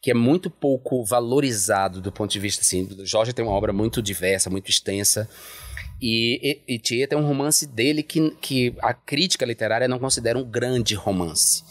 [0.00, 3.72] que é muito pouco valorizado do ponto de vista, assim, do- Jorge tem uma obra
[3.72, 5.28] muito diversa, muito extensa,
[6.00, 10.38] e, e, e Tieta é um romance dele que, que a crítica literária não considera
[10.38, 11.62] um grande romance.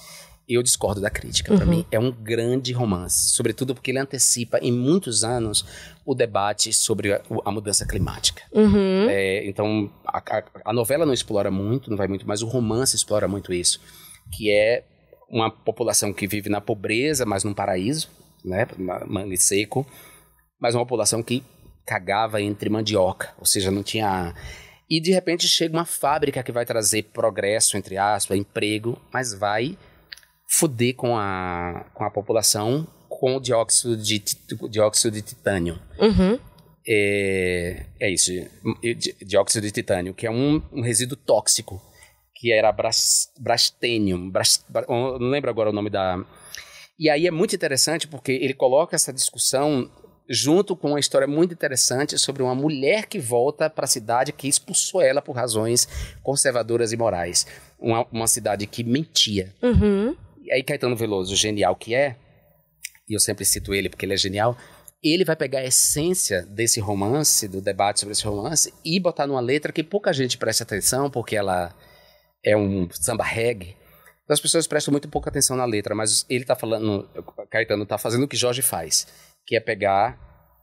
[0.47, 1.55] Eu discordo da crítica.
[1.55, 3.29] Para mim, é um grande romance.
[3.35, 5.63] Sobretudo porque ele antecipa em muitos anos
[6.03, 8.41] o debate sobre a, a mudança climática.
[8.51, 9.07] Uhum.
[9.07, 12.95] É, então, a, a- a novela não explora muito, não vai muito, mas o romance
[12.95, 13.79] explora muito isso.
[14.35, 14.83] Que é
[15.29, 18.09] uma população que vive na pobreza, mas num paraíso,
[18.43, 18.65] né?
[19.37, 19.85] seco.
[20.59, 21.43] Mas uma população que
[21.89, 24.35] cagava entre mandioca, ou seja, não tinha.
[24.87, 29.75] E de repente chega uma fábrica que vai trazer progresso, entre aspas, emprego, mas vai
[30.47, 34.23] foder com a, com a população com o dióxido de,
[34.69, 35.79] dióxido de titânio.
[35.99, 36.39] Uhum.
[36.87, 38.31] É, é isso,
[38.81, 41.81] di- di- dióxido de titânio, que é um, um resíduo tóxico,
[42.35, 46.23] que era bras, brastênio, bras, não lembro agora o nome da...
[46.97, 49.89] E aí é muito interessante porque ele coloca essa discussão
[50.29, 54.47] junto com uma história muito interessante sobre uma mulher que volta para a cidade que
[54.47, 55.87] expulsou ela por razões
[56.21, 57.47] conservadoras e morais.
[57.79, 59.53] Uma, uma cidade que mentia.
[59.61, 60.15] Uhum.
[60.43, 62.15] E aí Caetano Veloso, genial que é,
[63.09, 64.55] e eu sempre cito ele porque ele é genial,
[65.01, 69.39] ele vai pegar a essência desse romance, do debate sobre esse romance, e botar numa
[69.39, 71.73] letra que pouca gente presta atenção, porque ela
[72.43, 73.75] é um samba reggae.
[74.23, 77.09] Então as pessoas prestam muito pouca atenção na letra, mas ele está falando,
[77.49, 79.07] Caetano está fazendo o que Jorge faz,
[79.49, 80.15] que é pegar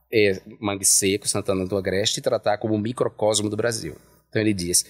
[0.09, 3.97] é, Mangue Seco, Santana do Agreste, e tratar como um microcosmo do Brasil.
[4.29, 4.85] Então ele diz,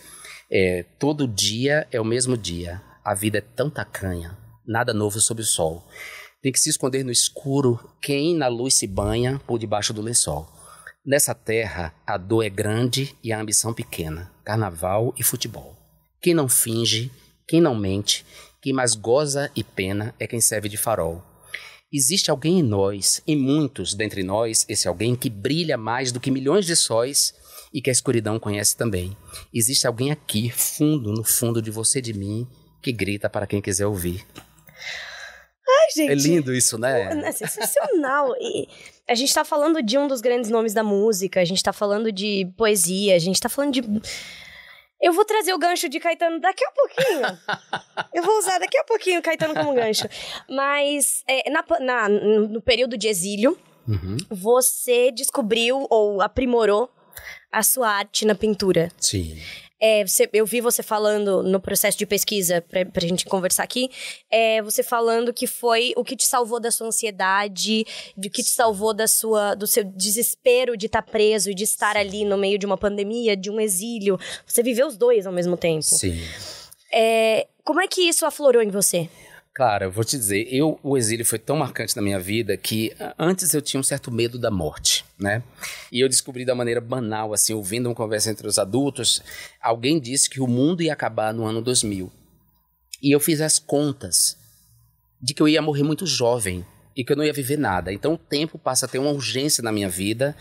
[0.51, 4.37] é, todo dia é o mesmo dia, a vida é tão tacanha,
[4.67, 5.83] nada novo sob o sol.
[6.43, 10.47] Tem que se esconder no escuro quem na luz se banha por debaixo do lençol.
[11.03, 14.31] Nessa terra, a dor é grande e a ambição pequena.
[14.45, 15.75] Carnaval e futebol.
[16.21, 17.11] Quem não finge,
[17.47, 18.23] quem não mente,
[18.61, 21.23] quem mais goza e pena é quem serve de farol.
[21.91, 26.29] Existe alguém em nós, em muitos dentre nós, esse alguém que brilha mais do que
[26.29, 27.33] milhões de sóis
[27.73, 29.15] e que a escuridão conhece também.
[29.53, 32.45] Existe alguém aqui, fundo, no fundo de você e de mim,
[32.81, 34.25] que grita para quem quiser ouvir.
[35.67, 36.11] Ai, gente.
[36.11, 37.25] É lindo isso, né?
[37.25, 38.33] É sensacional.
[38.39, 38.67] E
[39.09, 42.11] a gente tá falando de um dos grandes nomes da música, a gente tá falando
[42.11, 43.81] de poesia, a gente tá falando de.
[45.01, 47.21] Eu vou trazer o gancho de Caetano daqui a pouquinho.
[48.13, 50.07] Eu vou usar daqui a pouquinho Caetano como gancho.
[50.49, 53.57] Mas é, na, na, no período de exílio,
[53.87, 54.17] Uhum.
[54.29, 56.89] você descobriu ou aprimorou
[57.51, 58.91] a sua arte na pintura.
[58.99, 59.37] Sim.
[59.79, 63.89] É, você- eu vi você falando no processo de pesquisa, pra, pra gente conversar aqui,
[64.31, 67.85] é, você falando que foi o que te salvou da sua ansiedade,
[68.17, 71.95] de que te salvou da sua, do seu desespero de estar preso e de estar
[71.95, 74.19] ali no meio de uma pandemia, de um exílio.
[74.45, 75.83] Você viveu os dois ao mesmo tempo.
[75.83, 76.19] Sim.
[76.91, 79.09] É, como é que isso aflorou em você?
[79.57, 82.95] Claro, eu vou te dizer, eu, o exílio foi tão marcante na minha vida que
[83.17, 85.41] antes eu tinha um certo medo da morte, né?
[85.91, 89.19] E eu descobri da maneira banal, assim, ouvindo uma conversa entre os adultos,
[89.59, 92.11] alguém disse que o mundo ia acabar no ano 2000.
[93.01, 94.37] E eu fiz as contas
[95.19, 96.63] de que eu ia morrer muito jovem
[96.95, 97.91] e que eu não ia viver nada.
[97.91, 100.35] Então o tempo passa a ter uma urgência na minha vida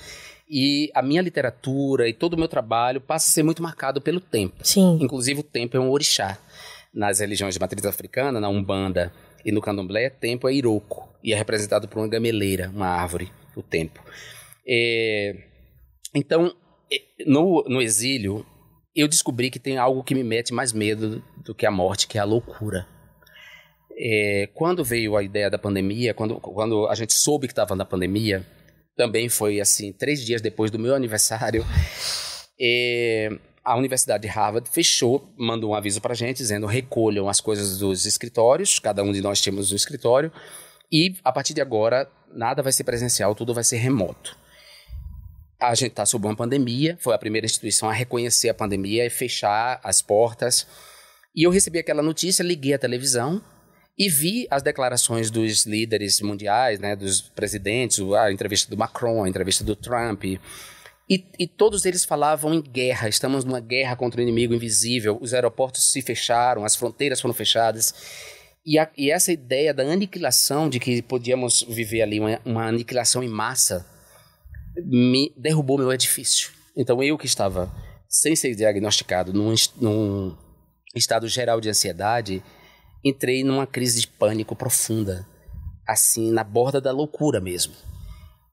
[0.47, 4.21] e a minha literatura e todo o meu trabalho passa a ser muito marcado pelo
[4.21, 4.57] tempo.
[4.63, 4.99] Sim.
[5.01, 6.39] Inclusive, o tempo é um orixá.
[6.97, 9.13] Nas religiões de matriz africana, na Umbanda
[9.45, 11.07] e no Candomblé, tempo é Iroko.
[11.23, 14.03] E é representado por uma gameleira, uma árvore, o tempo.
[14.67, 15.37] É,
[16.15, 16.57] Então,
[16.91, 16.97] é,
[17.27, 18.47] no, no exílio,
[18.95, 22.17] eu descobri que tem algo que me mete mais medo do que a morte, que
[22.17, 22.87] é a loucura.
[23.99, 27.85] É, quando veio a ideia da pandemia, quando, quando a gente soube que estava na
[27.85, 28.45] pandemia,
[28.97, 31.65] também foi assim, três dias depois do meu aniversário,
[32.59, 33.29] é,
[33.67, 37.79] a Universidade de Harvard fechou, mandou um aviso para a gente dizendo recolham as coisas
[37.79, 40.31] dos escritórios, cada um de nós temos um escritório,
[40.91, 44.39] e a partir de agora nada vai ser presencial, tudo vai ser remoto.
[45.61, 49.11] A gente está sob uma pandemia, foi a primeira instituição a reconhecer a pandemia e
[49.11, 50.65] fechar as portas.
[51.35, 53.43] E eu recebi aquela notícia, liguei a televisão
[53.99, 59.29] e vi as declarações dos líderes mundiais, né, dos presidentes, a entrevista do Macron, a
[59.29, 60.23] entrevista do Trump.
[61.09, 65.33] E, e todos eles falavam em guerra, estamos numa guerra contra o inimigo invisível, os
[65.33, 67.95] aeroportos se fecharam, as fronteiras foram fechadas.
[68.65, 73.23] E, a, e essa ideia da aniquilação, de que podíamos viver ali uma, uma aniquilação
[73.23, 73.87] em massa,
[74.85, 76.51] me derrubou meu edifício.
[76.77, 77.73] Então eu que estava
[78.09, 80.37] sem ser diagnosticado num, num
[80.95, 82.43] estado geral de ansiedade,
[83.05, 85.25] entrei numa crise de pânico profunda,
[85.87, 87.75] assim, na borda da loucura mesmo.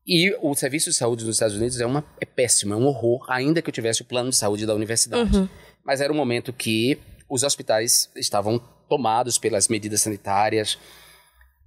[0.05, 3.25] E o serviço de saúde nos Estados Unidos é, uma, é péssimo, é um horror,
[3.29, 5.35] ainda que eu tivesse o plano de saúde da universidade.
[5.35, 5.47] Uhum.
[5.85, 6.99] Mas era um momento que
[7.29, 8.59] os hospitais estavam
[8.89, 10.77] tomados pelas medidas sanitárias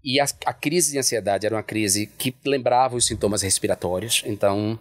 [0.07, 4.23] e a, a crise de ansiedade era uma crise que lembrava os sintomas respiratórios.
[4.25, 4.79] Então,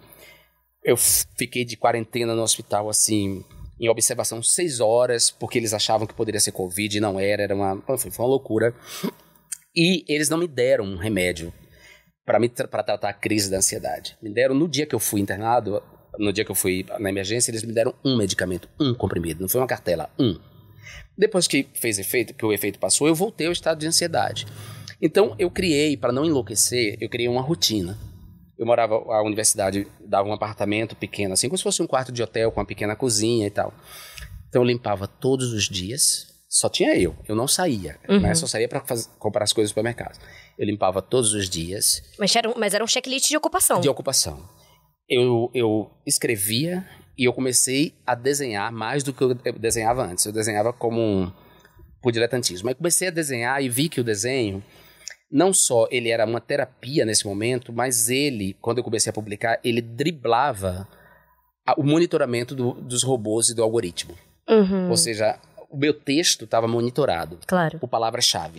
[0.84, 3.44] eu fiquei de quarentena no hospital, assim,
[3.80, 7.56] em observação seis horas, porque eles achavam que poderia ser Covid e não era, era
[7.56, 8.72] uma, enfim, foi uma loucura.
[9.74, 11.52] E eles não me deram um remédio
[12.26, 14.16] para tratar a crise da ansiedade.
[14.20, 15.82] Me deram no dia que eu fui internado,
[16.18, 19.48] no dia que eu fui na emergência, eles me deram um medicamento, um comprimido, não
[19.48, 20.38] foi uma cartela, um.
[21.16, 24.46] Depois que fez efeito, que o efeito passou, eu voltei ao estado de ansiedade.
[25.00, 27.96] Então eu criei, para não enlouquecer, eu criei uma rotina.
[28.58, 32.22] Eu morava, a universidade dava um apartamento pequeno, assim como se fosse um quarto de
[32.22, 33.72] hotel com uma pequena cozinha e tal.
[34.48, 38.20] Então eu limpava todos os dias, só tinha eu, eu não saía, Uhum.
[38.20, 38.34] né?
[38.34, 38.82] só saía para
[39.18, 40.18] comprar as coisas no supermercado.
[40.58, 43.80] Eu limpava todos os dias Mas era, um- mas era um checklist de ocupação.
[43.80, 44.48] de ocupação.
[45.08, 46.86] Eu, eu escrevia
[47.18, 50.24] e eu comecei a desenhar mais do que eu desenhava antes.
[50.26, 51.32] Eu desenhava como um,
[52.02, 52.68] por diletantismo.
[52.68, 54.62] Aí comecei a desenhar e vi que o desenho
[55.30, 59.58] não só ele era uma terapia nesse momento, mas ele, quando eu comecei a publicar,
[59.62, 60.88] ele driblava
[61.76, 64.16] o monitoramento do, dos robôs e do algoritmo.
[64.48, 64.88] Uhum.
[64.90, 65.38] Ou seja,
[65.68, 67.78] o meu texto estava monitorado Claro.
[67.80, 68.58] por palavras-chave.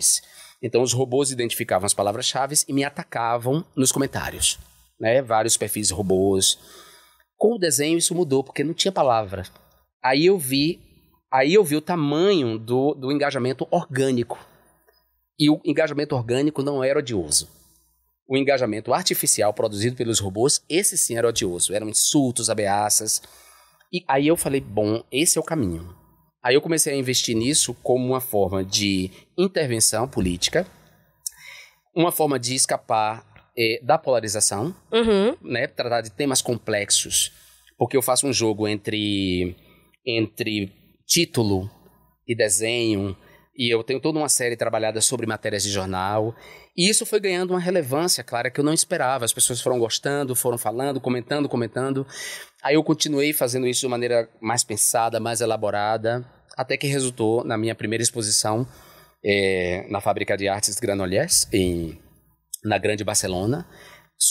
[0.62, 4.58] Então os robôs identificavam as palavras-chave e me atacavam nos comentários.
[4.98, 5.22] Né?
[5.22, 6.58] Vários perfis robôs.
[7.36, 9.44] Com o desenho isso mudou, porque não tinha palavra.
[10.02, 10.80] Aí eu vi,
[11.30, 14.38] aí eu vi o tamanho do, do engajamento orgânico.
[15.38, 17.48] E o engajamento orgânico não era odioso.
[18.28, 21.72] O engajamento artificial produzido pelos robôs, esse sim era odioso.
[21.72, 23.22] Eram insultos, ameaças.
[23.92, 25.97] E aí eu falei, bom, esse é o caminho.
[26.42, 30.66] Aí eu comecei a investir nisso como uma forma de intervenção política,
[31.94, 33.24] uma forma de escapar
[33.58, 35.36] eh, da polarização, Uhum.
[35.42, 37.32] né, tratar de temas complexos,
[37.76, 39.56] porque eu faço um jogo entre
[40.06, 40.72] entre
[41.06, 41.68] título
[42.26, 43.16] e desenho,
[43.58, 46.32] e eu tenho toda uma série trabalhada sobre matérias de jornal,
[46.76, 49.24] e isso foi ganhando uma relevância, clara, que eu não esperava.
[49.24, 52.06] As pessoas foram gostando, foram falando, comentando, comentando.
[52.62, 56.24] Aí eu continuei fazendo isso de maneira mais pensada, mais elaborada,
[56.56, 58.64] até que resultou na minha primeira exposição
[59.24, 61.98] eh, na Fábrica de Artes Granollers, em,
[62.64, 63.66] na Grande Barcelona,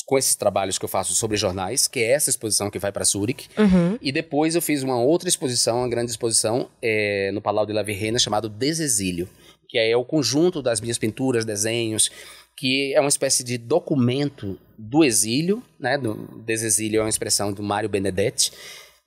[0.05, 3.05] com esses trabalhos que eu faço sobre jornais, que é essa exposição que vai para
[3.05, 3.47] Zurich.
[3.57, 3.97] Uhum.
[4.01, 7.84] E depois eu fiz uma outra exposição, uma grande exposição, eh, no Palau de la
[7.84, 9.30] Virreina, chamado Desexílio,
[9.69, 12.11] que é o conjunto das minhas pinturas, desenhos,
[12.57, 15.97] que é uma espécie de documento do exílio, né?
[15.97, 18.51] Do desexílio é uma expressão do Mário Benedetti,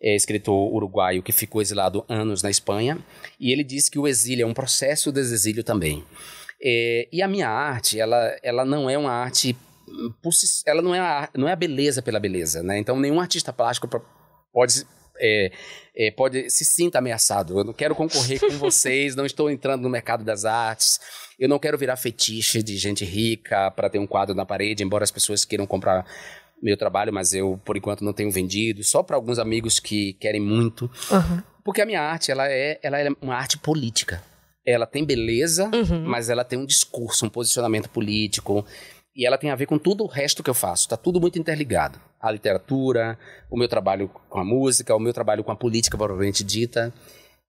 [0.01, 2.99] é, escritor uruguaio que ficou exilado anos na Espanha,
[3.39, 6.05] e ele diz que o exílio é um processo de exílio também.
[6.63, 9.57] É, e a minha arte, ela, ela não é uma arte,
[10.67, 12.79] ela não é, a, não é a beleza pela beleza, né?
[12.79, 13.89] Então nenhum artista plástico
[14.53, 14.87] pode
[15.23, 15.53] é,
[15.95, 17.59] é, pode se sinta ameaçado.
[17.59, 20.99] Eu não quero concorrer com vocês, não estou entrando no mercado das artes.
[21.39, 25.05] Eu não quero virar fetiche de gente rica para ter um quadro na parede, embora
[25.05, 26.07] as pessoas queiram comprar
[26.63, 30.41] meu trabalho, mas eu por enquanto não tenho vendido, só para alguns amigos que querem
[30.41, 30.91] muito.
[31.11, 31.43] Uhum.
[31.65, 34.23] Porque a minha arte, ela é, ela é uma arte política.
[34.67, 36.05] Ela tem beleza, Uhum.
[36.05, 38.65] mas ela tem um discurso, um posicionamento político.
[39.15, 40.85] E ela tem a ver com tudo o resto que eu faço.
[40.85, 41.99] Está tudo muito interligado.
[42.21, 43.19] A literatura,
[43.51, 46.93] o meu trabalho com a música, o meu trabalho com a política, provavelmente dita.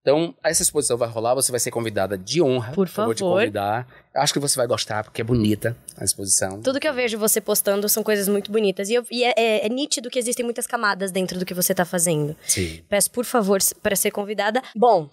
[0.02, 2.74] Então, essa exposição vai rolar, você vai ser convidada de honra.
[2.74, 3.36] Por Eu vou te favor.
[3.40, 3.88] convidar.
[4.16, 6.60] Acho que você vai gostar, porque é bonita a exposição.
[6.64, 8.90] Tudo que eu vejo você postando são coisas muito bonitas.
[8.90, 11.76] E, eu- e é, é- é nítido que existem muitas camadas dentro do que você
[11.76, 12.36] tá fazendo.
[12.48, 12.82] Sim.
[12.90, 14.64] Peço, por favor, para ser convidada.
[14.76, 15.08] Bom,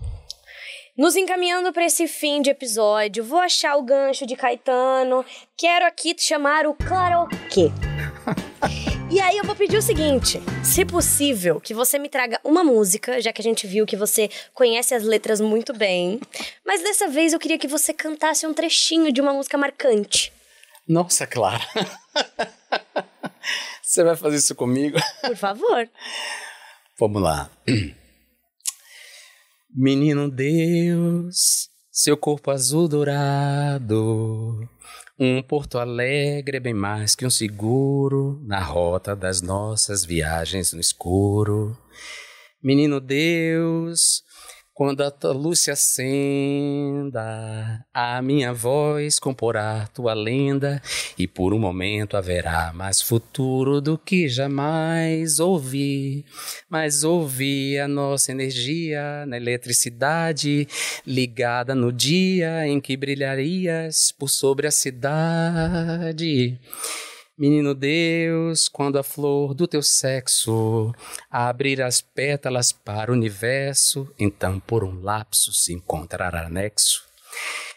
[0.99, 5.25] nos encaminhando para esse fim de episódio, vou achar o gancho de Caetano.
[5.57, 7.71] Quero aqui te chamar o karaokê.
[9.11, 13.23] E aí eu vou pedir o seguinte, se possível, que você me traga uma música,
[13.23, 16.21] já que a gente viu que você conhece as letras muito bem.
[16.63, 20.31] Mas dessa vez eu queria que você cantasse um trechinho de uma música marcante.
[20.87, 21.67] Nossa, Clara.
[23.83, 24.99] você vai fazer isso comigo?
[25.23, 25.89] Por favor.
[26.99, 27.49] Vamos lá.
[29.75, 34.67] Menino Deus, seu corpo azul dourado,
[35.19, 40.81] um Porto Alegre é bem mais que um seguro na rota das nossas viagens no
[40.81, 41.77] escuro.
[42.63, 44.23] Menino Deus,
[44.79, 47.21] quando a tua luz se acenda,
[47.93, 50.81] a minha voz comporá tua lenda,
[51.19, 56.25] e por um momento haverá mais futuro do que jamais ouvi.
[56.71, 60.69] Mas ouvi a nossa energia na eletricidade,
[61.05, 66.57] ligada no dia em que brilharias por sobre a cidade.
[67.39, 70.93] Menino Deus, quando a flor do teu sexo
[71.31, 77.07] abrir as pétalas para o universo, então por um lapso se encontrará nexo.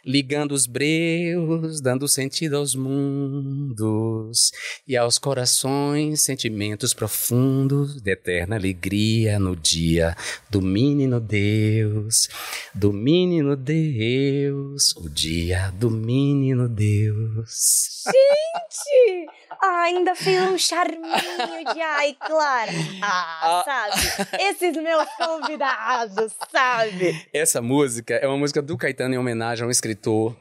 [0.04, 4.52] Ligando os breus, dando sentido aos mundos
[4.88, 10.18] e aos corações, sentimentos profundos de eterna alegria no dia
[10.50, 12.28] do menino Deus,
[12.74, 18.02] do menino Deus, o dia do menino Deus.
[18.08, 19.41] Gente!
[19.64, 22.72] Ah, ainda fez um charminho de ai, Clara.
[23.04, 24.44] Ah, sabe?
[24.44, 27.28] Esses meus convidados, sabe?
[27.32, 30.36] Essa música é uma música do Caetano em homenagem a um escritor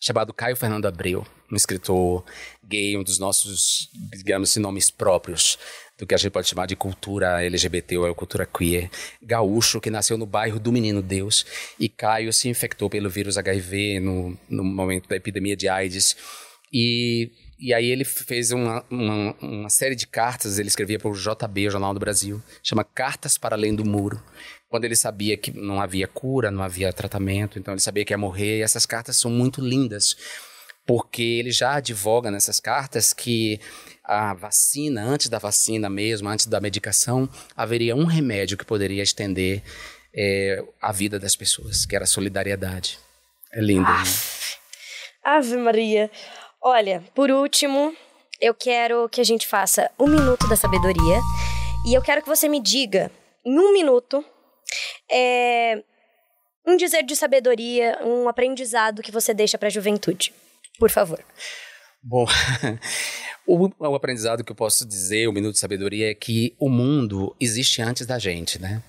[0.00, 2.24] chamado Caio Fernando Abreu, um escritor
[2.64, 5.58] gay, um dos nossos, digamos assim, nomes próprios
[5.98, 8.90] do que a gente pode chamar de cultura LGBT ou cultura queer,
[9.22, 11.46] gaúcho, que nasceu no bairro do Menino Deus,
[11.78, 16.14] e Caio se infectou pelo vírus HIV no, no momento da epidemia de AIDS,
[16.72, 21.14] e, e aí ele fez uma, uma, uma série de cartas, ele escrevia para o
[21.14, 24.22] JB, o Jornal do Brasil, chama Cartas para Além do Muro,
[24.68, 28.18] quando ele sabia que não havia cura, não havia tratamento, então ele sabia que ia
[28.18, 30.16] morrer, e essas cartas são muito lindas,
[30.84, 33.58] porque ele já advoga nessas cartas que
[34.04, 39.62] a vacina, antes da vacina mesmo, antes da medicação, haveria um remédio que poderia estender
[40.14, 42.98] é, a vida das pessoas, que era a solidariedade.
[43.52, 43.88] É lindo.
[43.90, 44.04] Né?
[45.24, 46.10] Ave Maria.
[46.68, 47.96] Olha, por último,
[48.40, 51.20] eu quero que a gente faça um minuto da sabedoria
[51.86, 53.08] e eu quero que você me diga,
[53.44, 54.24] em um minuto,
[55.08, 55.80] é,
[56.66, 60.32] um dizer de sabedoria, um aprendizado que você deixa para a juventude.
[60.76, 61.24] Por favor.
[62.02, 62.26] Bom,
[63.46, 67.32] o, o, aprendizado que eu posso dizer, o minuto de sabedoria, é que o mundo
[67.38, 68.82] existe antes da gente, né?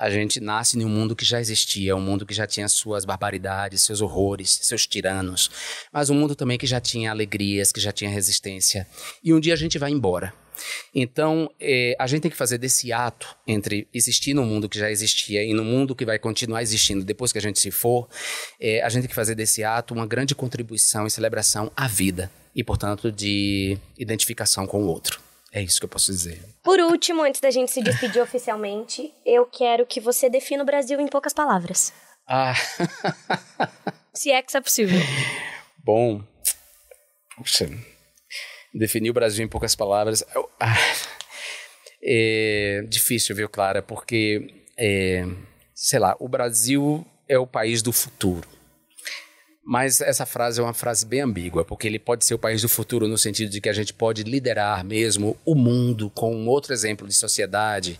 [0.00, 3.04] A gente nasce em um mundo que já existia, um mundo que já tinha suas
[3.04, 5.50] barbaridades, seus horrores, seus tiranos,
[5.92, 8.86] mas um mundo também que já tinha alegrias, que já tinha resistência.
[9.22, 10.32] E um dia a gente vai embora.
[10.94, 14.90] Então, eh, a gente tem que fazer desse ato entre existir no mundo que já
[14.90, 18.08] existia e no mundo que vai continuar existindo depois que a gente se for,
[18.58, 22.30] eh, a gente tem que fazer desse ato uma grande contribuição e celebração à vida
[22.56, 25.20] e, portanto, de identificação com o outro.
[25.52, 26.42] É isso que eu posso dizer.
[26.62, 31.00] Por último, antes da gente se despedir oficialmente, eu quero que você defina o Brasil
[31.00, 31.92] em poucas palavras.
[32.26, 32.54] Ah.
[34.14, 35.00] se é que isso é possível.
[35.84, 36.22] Bom,
[37.36, 37.68] puxa,
[38.72, 40.24] definir o Brasil em poucas palavras.
[40.60, 40.76] Ah,
[42.02, 43.82] é difícil, viu, Clara?
[43.82, 45.24] Porque, é,
[45.74, 48.48] sei lá, o Brasil é o país do futuro.
[49.70, 52.68] Mas essa frase é uma frase bem ambígua, porque ele pode ser o país do
[52.68, 56.72] futuro no sentido de que a gente pode liderar mesmo o mundo com um outro
[56.72, 57.96] exemplo de sociedade,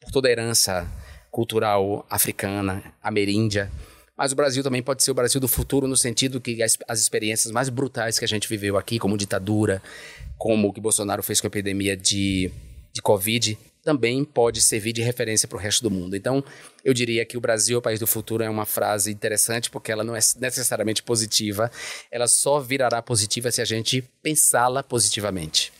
[0.00, 0.84] por toda a herança
[1.30, 3.70] cultural africana, ameríndia.
[4.18, 6.98] Mas o Brasil também pode ser o Brasil do futuro no sentido que as, as
[6.98, 9.80] experiências mais brutais que a gente viveu aqui, como ditadura,
[10.36, 12.50] como o que Bolsonaro fez com a epidemia de,
[12.92, 16.16] de Covid, também pode servir de referência para o resto do mundo.
[16.16, 16.42] Então,
[16.86, 19.90] eu diria que o Brasil é o país do futuro é uma frase interessante porque
[19.90, 21.70] ela não é necessariamente positiva,
[22.10, 25.72] ela só virará positiva se a gente pensá-la positivamente.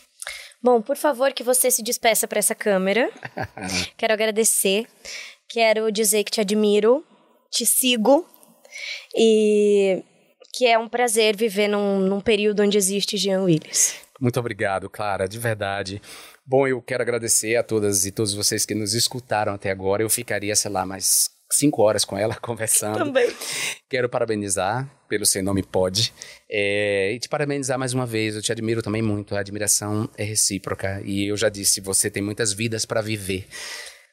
[0.62, 3.10] Bom, por favor, que você se despeça para essa câmera.
[3.96, 4.86] Quero agradecer.
[5.48, 7.04] Quero dizer que te admiro
[7.50, 8.26] te sigo
[9.16, 10.02] e
[10.52, 13.94] que é um prazer viver num, num período onde existe Jean Willis.
[14.20, 16.00] Muito obrigado, Clara, de verdade.
[16.48, 20.02] Bom, eu quero agradecer a todas e todos vocês que nos escutaram até agora.
[20.02, 22.98] Eu ficaria, sei lá, mais cinco horas com ela conversando.
[22.98, 23.34] Também.
[23.88, 26.14] Quero parabenizar pelo Sem Nome Pode.
[26.48, 28.36] É, e te parabenizar mais uma vez.
[28.36, 29.34] Eu te admiro também muito.
[29.34, 31.02] A admiração é recíproca.
[31.04, 33.46] E eu já disse, você tem muitas vidas para viver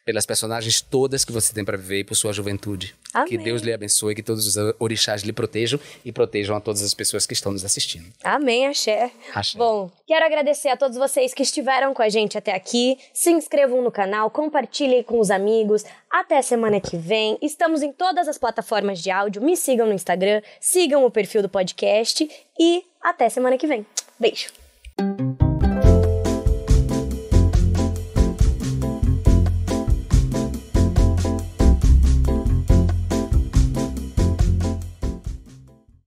[0.05, 2.95] pelas personagens todas que você tem para viver e por sua juventude.
[3.13, 3.29] Amém.
[3.29, 6.93] Que Deus lhe abençoe, que todos os orixás lhe protejam e protejam a todas as
[6.93, 8.05] pessoas que estão nos assistindo.
[8.23, 9.11] Amém, axé.
[9.33, 9.57] axé.
[9.57, 12.97] Bom, quero agradecer a todos vocês que estiveram com a gente até aqui.
[13.13, 15.83] Se inscrevam no canal, compartilhem com os amigos.
[16.09, 17.37] Até semana que vem.
[17.41, 19.41] Estamos em todas as plataformas de áudio.
[19.41, 23.85] Me sigam no Instagram, sigam o perfil do podcast e até semana que vem.
[24.19, 24.51] Beijo.